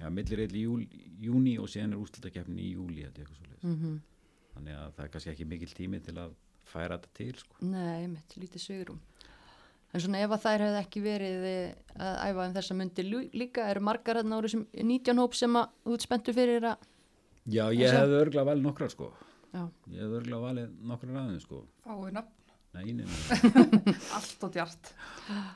ja, 0.00 0.10
millireitli 0.10 0.64
í 0.64 1.04
júni 1.26 1.54
og 1.60 1.70
síðan 1.70 1.96
er 1.96 2.02
úslutakefni 2.02 2.66
í 2.70 2.74
júli 2.74 3.06
mm 3.62 4.02
þannig 4.54 4.76
að 4.78 4.90
það 4.94 5.04
er 5.04 5.08
kannski 5.10 5.30
ekki 5.32 5.44
mikil 5.50 5.72
tími 5.74 5.98
til 6.06 6.12
að 6.22 6.34
færa 6.68 6.98
þetta 6.98 7.12
til 7.18 7.34
sko. 7.40 7.56
nei, 7.66 8.06
mitt 8.10 8.36
lítið 8.38 8.62
svigurum. 8.62 9.00
En 9.94 10.02
svona 10.02 10.20
ef 10.24 10.32
að 10.34 10.42
þær 10.42 10.62
hefði 10.64 10.78
ekki 10.80 11.00
verið 11.04 11.44
eh, 11.46 11.74
að 12.02 12.16
æfa 12.28 12.46
um 12.48 12.54
þessa 12.56 12.74
myndi 12.78 13.04
líka, 13.38 13.68
eru 13.70 13.82
margar 13.86 14.18
hérna 14.18 14.40
úr 14.40 14.48
þessum 14.48 14.64
19 14.74 15.20
hóp 15.22 15.36
sem 15.38 15.58
að 15.60 15.68
þú 15.84 15.94
ert 15.98 16.06
spenntu 16.08 16.34
fyrir 16.34 16.66
að, 16.72 16.88
Já, 17.44 17.66
ég 17.76 17.92
hefði 17.92 18.16
örgulega 18.24 18.48
valið 18.48 18.64
nokkrar 18.66 18.90
sko. 18.90 19.10
já, 19.54 19.62
ég 19.92 20.00
hefði 20.00 20.16
örgulega 20.18 20.40
valið 20.48 20.72
nokkrar 20.90 21.20
aðeins 21.22 21.44
sko. 21.46 21.60
Fáið 21.84 22.14
nafn, 22.16 22.32
Nei, 22.74 22.90
nei, 22.90 23.04
nei. 23.06 23.94
allt 24.18 24.42
og 24.48 24.50
djart. 24.56 24.88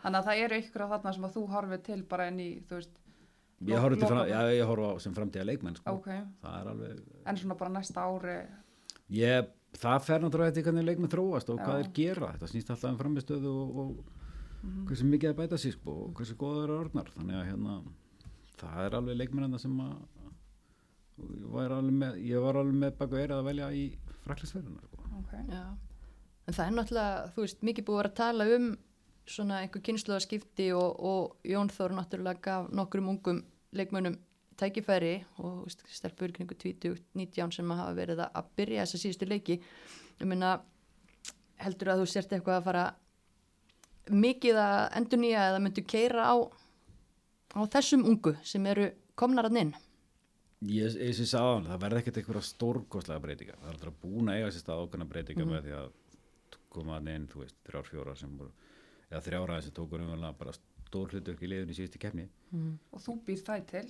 Þannig 0.04 0.18
að 0.20 0.26
það 0.28 0.42
eru 0.44 0.58
ykkur 0.62 0.84
á 0.86 0.92
þarna 0.92 1.14
sem 1.16 1.24
að 1.26 1.32
þú 1.34 1.42
horfið 1.56 1.80
til 1.88 1.98
bara 2.12 2.28
inn 2.30 2.38
í, 2.44 2.48
þú 2.68 2.78
veist, 2.78 2.92
Ég 3.66 3.80
horfði 3.82 3.98
til 4.04 4.10
fram, 4.12 4.20
já, 4.30 4.38
ég 4.54 4.68
horfði 4.70 4.86
á 4.86 4.94
sem 5.02 5.14
framtíða 5.16 5.46
leikmenn 5.48 5.74
sko. 5.80 5.96
ok, 5.98 6.06
það 6.44 6.58
er 6.60 6.68
alveg 6.70 7.00
en 7.32 7.40
svona 7.40 7.56
bara 7.58 7.72
næsta 7.74 8.04
ári, 8.06 8.36
ég, 9.18 9.48
það 9.82 10.04
fer 10.06 10.22
náttúrulega 10.22 10.52
eftir 10.52 10.66
hvernig 10.68 10.86
leikmenn 10.86 11.10
þróast 11.10 11.50
og 11.50 11.58
Já. 11.58 11.64
hvað 11.64 11.80
þeir 11.80 11.90
gera 11.98 12.28
þetta 12.36 12.50
snýst 12.52 12.70
alltaf 12.70 12.92
um 12.92 13.00
framistöðu 13.00 13.54
og, 13.64 13.80
og 13.82 14.17
hversu 14.62 15.06
mikið 15.06 15.32
að 15.32 15.38
bæta 15.38 15.58
sér 15.60 15.74
sko, 15.76 15.94
og 16.08 16.14
hversu 16.18 16.36
þeir 16.38 16.62
eru 16.64 16.78
orðnar 16.82 17.10
þannig 17.14 17.38
að 17.38 17.48
hérna, 17.48 17.76
það 18.58 18.80
er 18.84 18.96
alveg 18.98 19.20
leikmenn 19.20 19.58
sem 19.58 19.76
að 19.84 19.96
ég 21.18 21.46
var 21.52 21.74
alveg 21.74 21.98
með, 22.00 22.18
ég 22.26 22.44
var 22.44 22.58
alveg 22.60 22.80
með 22.82 22.96
baku 22.98 23.18
eirað 23.18 23.42
að 23.42 23.48
velja 23.50 23.70
í 23.74 23.84
fraklisverðuna 24.24 24.84
sko. 24.86 25.08
ok, 25.20 25.32
já. 25.50 25.64
En 26.48 26.56
það 26.56 26.64
er 26.64 26.76
náttúrulega, 26.76 27.24
þú 27.34 27.44
veist, 27.44 27.64
mikið 27.68 27.86
búið 27.86 27.96
að 27.96 28.02
vera 28.02 28.12
að 28.12 28.20
tala 28.22 28.46
um 28.56 28.68
svona 29.28 29.58
einhver 29.62 29.84
kynsluðaskipti 29.84 30.70
og, 30.72 31.02
og 31.04 31.48
Jón 31.48 31.70
Þór 31.72 31.94
náttúrulega 31.98 32.44
gaf 32.46 32.70
nokkrum 32.72 33.10
ungum 33.12 33.42
leikmönnum 33.76 34.16
tækifæri 34.58 35.12
og 35.44 35.66
veist, 35.66 35.84
stelpur 35.92 36.32
kringu 36.34 36.56
20, 36.56 36.96
19 37.18 37.52
sem 37.58 37.74
hafa 37.76 37.92
verið 37.98 38.22
að, 38.24 38.32
að 38.40 38.48
byrja 38.58 38.86
þessa 38.86 39.02
síðustu 39.02 39.28
leiki. 39.28 39.58
Ég 40.18 40.30
meina, 40.30 40.56
heldur 41.62 41.92
að 41.92 42.02
þú 42.02 42.08
sért 42.14 42.32
eitthvað 42.32 42.60
að 42.62 42.66
fara 42.70 42.86
mikið 44.14 44.60
að 44.62 44.78
endur 45.00 45.22
nýja 45.22 45.44
eða 45.50 45.60
myndu 45.64 45.84
keira 45.88 46.30
á, 46.32 46.36
á 47.56 47.60
þessum 47.74 48.06
ungu 48.08 48.34
sem 48.46 48.66
eru 48.70 48.90
komnar 49.18 49.48
að 49.50 49.60
inn? 49.62 49.74
Ég, 50.68 50.96
eins 50.98 51.20
og 51.22 51.26
ég 51.26 51.34
á 51.38 51.44
hann, 51.54 51.66
það 51.70 51.82
verði 51.84 52.00
ekkert 52.02 52.16
eitthvað 52.18 52.46
stórkostlega 52.48 53.22
breytingar. 53.22 53.58
Það 53.60 53.68
er 53.68 53.76
alltaf 53.76 53.98
búin 54.02 54.30
að 54.30 54.40
eiga 54.40 54.54
sér 54.54 54.64
stað 54.64 54.80
ákveðna 54.82 55.06
breytingar 55.12 55.46
með 55.46 55.68
því 55.68 55.74
að 55.78 55.92
koma 56.74 56.96
að 56.98 57.10
inn, 57.14 57.28
þú 57.30 57.42
veist, 57.44 57.58
þrjár, 57.66 57.86
fjóra 57.92 58.14
sem 58.18 58.32
voru, 58.38 58.50
eða 59.08 59.20
þrjára 59.28 59.58
sem 59.64 59.76
tókur 59.76 60.02
umvæðlega 60.02 60.38
bara 60.40 60.56
stór 60.88 61.12
hlutverk 61.14 61.44
í 61.44 61.50
liðun 61.52 61.70
í 61.72 61.76
síðustu 61.78 62.00
keppni. 62.02 62.26
og 62.92 63.04
þú 63.04 63.14
býr 63.26 63.44
það 63.46 63.64
til, 63.70 63.84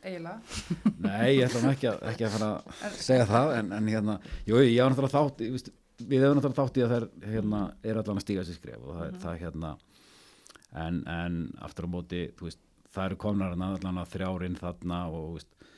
eiginlega, 0.00 0.58
Nei, 1.04 1.28
ég 1.36 1.46
ætla 1.46 1.72
ekki 1.74 1.90
að, 1.90 2.02
ekki 2.10 2.26
að 2.26 2.34
fara 2.36 2.50
að 2.56 2.98
segja 3.08 3.26
það, 3.30 3.54
en, 3.60 3.72
en 3.78 3.90
hérna, 3.94 4.18
jú, 4.48 4.60
ég 4.64 4.80
á 4.80 4.86
náttúrulega 4.90 5.14
þátt, 5.14 5.44
ég 5.46 5.54
veist, 5.56 5.70
við 6.08 6.24
hefum 6.24 6.38
náttúrulega 6.38 6.58
þátt 6.62 6.80
í 6.80 6.84
að 6.84 6.92
þær, 6.94 7.06
hérna, 7.34 7.60
er 7.82 8.00
allan 8.00 8.20
að 8.20 8.24
stíga 8.24 8.44
sér 8.46 8.58
skref 8.58 8.82
og 8.84 8.96
það, 8.96 9.06
er 9.06 9.20
það 9.24 9.38
hérna, 9.44 9.70
en, 10.84 11.00
en 11.10 11.38
aftur 11.66 11.88
á 11.88 11.94
móti, 11.94 12.22
veist, 12.40 12.62
það 12.90 13.10
eru 13.10 13.20
komnar 13.24 13.54
hérna 13.54 13.72
allan 13.76 14.00
að 14.02 14.14
þrjárinn 14.14 14.58
þarna 14.60 15.02
og, 15.10 15.28
veist, 15.36 15.68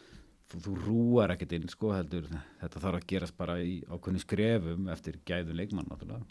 þú, 0.53 0.63
þú 0.67 0.77
rúar 0.87 1.35
ekkert 1.35 1.57
inn, 1.59 1.69
sko, 1.73 1.93
heldur, 1.97 2.31
þetta 2.61 2.85
þarf 2.87 3.01
að 3.01 3.11
gerast 3.13 3.37
bara 3.39 3.59
í 3.65 3.77
ákveðni 3.89 4.23
skrefum 4.23 4.89
eftir 4.93 5.21
gæðun 5.29 5.61
leikmann, 5.61 5.91
náttúrulega. 5.91 6.25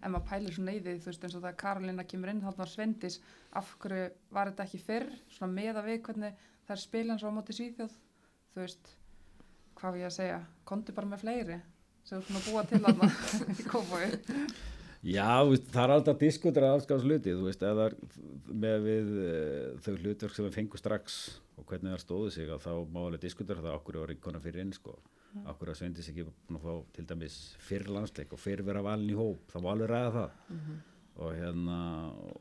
en 0.00 0.14
maður 0.14 0.28
pælir 0.30 0.54
í 0.56 0.78
því, 0.80 0.94
þú 1.02 1.10
veist, 1.10 1.24
eins 1.24 1.34
og 1.34 1.42
það 1.42 1.50
að 1.50 1.58
Karolina 1.60 2.06
kemur 2.08 2.32
inn 2.32 2.44
þarna 2.44 2.66
á 2.66 2.72
Svendis, 2.72 3.20
af 3.52 3.74
hverju 3.82 4.06
var 4.32 4.50
þetta 4.50 4.64
ekki 4.64 4.80
fyrr, 4.86 5.10
svona 5.28 5.52
meða 5.52 5.84
við 5.84 6.00
hvernig 6.06 6.46
það 6.66 6.76
er 6.76 6.82
spilans 6.84 7.24
á 7.26 7.28
móti 7.34 7.56
Svíþjóð, 7.56 7.98
þú 8.54 8.62
veist, 8.62 8.94
hvað 9.76 9.96
við 9.96 10.02
ég 10.02 10.08
að 10.08 10.16
segja, 10.16 10.40
kondi 10.64 10.94
bara 10.96 11.10
með 11.10 11.22
fleiri, 11.24 11.58
sem 12.08 12.22
svona 12.26 12.42
búa 12.46 12.64
til 12.68 12.82
þarna 12.84 13.10
í 13.60 13.66
kófói. 13.68 14.10
Já, 15.00 15.40
veist, 15.48 15.70
það 15.72 15.84
er 15.86 15.94
alltaf 15.94 16.16
að 16.18 16.24
diskutera 16.26 16.72
afskáðs 16.76 17.06
hluti, 17.08 17.32
þú 17.32 17.46
veist, 17.46 17.62
eða 17.64 17.86
með 18.64 18.82
við 18.84 19.14
uh, 19.16 19.78
þau 19.80 19.94
hlutverk 19.94 20.36
sem 20.36 20.44
við 20.44 20.58
fengum 20.58 20.80
strax 20.82 21.16
og 21.56 21.64
hvernig 21.70 21.94
það 21.94 22.02
stóðu 22.02 22.34
sig 22.34 22.52
að 22.52 22.66
þá 22.66 22.72
má 22.92 23.00
alveg 23.06 23.24
diskutera 23.24 23.64
það 23.64 23.78
okkur 23.78 24.00
var 24.02 24.12
einhverna 24.12 24.42
fyrir 24.44 24.64
inn, 24.66 24.74
sko. 24.76 24.98
Okkur 25.46 25.70
að 25.70 25.78
sveindis 25.78 26.08
ekki 26.10 26.24
búin 26.26 26.58
að 26.58 26.64
fá 26.66 26.94
til 26.96 27.04
dæmis 27.06 27.34
fyrir 27.62 27.90
landsleik 27.94 28.32
og 28.34 28.40
fyrir 28.42 28.66
vera 28.66 28.82
valin 28.82 29.12
í 29.12 29.16
hóp 29.18 29.52
það 29.52 29.62
má 29.62 29.68
alveg 29.72 29.90
ræða 29.92 30.10
það. 30.16 30.32
Og 31.20 31.36
hérna 31.36 31.76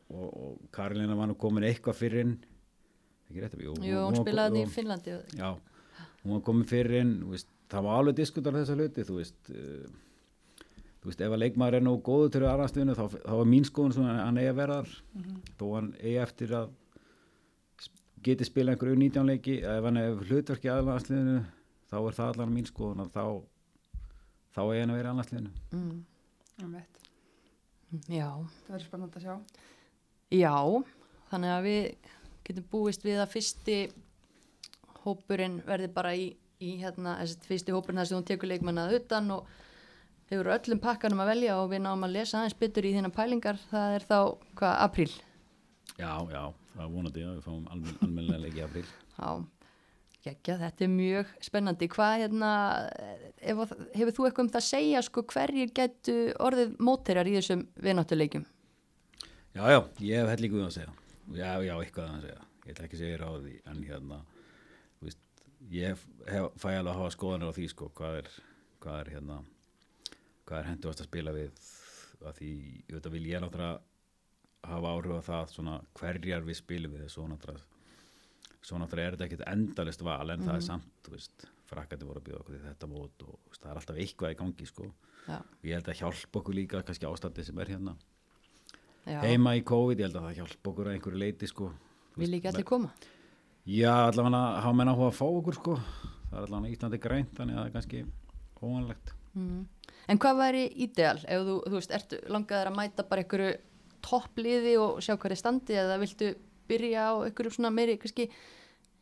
og, 0.10 0.26
og 0.26 0.64
Karolina 0.74 1.18
var 1.20 1.30
nú 1.30 1.36
komin 1.39 1.68
eitthvað 1.68 1.99
fyrir 1.99 2.24
inn. 2.26 2.34
Ekki 3.30 3.43
rétt 3.43 3.57
að 3.60 3.64
Jú, 3.86 4.01
hún 4.07 4.18
spilaði 4.18 4.64
í 4.66 4.72
Finnlandi. 4.74 5.20
Já, 5.38 5.51
hún 6.24 6.34
var 6.34 6.43
komin 6.49 6.66
fyrir 6.70 7.03
inn 7.03 7.14
þú 7.22 7.36
veist, 7.36 7.51
það 7.70 7.86
var 7.88 8.00
alveg 8.00 8.18
diskutera 8.20 8.62
þessa 8.62 8.78
hluti 8.78 9.06
þú 9.08 9.18
veist 9.20 9.52
uh, 9.54 9.88
þú 11.00 11.12
veist, 11.12 11.22
ef 11.24 11.32
að 11.36 11.42
leikmaður 11.44 11.80
er 11.80 11.86
nú 11.86 11.96
góðu 12.04 12.32
til 12.34 12.44
aðrastuðinu 12.50 12.96
þá, 12.98 13.06
þá 13.24 13.34
var 13.40 13.50
mín 13.54 13.68
skoðun 13.68 13.96
svona 13.96 14.16
að 14.18 14.26
hann 14.26 14.42
eigi 14.42 14.52
að 14.52 14.60
vera 14.60 14.80
þar. 14.82 14.96
Þó 15.60 15.66
hann 15.78 15.90
eigi 16.02 16.18
eftir 16.26 16.56
að 16.60 16.74
geti 18.26 18.48
spila 18.50 18.74
einhverju 18.76 19.00
19 19.00 19.30
leiki 19.32 19.56
ef 19.64 19.88
hann 19.88 20.02
er 20.02 20.20
hlutverki 20.28 20.72
aðlandsliðinu 20.74 21.38
þá 21.90 21.98
er 22.02 22.18
það 22.18 22.34
allan 22.34 22.54
mín 22.58 22.68
skoðun 22.68 23.06
að 23.06 23.14
þá 23.16 23.24
þá 24.58 24.62
eigi 24.66 24.82
hann 24.82 24.92
að 24.92 25.00
vera 25.00 25.08
í 25.08 25.14
aðlandsliðinu 25.14 25.54
Mm. 25.70 26.00
Um 26.60 26.76
Já, 28.12 28.28
það 28.36 28.74
verður 28.74 28.86
spennandi 28.86 29.18
að 29.18 29.24
sjá. 29.24 29.36
já, 30.36 30.84
þannig 31.32 31.54
að 31.56 31.64
við 31.66 32.10
getum 32.46 32.68
búist 32.70 33.06
við 33.06 33.22
að 33.24 33.32
fyrsti 33.32 33.78
hópurinn 35.06 35.56
verði 35.66 35.88
bara 35.96 36.12
í, 36.14 36.28
í 36.60 36.74
hérna, 36.82 37.14
þessi 37.22 37.47
fyrsti 37.47 37.72
hópurinn 37.72 38.01
þar 38.01 38.07
sem 38.10 38.18
hún 38.18 38.26
tekur 38.28 38.49
leikmannað 38.51 38.95
utan 38.97 39.30
og 39.32 39.45
hefur 40.28 40.49
öllum 40.57 40.82
pakkanum 40.84 41.22
að 41.24 41.30
velja 41.32 41.53
og 41.62 41.70
við 41.72 41.86
náum 41.86 42.01
að 42.03 42.16
lesa 42.18 42.41
aðeins 42.41 42.55
betur 42.60 42.88
í 42.88 42.91
þína 42.97 43.12
pælingar, 43.16 43.60
það 43.70 43.93
er 43.95 44.05
þá, 44.10 44.18
hvað, 44.60 44.74
apríl? 44.84 45.14
Já, 45.95 46.10
já, 46.34 46.41
það 46.74 46.82
er 46.84 46.89
vonandi 46.97 47.24
að 47.24 47.38
við 47.38 47.45
fáum 47.45 47.70
almen, 47.72 47.95
almennilega 48.03 48.41
leiki 48.43 48.64
apríl 48.66 48.84
Já, 48.89 49.30
geggja, 50.28 50.57
þetta 50.60 50.84
er 50.84 50.91
mjög 50.91 51.32
spennandi. 51.47 51.88
Hvað, 51.93 52.16
hérna, 52.26 52.49
ef, 53.39 53.62
að- 53.64 53.86
hefur 53.95 54.16
þú 54.18 54.28
eitthvað 54.28 54.43
um 54.43 54.49
það 54.51 54.60
að 54.60 54.68
segja, 54.68 55.03
sko, 55.07 55.24
hverjir 55.32 55.72
getu 55.80 56.16
orðið 56.43 56.74
mótherjar 56.89 57.30
í 57.32 57.38
þessum 57.38 57.62
vináttuleikjum? 57.88 58.43
Já, 59.55 59.64
já, 59.64 59.80
ég 60.03 60.20
hef 60.26 60.34
hellingu 60.36 60.66
að 60.68 60.76
segja 60.76 60.91
Já, 61.39 61.55
já, 61.64 61.74
eitthvað 61.80 62.12
að 62.18 62.28
segja 62.28 62.43
Ég 62.68 62.76
ætla 62.76 62.86
ekki 62.89 62.99
að 62.99 63.05
segja 63.05 63.32
því 63.39 63.55
en 63.72 63.82
hérna, 63.88 64.20
ég 65.74 65.94
hef, 65.94 66.06
fæ 66.58 66.70
alveg 66.74 66.94
að 66.94 67.00
hafa 67.00 67.16
skoðanir 67.16 67.52
á 67.52 67.58
því 67.58 67.68
sko, 67.74 67.90
hvað 67.98 68.22
er, 68.22 68.30
hvað 68.84 69.02
er 69.04 69.12
hérna 69.16 69.40
hvað 70.50 70.60
er 70.60 70.70
henduast 70.72 71.04
að 71.04 71.10
spila 71.12 71.36
við 71.36 71.64
að 72.26 72.40
því, 72.40 72.54
ég 72.90 72.96
veit 72.96 73.10
að 73.10 73.16
vil 73.16 73.28
ég 73.30 73.44
náttúrulega 73.44 74.70
hafa 74.70 74.94
áhrif 74.96 75.20
á 75.22 75.28
það 75.30 75.52
svona 75.54 75.76
hverjar 76.00 76.48
við 76.48 76.60
spilum 76.60 76.96
við 76.98 77.12
svo 77.14 77.28
náttúrulega 77.30 79.08
er 79.08 79.16
þetta 79.16 79.28
ekkert 79.28 79.46
endalist 79.48 80.04
val 80.04 80.34
en 80.34 80.44
það 80.44 80.58
er 80.58 80.66
samt, 80.66 80.90
þú 81.06 81.14
veist, 81.16 81.46
frakkandi 81.70 82.08
voru 82.10 82.20
að 82.20 82.26
bjóða 82.28 82.42
okkur 82.44 82.58
í 82.58 82.64
þetta 82.66 82.90
mót 82.92 83.24
og 83.28 83.38
veist, 83.48 83.62
það 83.62 83.72
er 83.72 83.80
alltaf 83.82 84.02
eitthvað 84.04 84.34
í 84.34 84.40
gangi 84.42 84.68
sko, 84.68 84.90
Já, 85.30 85.38
ég 85.64 85.78
held 85.78 85.92
að 85.92 86.00
hjálpa 86.02 86.42
okkur 86.42 86.58
líka 86.58 86.82
kannski 86.86 87.08
ástandi 87.08 87.46
sem 87.46 87.62
er 87.62 87.72
hérna. 87.76 87.94
Já, 89.06 89.22
heima 89.24 89.56
í 89.58 89.64
COVID, 89.66 90.02
ég 90.02 90.10
held 90.10 90.20
að 90.20 90.28
það 90.28 90.42
hjálpa 90.42 90.72
okkur 90.74 90.90
að 90.90 90.98
einhverju 90.98 91.22
leiti 91.24 91.50
sko. 91.50 91.70
Vil 92.20 92.32
ekki 92.36 92.52
allir 92.52 92.68
koma? 92.68 92.92
Já, 93.70 93.94
allavega 94.10 94.44
hafa 94.64 94.74
menn 94.74 94.90
áhuga 94.90 95.12
að 95.12 95.18
fá 95.20 95.26
okkur 95.30 95.58
sko. 95.60 95.78
Það 96.30 96.38
er 96.40 96.46
allavega 96.48 96.74
Íslandi 96.74 97.02
grænt 97.04 97.34
þannig 97.38 97.58
að 97.58 97.62
það 97.62 97.70
er 97.70 97.76
kannski 97.78 98.04
óvanlegt 98.60 99.16
Mm. 99.38 99.66
En 100.10 100.18
hvað 100.22 100.40
væri 100.40 100.62
ídeal 100.86 101.18
ef 101.22 101.44
þú, 101.46 101.56
þú 101.68 101.76
veist, 101.76 101.92
ertu 101.94 102.20
langaður 102.34 102.72
að 102.72 102.78
mæta 102.80 103.06
bara 103.10 103.24
einhverju 103.24 103.52
toppliði 104.06 104.76
og 104.82 105.02
sjá 105.06 105.14
er 105.14 105.36
standi 105.38 105.78
eða 105.78 106.00
viltu 106.02 106.32
byrja 106.70 107.10
á 107.10 107.14
einhverju 107.28 107.54
svona 107.54 107.72
meiri, 107.74 107.98
kannski, 108.02 108.30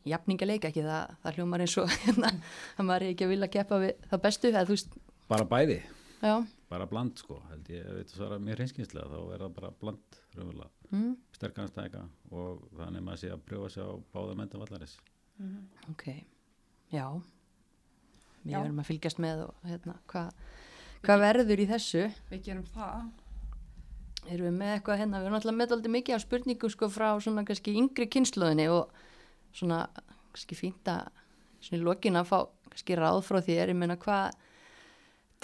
jafningaleika 0.07 0.71
ekki 0.71 0.83
það, 0.85 1.15
það 1.23 1.39
hljómar 1.39 1.63
eins 1.63 1.77
og 1.79 1.95
hérna, 2.03 2.33
að 2.75 2.89
maður 2.89 3.07
er 3.07 3.13
ekki 3.13 3.27
að 3.27 3.33
vilja 3.35 3.51
keppa 3.55 3.81
við 3.83 4.07
það 4.11 4.23
bestu, 4.27 4.51
eða 4.51 4.77
bara 5.27 5.47
bæði, 5.47 5.81
já, 6.23 6.35
bara 6.67 6.87
bland 6.89 7.19
sko 7.19 7.41
held 7.51 7.69
ég, 7.71 7.83
ef 7.83 8.01
þetta 8.01 8.17
svara 8.17 8.39
mér 8.43 8.59
hreinskynnslega 8.59 9.11
þá 9.11 9.33
er 9.35 9.43
það 9.45 9.53
bara 9.59 9.69
bland, 9.81 10.17
raunverulega. 10.35 10.71
Mm, 10.91 11.13
sterkarnastæka 11.35 12.01
og 12.31 12.65
þannig 12.79 13.05
maður 13.05 13.21
sé 13.23 13.31
að 13.31 13.45
pröfa 13.47 13.69
sig 13.73 13.87
á 13.87 13.91
báða 14.13 14.35
menda 14.39 14.59
vallaris 14.61 14.97
ok, 15.91 16.05
já, 16.93 17.05
við 18.41 18.55
verðum 18.55 18.81
að 18.81 18.89
fylgjast 18.89 19.21
með 19.21 19.43
og 19.45 19.69
hérna, 19.69 19.95
hvað, 20.09 20.41
hvað 21.05 21.23
verður 21.23 21.61
í 21.61 21.67
þessu? 21.69 22.03
Við 22.31 22.43
gerum 22.47 22.65
það. 22.73 23.11
Erum 24.27 24.49
við 24.49 24.57
með 24.57 24.73
eitthvað 24.73 25.01
hérna, 25.03 25.21
við 25.21 25.29
erum 25.29 25.37
alltaf 25.37 25.57
með 25.57 25.75
aldrei 25.75 25.93
mikið 25.93 26.17
á 26.17 26.25
spurningum 26.25 26.73
sko 26.73 26.89
frá 26.91 27.07
svona 27.23 27.45
kannski 27.47 27.75
yngri 27.79 28.09
kynnslóðinni 28.11 28.67
og 28.73 28.97
svona 29.55 29.85
kannski 30.33 30.57
fínt 30.57 30.89
að 30.91 31.05
svona 31.61 31.79
í 31.79 31.85
lokin 31.85 32.19
að 32.19 32.31
fá 32.31 32.39
kannski 32.71 32.97
ráð 32.97 33.21
frá 33.27 33.39
þér, 33.45 33.71
ég 33.71 33.77
meina 33.77 33.99
hvað 34.01 34.33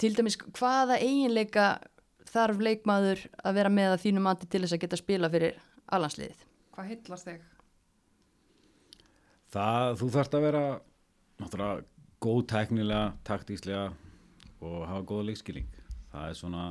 til 0.00 0.14
dæmis 0.16 0.38
hvaða 0.58 0.98
eiginleika 0.98 1.68
þarf 2.34 2.60
leikmaður 2.62 3.26
að 3.44 3.58
vera 3.60 3.70
með 3.70 3.94
að 3.94 4.04
þínu 4.06 4.24
mati 4.24 4.48
til 4.50 4.64
þess 4.64 4.76
að 4.76 4.84
geta 4.86 5.00
spila 5.00 5.30
fyrir 5.30 5.58
allansliðið? 5.94 6.46
Hvað 6.74 6.88
heillast 6.90 7.28
þig? 7.28 7.42
það, 9.54 9.92
þú 10.00 10.08
þarft 10.16 10.36
að 10.36 10.46
vera 10.48 10.64
náttúrulega 11.42 11.84
góð 12.24 12.40
teknilega, 12.50 13.04
taktíslega 13.26 13.84
og 14.64 14.82
hafa 14.88 15.06
góða 15.06 15.28
leikskilning 15.30 15.70
það 16.12 16.26
er 16.30 16.38
svona 16.38 16.64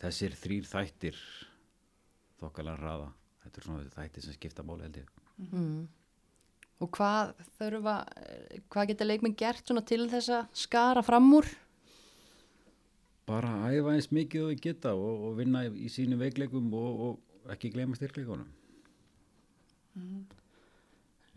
þessir 0.00 0.36
þrýr 0.40 0.68
þættir 0.70 1.22
þokkalega 2.40 2.80
raða 2.80 3.08
þetta 3.44 3.60
er 3.60 3.66
svona 3.68 3.94
þættir 3.96 4.26
sem 4.26 4.38
skipta 4.38 4.66
máli 4.66 4.86
held 4.88 5.02
ég 5.02 5.16
Mm. 5.40 5.86
Og 6.84 6.90
hvað 6.92 7.30
þurfa, 7.56 7.94
eh, 8.20 8.58
hvað 8.68 8.90
geta 8.90 9.06
leikmenn 9.06 9.36
gert 9.40 9.64
svona 9.64 9.80
til 9.80 10.02
þess 10.04 10.28
að 10.28 10.50
skara 10.52 11.00
fram 11.00 11.30
úr? 11.32 11.48
Bara 13.30 13.54
æfa 13.70 13.94
eins 13.94 14.10
mikið 14.14 14.44
og 14.44 14.52
við 14.52 14.62
geta 14.66 14.94
og, 14.98 15.26
og 15.28 15.38
vinna 15.38 15.64
í, 15.68 15.88
sínu 15.92 16.18
veikleikum 16.20 16.70
og, 16.74 17.02
og 17.06 17.52
ekki 17.54 17.70
gleyma 17.74 17.98
styrkleikunum. 17.98 18.48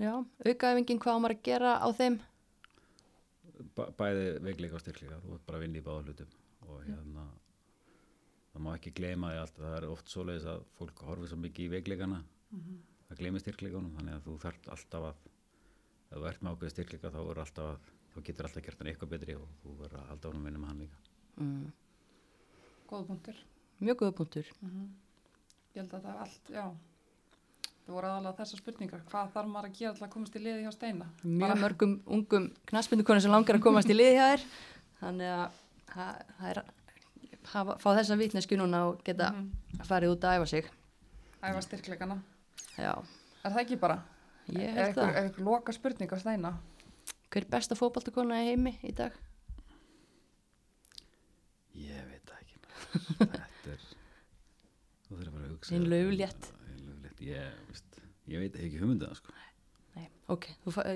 Já, 0.01 0.13
aukaæfingin 0.45 1.01
hvað 1.01 1.17
á 1.17 1.21
maður 1.21 1.35
að 1.37 1.43
gera 1.45 1.73
á 1.77 1.87
þeim? 1.93 2.19
Ba 3.77 3.87
bæði 3.97 4.25
veikleika 4.47 4.77
og 4.77 4.83
styrkleika 4.83 5.19
þú 5.21 5.35
ert 5.37 5.45
bara 5.47 5.59
að 5.59 5.65
vinna 5.67 5.79
í 5.79 5.85
báða 5.85 6.05
hlutum 6.07 6.33
og 6.67 6.79
hérna 6.87 7.27
það 8.53 8.65
má 8.65 8.71
ekki 8.73 8.93
gleyma 8.97 9.31
því 9.33 9.41
allt 9.43 9.59
það 9.59 9.77
er 9.77 9.87
oft 9.89 10.11
svoleiðis 10.13 10.49
að 10.49 10.65
fólk 10.79 11.05
horfir 11.07 11.31
svo 11.31 11.39
mikið 11.41 11.65
í 11.67 11.71
veikleikana. 11.73 12.19
Það 13.09 13.21
gleymi 13.21 13.41
styrkleikunum 13.41 13.95
þannig 13.97 14.17
að 14.17 14.27
þú 14.27 14.37
þarft 14.43 14.69
alltaf 14.75 15.07
að 15.11 15.29
ef 16.13 16.17
þú 16.17 16.27
ert 16.29 16.43
með 16.43 16.55
ákveði 16.55 16.73
styrkleika 16.75 17.13
þá 17.13 17.21
alltaf 17.23 17.69
að 17.69 17.87
þú 18.13 18.25
getur 18.27 18.49
alltaf 18.49 18.65
gert 18.65 18.81
hann 18.81 18.91
eitthvað 18.91 19.13
betri 19.15 19.37
og 19.37 19.47
þú 19.63 19.77
verður 19.79 20.01
að 20.01 20.09
halda 20.11 20.29
honum 20.29 20.47
vinna 20.47 20.61
með 20.61 20.71
hann 20.71 20.83
líka. 20.83 20.99
Mm. 21.41 21.71
Góða 22.93 23.05
punktur. 23.09 23.37
Mjög 23.81 23.97
góða 24.03 24.13
punktur. 24.21 24.49
Ég 25.73 25.79
held 25.81 25.93
að 25.97 26.03
það 26.03 26.11
er 26.13 26.19
allt, 26.25 26.51
já. 26.53 26.65
Það 27.83 27.95
voru 27.97 28.07
aðalega 28.11 28.37
þessar 28.39 28.59
spurningar. 28.61 29.01
Hvað 29.09 29.31
þarf 29.33 29.49
maður 29.51 29.69
að 29.71 29.79
gera 29.79 29.93
til 29.97 30.03
að 30.05 30.11
komast 30.13 30.35
í 30.37 30.41
liði 30.43 30.61
hjá 30.63 30.71
Steina? 30.75 31.07
mjög 31.23 31.57
mörgum 31.63 31.95
ungum 32.17 32.45
knaspindukonum 32.69 33.23
sem 33.25 33.33
langar 33.33 33.57
að 33.57 33.63
komast 33.65 33.89
í 33.91 33.97
liði 33.97 34.13
hjá 34.19 34.27
þér 34.29 34.45
þannig 35.01 35.33
að 35.33 35.57
það 35.89 36.47
er 36.51 36.61
hafa, 37.53 37.75
fá 37.83 37.89
þessa 37.97 38.17
vitnesku 38.21 38.55
núna 38.61 38.83
og 38.87 39.01
geta 39.03 39.31
Mhm. 39.33 39.49
farið 39.89 40.13
út 40.15 40.23
að 40.29 40.37
æfa 40.39 40.47
sig 40.53 40.69
Æfa 41.43 41.61
styrkleikana. 41.65 42.21
já, 42.77 42.93
Er 43.43 43.51
það 43.51 43.59
ekki 43.65 43.79
bara? 43.79 43.97
ég 44.47 44.61
er 44.77 44.85
held 44.85 44.95
það 44.95 45.09
er 45.15 45.23
eitthvað 45.29 45.43
loka 45.43 45.71
spurning 45.73 46.09
á 46.13 46.17
Steina? 46.21 46.53
hver 47.31 47.41
er 47.43 47.49
besta 47.49 47.75
fótboltakona 47.75 48.39
í 48.39 48.45
heimi 48.53 48.77
í 48.83 48.93
dag? 48.95 49.11
ég 51.75 52.05
veit 52.07 52.25
það 52.25 52.39
ekki 52.39 52.57
maður. 52.63 52.82
Þetta 52.93 53.73
er 53.75 53.87
þú 55.07 55.15
þurfir 55.17 55.31
bara 55.35 55.47
að 55.47 55.55
hugsa 55.55 55.79
lauflétt. 55.93 56.51
Þín 56.67 56.85
lauflétt. 56.91 57.17
ég, 57.23 57.81
ég 58.33 58.45
veit 58.45 58.55
ekki 58.59 58.81
hugmyndið 58.83 59.09
það 59.11 59.19
sko 59.21 59.41
Nei, 59.93 60.07
ok, 60.33 60.47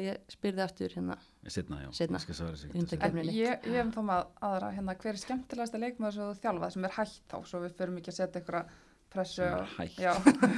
ég 0.02 0.32
spyrði 0.34 0.64
aftur 0.64 0.94
hérna 0.98 1.16
setna 1.54 1.84
já, 1.84 1.90
Seinna. 1.94 2.18
ég 2.18 3.28
ég, 3.38 3.68
ég 3.70 3.76
hef 3.78 3.92
þá 3.94 4.00
með 4.08 4.24
aðra, 4.48 4.72
hérna, 4.74 4.96
hver 4.98 5.12
er 5.14 5.22
skemmtilegasta 5.22 5.82
leikmaður 5.84 6.16
sem 6.16 6.32
þú 6.32 6.40
þjálfað 6.42 6.74
sem 6.74 6.88
er 6.90 6.96
hægt 6.96 7.20
þá, 7.30 7.38
svo 7.52 7.62
við 7.62 7.76
förum 7.78 8.00
ekki 8.02 8.14
að 8.14 8.18
setja 8.18 8.42
ykkur 8.42 8.58
pressu 9.14 9.46
hætt. 9.76 10.00
Já, 10.02 10.14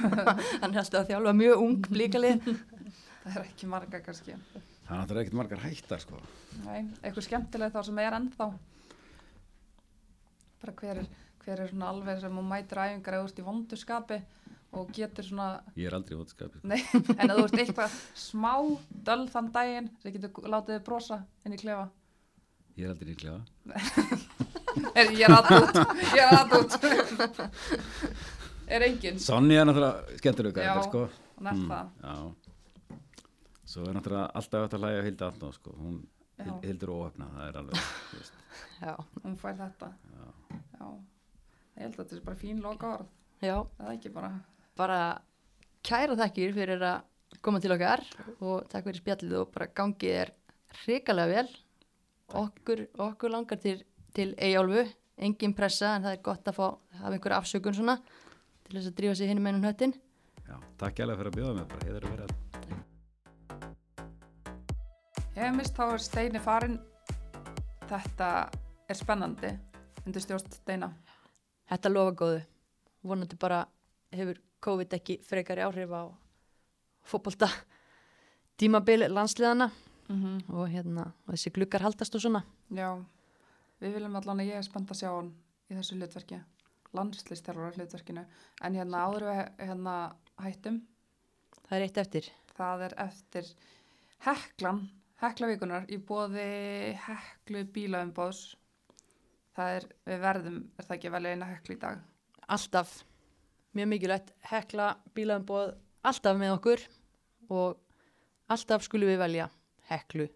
hann 0.62 0.72
er 0.72 0.80
alltaf 0.82 1.02
að 1.02 1.12
þjálfa 1.12 1.34
mjög 1.42 1.66
ung 1.66 1.76
blíkalið 1.92 2.48
það 3.26 3.36
er 3.36 3.44
ekki 3.44 3.70
marga 3.76 4.00
kannski. 4.08 4.38
það 4.40 4.94
er 4.96 5.02
náttúrulega 5.02 5.26
ekkert 5.26 5.40
margar 5.42 5.64
hættar 5.66 6.06
sko 6.06 6.22
Nei, 6.64 6.80
eitthvað 7.04 7.28
skemmtileg 7.28 7.76
þá 7.76 7.82
sem 7.90 8.00
er 8.06 8.16
ennþá. 8.22 8.48
Bara 10.64 10.74
hver 10.80 11.04
er, 11.04 11.12
hver 11.50 11.64
er 11.66 11.72
svona 11.74 11.90
alveg 11.90 12.20
sem 12.22 12.36
þú 12.38 12.44
mætir 12.46 12.82
æfingar 12.84 13.16
eða 13.18 13.24
þú 13.26 13.30
ert 13.32 13.40
í 13.42 13.46
vondu 13.50 13.78
skapi 13.80 14.18
og 14.78 14.92
getur 14.94 15.26
svona, 15.26 15.46
ég 15.80 15.88
er 15.90 15.96
aldrei 15.98 16.18
út 16.22 16.30
skapið 16.30 16.66
nei, 16.70 16.78
en 17.18 17.32
að 17.34 17.40
þú 17.40 17.46
ert 17.48 17.56
eitthvað 17.64 17.96
smá 18.22 18.52
döl 19.08 19.24
þann 19.34 19.48
daginn 19.56 19.88
sem 20.04 20.14
getur 20.14 20.46
látið 20.54 20.76
þið 20.78 20.84
brosa 20.86 21.18
inn 21.48 21.56
í 21.56 21.58
klefa. 21.58 21.88
ég 22.78 22.86
er 22.86 22.94
aldrei 22.94 23.10
líklega 23.10 23.40
Er, 24.94 25.10
ég 25.18 25.26
er 25.26 25.34
aðt 25.34 25.50
út, 25.58 25.80
ég 26.14 26.22
er 26.22 26.36
aðt 26.38 26.54
út. 26.60 26.76
er 28.70 28.86
enginn, 28.86 29.18
Sonja 29.20 29.64
er 29.64 29.68
náttúrulega 29.68 30.20
skemmtilega 30.22 30.68
Já. 30.70 30.76
sko. 30.86 31.02
hún 31.40 31.50
er 31.50 31.64
það. 31.66 31.90
já 32.06 32.16
svo 33.70 33.86
er 33.90 33.98
náttúrulega 33.98 34.30
alltaf 34.38 34.64
hægt 34.68 34.78
að 34.78 34.84
hlæja 34.86 35.04
Hildi 35.10 35.26
Alltaf 35.26 35.58
sko. 35.58 35.74
hún 35.82 35.98
Hildur 36.64 36.94
óöfna 36.94 37.26
það 37.34 37.48
er 37.50 37.58
alveg 37.64 37.82
já, 38.80 38.94
Hún 39.26 39.36
fær 39.42 39.58
þetta. 39.60 39.90
Já. 40.14 40.60
Já. 40.78 40.88
Ég 41.80 41.86
held 41.86 41.96
að 41.96 42.02
þetta 42.04 42.18
er 42.20 42.24
bara 42.26 42.40
fín 42.40 42.60
loka 42.64 42.90
orð. 42.98 43.08
já, 43.40 43.56
Það 43.78 43.88
er 43.88 43.94
ekki 43.96 44.10
bara, 44.12 44.30
bara 44.76 45.00
kæra 45.88 46.18
þakkir 46.20 46.54
fyrir 46.58 46.84
að 46.84 47.40
koma 47.46 47.62
til 47.64 47.72
okkar 47.72 48.04
og 48.44 48.66
takk 48.68 48.90
fyrir 48.90 49.00
spjallið 49.00 49.38
og 49.40 49.52
bara 49.54 49.70
gangið 49.80 50.16
er 50.26 50.32
hrikalega 50.84 51.30
vel 51.40 51.54
okkur, 52.42 52.82
okkur 53.00 53.32
langar 53.32 53.62
til, 53.64 53.78
til 54.14 54.34
Eyjálfu, 54.36 54.84
engin 55.18 55.56
pressa 55.56 55.96
en 55.96 56.04
það 56.04 56.18
er 56.18 56.22
gott 56.28 56.52
að 56.52 56.58
fá 56.60 56.66
hafa 57.00 57.14
einhver 57.16 57.38
afsökun 57.38 57.78
svona 57.80 57.96
til 58.68 58.76
þess 58.76 58.92
að 58.92 58.98
drífa 59.00 59.16
sig 59.22 59.32
hinn 59.32 59.42
með 59.46 59.62
hnöttin 59.64 59.96
Já, 60.50 60.58
takk 60.82 61.00
hjá 61.00 61.08
fyrir 61.16 61.32
að 61.32 61.38
bjóða 61.40 61.56
mig 61.62 61.68
bara 61.72 61.88
heiður 61.88 62.10
að 62.10 62.16
vera 62.18 62.28
ég 65.40 65.46
hef 65.46 65.56
mist 65.56 65.78
þá 65.78 65.86
er 65.94 66.02
Steini 66.04 66.40
farin. 66.44 66.74
Þetta 67.88 68.30
er 68.92 68.98
spennandi. 68.98 69.54
Undir 70.04 70.22
stjórn 70.26 70.50
Steina. 70.52 70.90
Þetta 71.70 71.92
lofa 71.94 72.16
góðu 72.24 72.40
vonandi 73.06 73.38
bara 73.40 73.66
hefur 74.12 74.40
COVID 74.66 74.96
ekki 74.98 75.20
frekari 75.24 75.64
áhrif 75.64 75.92
á 75.94 76.04
fótbolta 77.06 77.50
tímabil 78.58 79.08
landsliðana 79.08 79.72
Mm 80.10 80.24
-hmm. 80.24 80.54
og 80.54 80.70
hérna 80.70 81.12
og 81.28 81.34
þessi 81.34 81.52
glukkar 81.54 81.82
haldast 81.82 82.16
og 82.16 82.22
svona 82.22 82.42
Já, 82.74 83.06
við 83.82 83.94
viljum 83.94 84.16
allan 84.16 84.40
að 84.40 84.48
ég 84.50 84.58
er 84.58 84.64
spennt 84.64 84.92
að 84.92 84.98
sjá 84.98 85.10
hann 85.16 85.34
í 85.70 85.76
þessu 85.76 85.96
hlutverki. 85.96 86.40
Landslistjálfara 86.94 87.72
hlutverkinu. 87.72 88.26
En 88.62 88.76
hérna 88.76 89.04
áður 89.06 89.24
við 89.30 89.68
hérna 89.68 90.16
hættum. 90.38 90.82
það 91.70 91.78
er 91.78 91.82
eitt 91.82 91.98
eftir 91.98 92.32
Það 92.58 92.82
er 92.82 92.94
eftir 92.98 93.46
heklan, 94.26 94.90
heklavíkunar 95.22 95.86
í 95.88 95.98
bóði 95.98 96.98
heklu 97.06 97.64
bílaumbóðs. 97.76 98.56
Það 99.60 99.76
er, 99.76 99.90
við 100.08 100.24
verðum, 100.24 100.64
er 100.80 100.88
það 100.88 100.96
ekki 100.96 101.10
að 101.10 101.16
velja 101.18 101.36
eina 101.36 101.48
heklu 101.50 101.76
í 101.76 101.82
dag? 101.82 102.08
alltaf 102.50 103.04
mjög 103.78 103.92
mikilvægt 103.92 104.34
hekla 104.50 104.90
bílaðanbóð 105.18 105.76
alltaf 106.10 106.38
með 106.40 106.56
okkur 106.56 106.84
og 107.54 107.78
alltaf 108.50 108.86
skulum 108.86 109.12
við 109.12 109.22
velja 109.22 109.48
heklu 109.92 110.28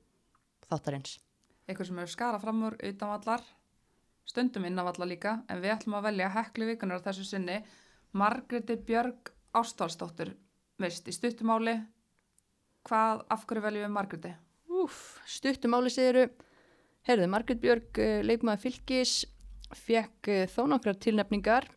þáttarins 0.69 1.17
Eitthvað 1.63 1.89
sem 1.89 2.01
eru 2.03 2.11
skara 2.11 2.39
fram 2.41 2.59
úr 2.67 2.73
utanvallar, 2.83 3.41
stundum 4.27 4.65
innanvallar 4.67 5.07
líka, 5.07 5.37
en 5.47 5.61
við 5.63 5.71
ætlum 5.77 5.95
að 5.95 6.09
velja 6.09 6.31
heklu 6.33 6.65
vikunar 6.67 6.99
á 6.99 7.05
þessu 7.05 7.23
sinni. 7.23 7.61
Margreti 8.19 8.75
Björg 8.75 9.31
Ástálsdóttur, 9.55 10.33
veist, 10.83 11.07
í 11.07 11.15
stuttumáli, 11.15 11.77
hvað, 12.83 13.23
af 13.31 13.45
hverju 13.47 13.63
veljum 13.63 13.85
við 13.85 13.95
Margreti? 13.95 14.33
Úf, 14.75 14.99
stuttum 15.23 15.79
áli 15.79 15.93
segiru 17.03 17.23
Herðu, 17.23 17.27
Margrét 17.27 17.59
Björg, 17.59 17.99
eh, 17.99 18.21
leikmaður 18.23 18.61
fylgis 18.63 19.25
fekk 19.75 20.27
eh, 20.27 20.47
þó 20.47 20.67
nokkrar 20.69 20.95
tilnefningar 20.95 21.67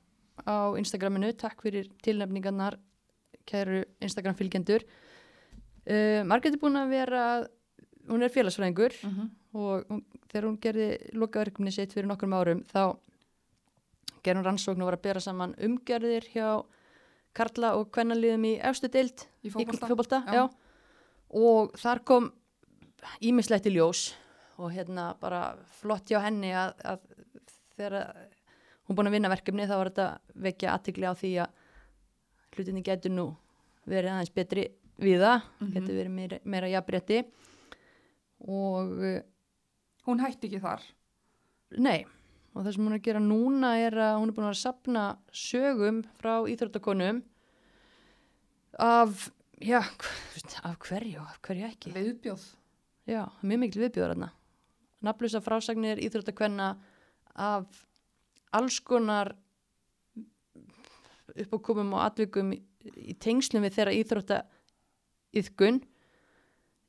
á 0.46 0.76
Instagraminu 0.78 1.32
takk 1.34 1.62
fyrir 1.62 1.88
tilnefningarnar 2.04 2.76
kæru 3.46 3.84
Instagram 4.02 4.34
fylgjendur 4.36 4.82
uh, 5.88 6.22
Margrét 6.26 6.52
er 6.54 6.60
búin 6.60 6.76
að 6.76 6.90
vera 6.90 7.22
hún 8.08 8.22
er 8.22 8.28
félagsfræðingur 8.34 8.92
Mm 9.02 9.10
-hmm. 9.10 9.28
og 9.54 9.84
hún, 9.88 10.04
þegar 10.28 10.44
hún 10.48 10.58
gerði 10.60 10.98
lokaverkefni 11.12 11.72
sitt 11.72 11.92
fyrir 11.92 12.06
nokkrum 12.06 12.32
árum 12.34 12.62
þá 12.64 12.98
gerði 14.22 14.38
hún 14.40 14.44
rannsókn 14.44 14.82
og 14.82 14.86
var 14.86 14.98
að 14.98 15.02
bera 15.02 15.20
saman 15.20 15.54
umgerðir 15.58 16.24
hjá 16.34 16.64
Karla 17.32 17.76
og 17.76 17.90
kvennaliðum 17.92 18.44
í 18.44 18.60
efstu 18.60 18.88
deild 18.88 19.26
Í 19.44 19.50
fótbolta? 19.50 19.86
fótbolta 19.86 20.22
Já. 20.26 20.32
já. 20.34 20.50
og 21.30 21.72
þar 21.78 22.04
kom 22.04 22.32
ímislegt 23.20 23.66
í 23.66 23.70
ljós 23.70 24.14
og 24.59 24.72
hérna 24.72 25.11
bara 25.20 25.57
flott 25.80 26.09
hjá 26.09 26.20
henni 26.24 26.50
að, 26.57 26.72
að 26.84 27.00
þegar 27.76 27.96
hún 28.86 28.96
búin 28.96 29.11
að 29.11 29.16
vinna 29.18 29.28
verkefni 29.32 29.66
þá 29.68 29.76
var 29.76 29.90
þetta 29.90 30.09
vekja 30.46 30.72
aðtikli 30.76 31.07
á 31.11 31.14
því 31.18 31.32
að 31.44 31.62
hlutinni 32.57 32.82
getur 32.86 33.12
nú 33.12 33.26
verið 33.86 34.12
aðeins 34.14 34.32
betri 34.34 34.68
við 34.98 35.20
það, 35.20 35.42
Mhm. 35.61 35.72
getur 35.74 35.94
verið 35.98 36.14
meira, 36.16 36.38
meira 36.44 36.68
jafnrétti 36.72 37.18
og 38.48 39.02
eh, 39.04 39.22
Hún 40.07 40.20
hætti 40.22 40.46
ekki 40.48 40.61
þar. 40.62 40.82
nei 41.78 42.04
og 42.54 42.62
það 42.64 42.72
sem 42.74 42.84
hún 42.86 42.92
er 42.94 42.98
að 43.00 43.02
gera 43.04 43.20
núna 43.20 43.70
er 43.82 43.92
að 43.92 44.18
hún 44.20 44.28
er 44.30 44.36
búin 44.36 44.48
að 44.48 44.61
sapna 44.62 45.02
sögum 45.34 45.98
frá 46.16 46.46
íþróttakonum 46.48 47.22
af 48.78 49.30
já, 49.61 49.80
af 50.64 50.78
hverju, 50.78 51.20
af 51.20 51.40
hverju 51.42 51.66
ekki 51.68 51.92
Viðbjóð. 51.92 52.44
Já, 53.07 53.22
mjög 53.42 53.59
mikil 53.62 53.82
viðbjóður 53.84 54.12
þarna. 54.14 54.30
Nafnlusa 55.05 55.42
frásagnir, 55.44 56.01
íþróttakvenna 56.01 56.70
af 57.36 57.82
alls 58.57 58.78
konar 58.80 59.34
uppákomum 61.36 61.92
og 61.97 62.05
atvikum 62.07 62.55
í, 62.57 62.62
tengslum 63.20 63.66
við 63.66 63.76
þeirra 63.76 63.97
íþrótta 63.99 64.38
yðgun 65.36 65.82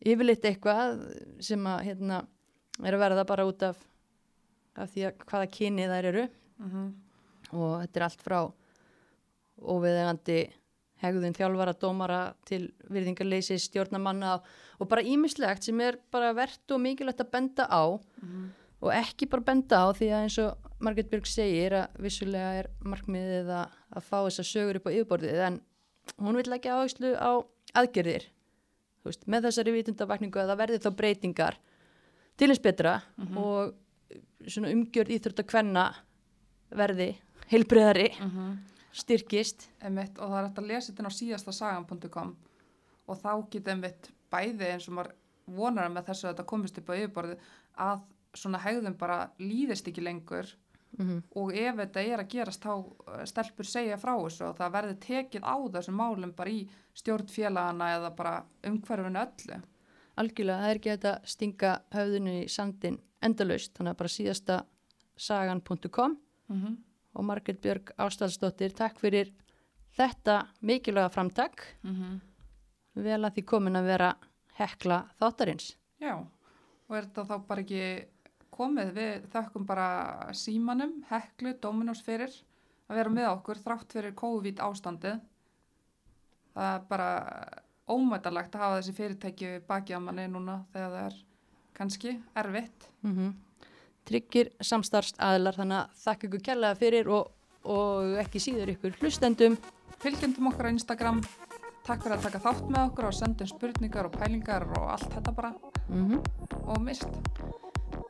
yfirleitt 0.07 0.45
eitthvað 0.45 1.01
sem 1.43 1.67
að 1.67 1.83
hérna, 1.89 2.21
er 2.85 2.95
að 2.95 3.03
verða 3.03 3.27
bara 3.27 3.47
út 3.49 3.65
af, 3.65 3.81
af 4.77 4.93
því 4.93 5.09
að 5.09 5.25
hvaða 5.25 5.51
kyni 5.57 5.89
þær 5.89 6.09
eru. 6.13 6.25
Mm 6.61 6.87
og 7.55 7.81
þetta 7.83 7.99
er 7.99 8.05
allt 8.07 8.23
frá 8.23 8.39
óviðegandi 9.57 10.39
hegðun 11.01 11.35
þjálfara, 11.37 11.73
dómara 11.77 12.21
til 12.45 12.71
virðingarleysi, 12.89 13.57
stjórnamanna 13.61 14.39
og 14.79 14.87
bara 14.89 15.01
ímislegt 15.05 15.63
sem 15.63 15.79
er 15.81 15.97
bara 16.11 16.33
verðt 16.33 16.71
og 16.73 16.81
mikilvægt 16.81 17.21
að 17.21 17.31
benda 17.31 17.67
á 17.69 17.83
Mhm. 18.21 18.47
og 18.81 18.91
ekki 18.93 19.29
bara 19.29 19.41
benda 19.41 19.75
á 19.77 19.87
því 19.93 20.07
að 20.13 20.23
eins 20.23 20.37
og 20.37 20.57
Margrét 20.79 21.09
Björg 21.09 21.25
segir 21.25 21.71
að 21.73 21.87
vissulega 21.99 22.59
er 22.59 22.67
markmiðið 22.85 23.47
að, 23.49 23.69
að 23.97 24.03
fá 24.03 24.17
þessar 24.27 24.45
sögur 24.45 24.75
upp 24.77 24.85
á 24.87 24.91
yfirborðið 24.93 25.39
en 25.47 25.61
hún 26.21 26.35
vil 26.37 26.53
ekki 26.53 26.69
áherslu 26.69 27.15
á 27.17 27.31
aðgerðir 27.73 28.27
veist, 29.03 29.25
með 29.27 29.47
þessari 29.47 29.73
vitundavakningu 29.73 30.37
að 30.39 30.49
það 30.51 30.57
verði 30.61 30.79
þá 30.83 30.89
breytingar 30.95 31.57
til 32.37 32.49
eins 32.49 32.59
betra 32.61 33.01
og 33.37 33.73
svona 34.47 34.69
umgjörð 34.71 35.09
íþrótt 35.17 35.41
að 35.41 35.49
kvenna 35.49 35.85
verði 36.71 37.15
heilbreyðari 37.49 38.11
Mhm. 38.21 38.57
Styrkist 38.97 39.67
Einmitt, 39.81 40.19
og 40.19 40.31
það 40.31 40.37
er 40.39 40.47
hægt 40.47 40.61
að 40.61 40.69
lesa 40.71 40.91
þetta 40.91 41.09
á 41.09 41.19
síðasta 41.19 41.55
sagan.com 41.55 42.35
og 43.07 43.19
þá 43.21 43.31
geta 43.53 43.73
einmitt 43.73 44.11
bæði 44.31 44.71
eins 44.73 44.87
og 44.89 44.97
maður 44.97 45.15
vonar 45.57 45.91
með 45.93 46.09
þessu 46.09 46.27
að 46.27 46.33
þetta 46.33 46.47
komist 46.51 46.79
upp 46.81 46.89
á 46.91 46.97
yfirborðið 46.99 47.51
að 47.87 48.05
svona 48.37 48.61
hegðum 48.61 48.97
bara 48.99 49.19
líðist 49.39 49.87
ekki 49.87 50.03
lengur 50.03 50.49
mm 50.97 51.23
og 51.35 51.53
ef 51.53 51.75
þetta 51.75 52.01
er 52.01 52.19
að 52.19 52.29
gerast 52.31 52.63
þá 52.63 52.73
eh, 52.73 53.25
stelpur 53.25 53.65
segja 53.65 53.97
frá 53.97 54.13
þessu 54.17 54.45
og 54.49 54.57
það 54.57 54.75
verði 54.75 54.95
tekið 55.07 55.43
á 55.43 55.55
þessum 55.73 55.97
málum 56.01 56.33
bara 56.33 56.49
í 56.49 56.69
stjórnfélagana 56.93 57.89
eða 57.95 58.15
bara 58.15 58.45
umhverfinu 58.63 59.19
öllu. 59.19 59.61
algjörlega, 60.15 60.61
það 60.61 60.69
er 60.69 60.75
ekki 60.75 60.91
að 60.91 61.19
stinga 61.23 61.81
höfðinu 61.93 62.33
í 62.43 62.47
sandin 62.47 62.99
endalaust 63.21 63.73
þannig 63.77 63.91
að 63.91 63.97
bara 63.97 64.15
síðasta 64.17 64.63
sagan.com 65.15 66.17
Mm 66.47 66.61
-hmm. 66.61 66.75
Og 67.17 67.25
Margrét 67.25 67.59
Björg 67.61 67.91
Ástælsdóttir 67.97 68.73
takk 68.77 68.99
fyrir 69.01 69.31
þetta 69.97 70.45
mikilvæga 70.61 71.09
framtak. 71.09 71.63
Vel 72.97 73.21
að 73.25 73.33
því 73.37 73.43
komin 73.49 73.77
að 73.77 73.89
vera 73.91 74.11
hekla 74.57 75.03
þáttarins. 75.19 75.75
Já, 76.01 76.17
og 76.17 76.95
er 76.97 77.07
þetta 77.07 77.25
þá 77.25 77.47
bara 77.47 77.63
ekki 77.65 77.81
komið? 78.53 78.93
Við 78.93 79.27
þökkum 79.33 79.65
bara 79.69 79.87
símanum, 80.33 81.03
heklu, 81.09 81.53
Dominos 81.61 82.01
fyrir 82.05 82.33
að 82.87 83.01
vera 83.01 83.13
með 83.13 83.29
okkur 83.31 83.61
þrátt 83.61 83.97
fyrir 83.97 84.15
COVID 84.17 84.61
ástandið. 84.65 85.19
Það 86.53 86.69
er 86.73 86.85
bara 86.89 87.09
ómættalegt 87.87 88.55
að 88.55 88.61
hafa 88.61 88.79
þessi 88.79 88.95
fyrirtæki 88.97 89.51
baki 89.67 89.97
á 89.97 89.99
manni 90.01 90.27
núna 90.29 90.61
þegar 90.73 90.93
það 90.95 91.05
er 91.09 91.19
kannski 91.77 92.15
erfitt. 92.35 92.89
mm 93.01 93.46
tryggir 94.07 94.51
samstarfst 94.63 95.19
aðilar 95.23 95.57
þannig 95.57 95.81
að 95.81 95.99
þakka 96.05 96.27
ykkur 96.29 96.45
kærlega 96.47 96.79
fyrir 96.79 97.11
og, 97.13 97.29
og 97.67 98.15
ekki 98.23 98.41
síður 98.43 98.73
ykkur 98.75 98.97
hlustendum. 99.01 99.59
Fylgjendum 100.01 100.49
okkur 100.51 100.69
á 100.69 100.73
Instagram, 100.73 101.21
takk 101.87 102.03
fyrir 102.05 102.17
að 102.17 102.25
taka 102.27 102.43
þátt 102.47 102.65
með 102.71 102.81
okkur 102.85 103.09
og 103.09 103.17
sendum 103.17 103.51
spurningar 103.51 104.09
og 104.09 104.17
pælingar 104.17 104.67
og 104.71 104.89
allt 104.95 105.07
þetta 105.15 105.37
bara. 105.37 105.53
Mm 105.89 106.19
og 106.67 106.81
mist. 106.83 107.07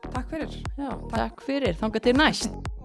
Takk 0.08 0.32
fyrir. 0.32 0.58
Já, 0.80 0.90
takk 1.14 1.46
fyrir, 1.46 1.78
þangað 1.78 2.08
til 2.08 2.18
næst 2.18 2.77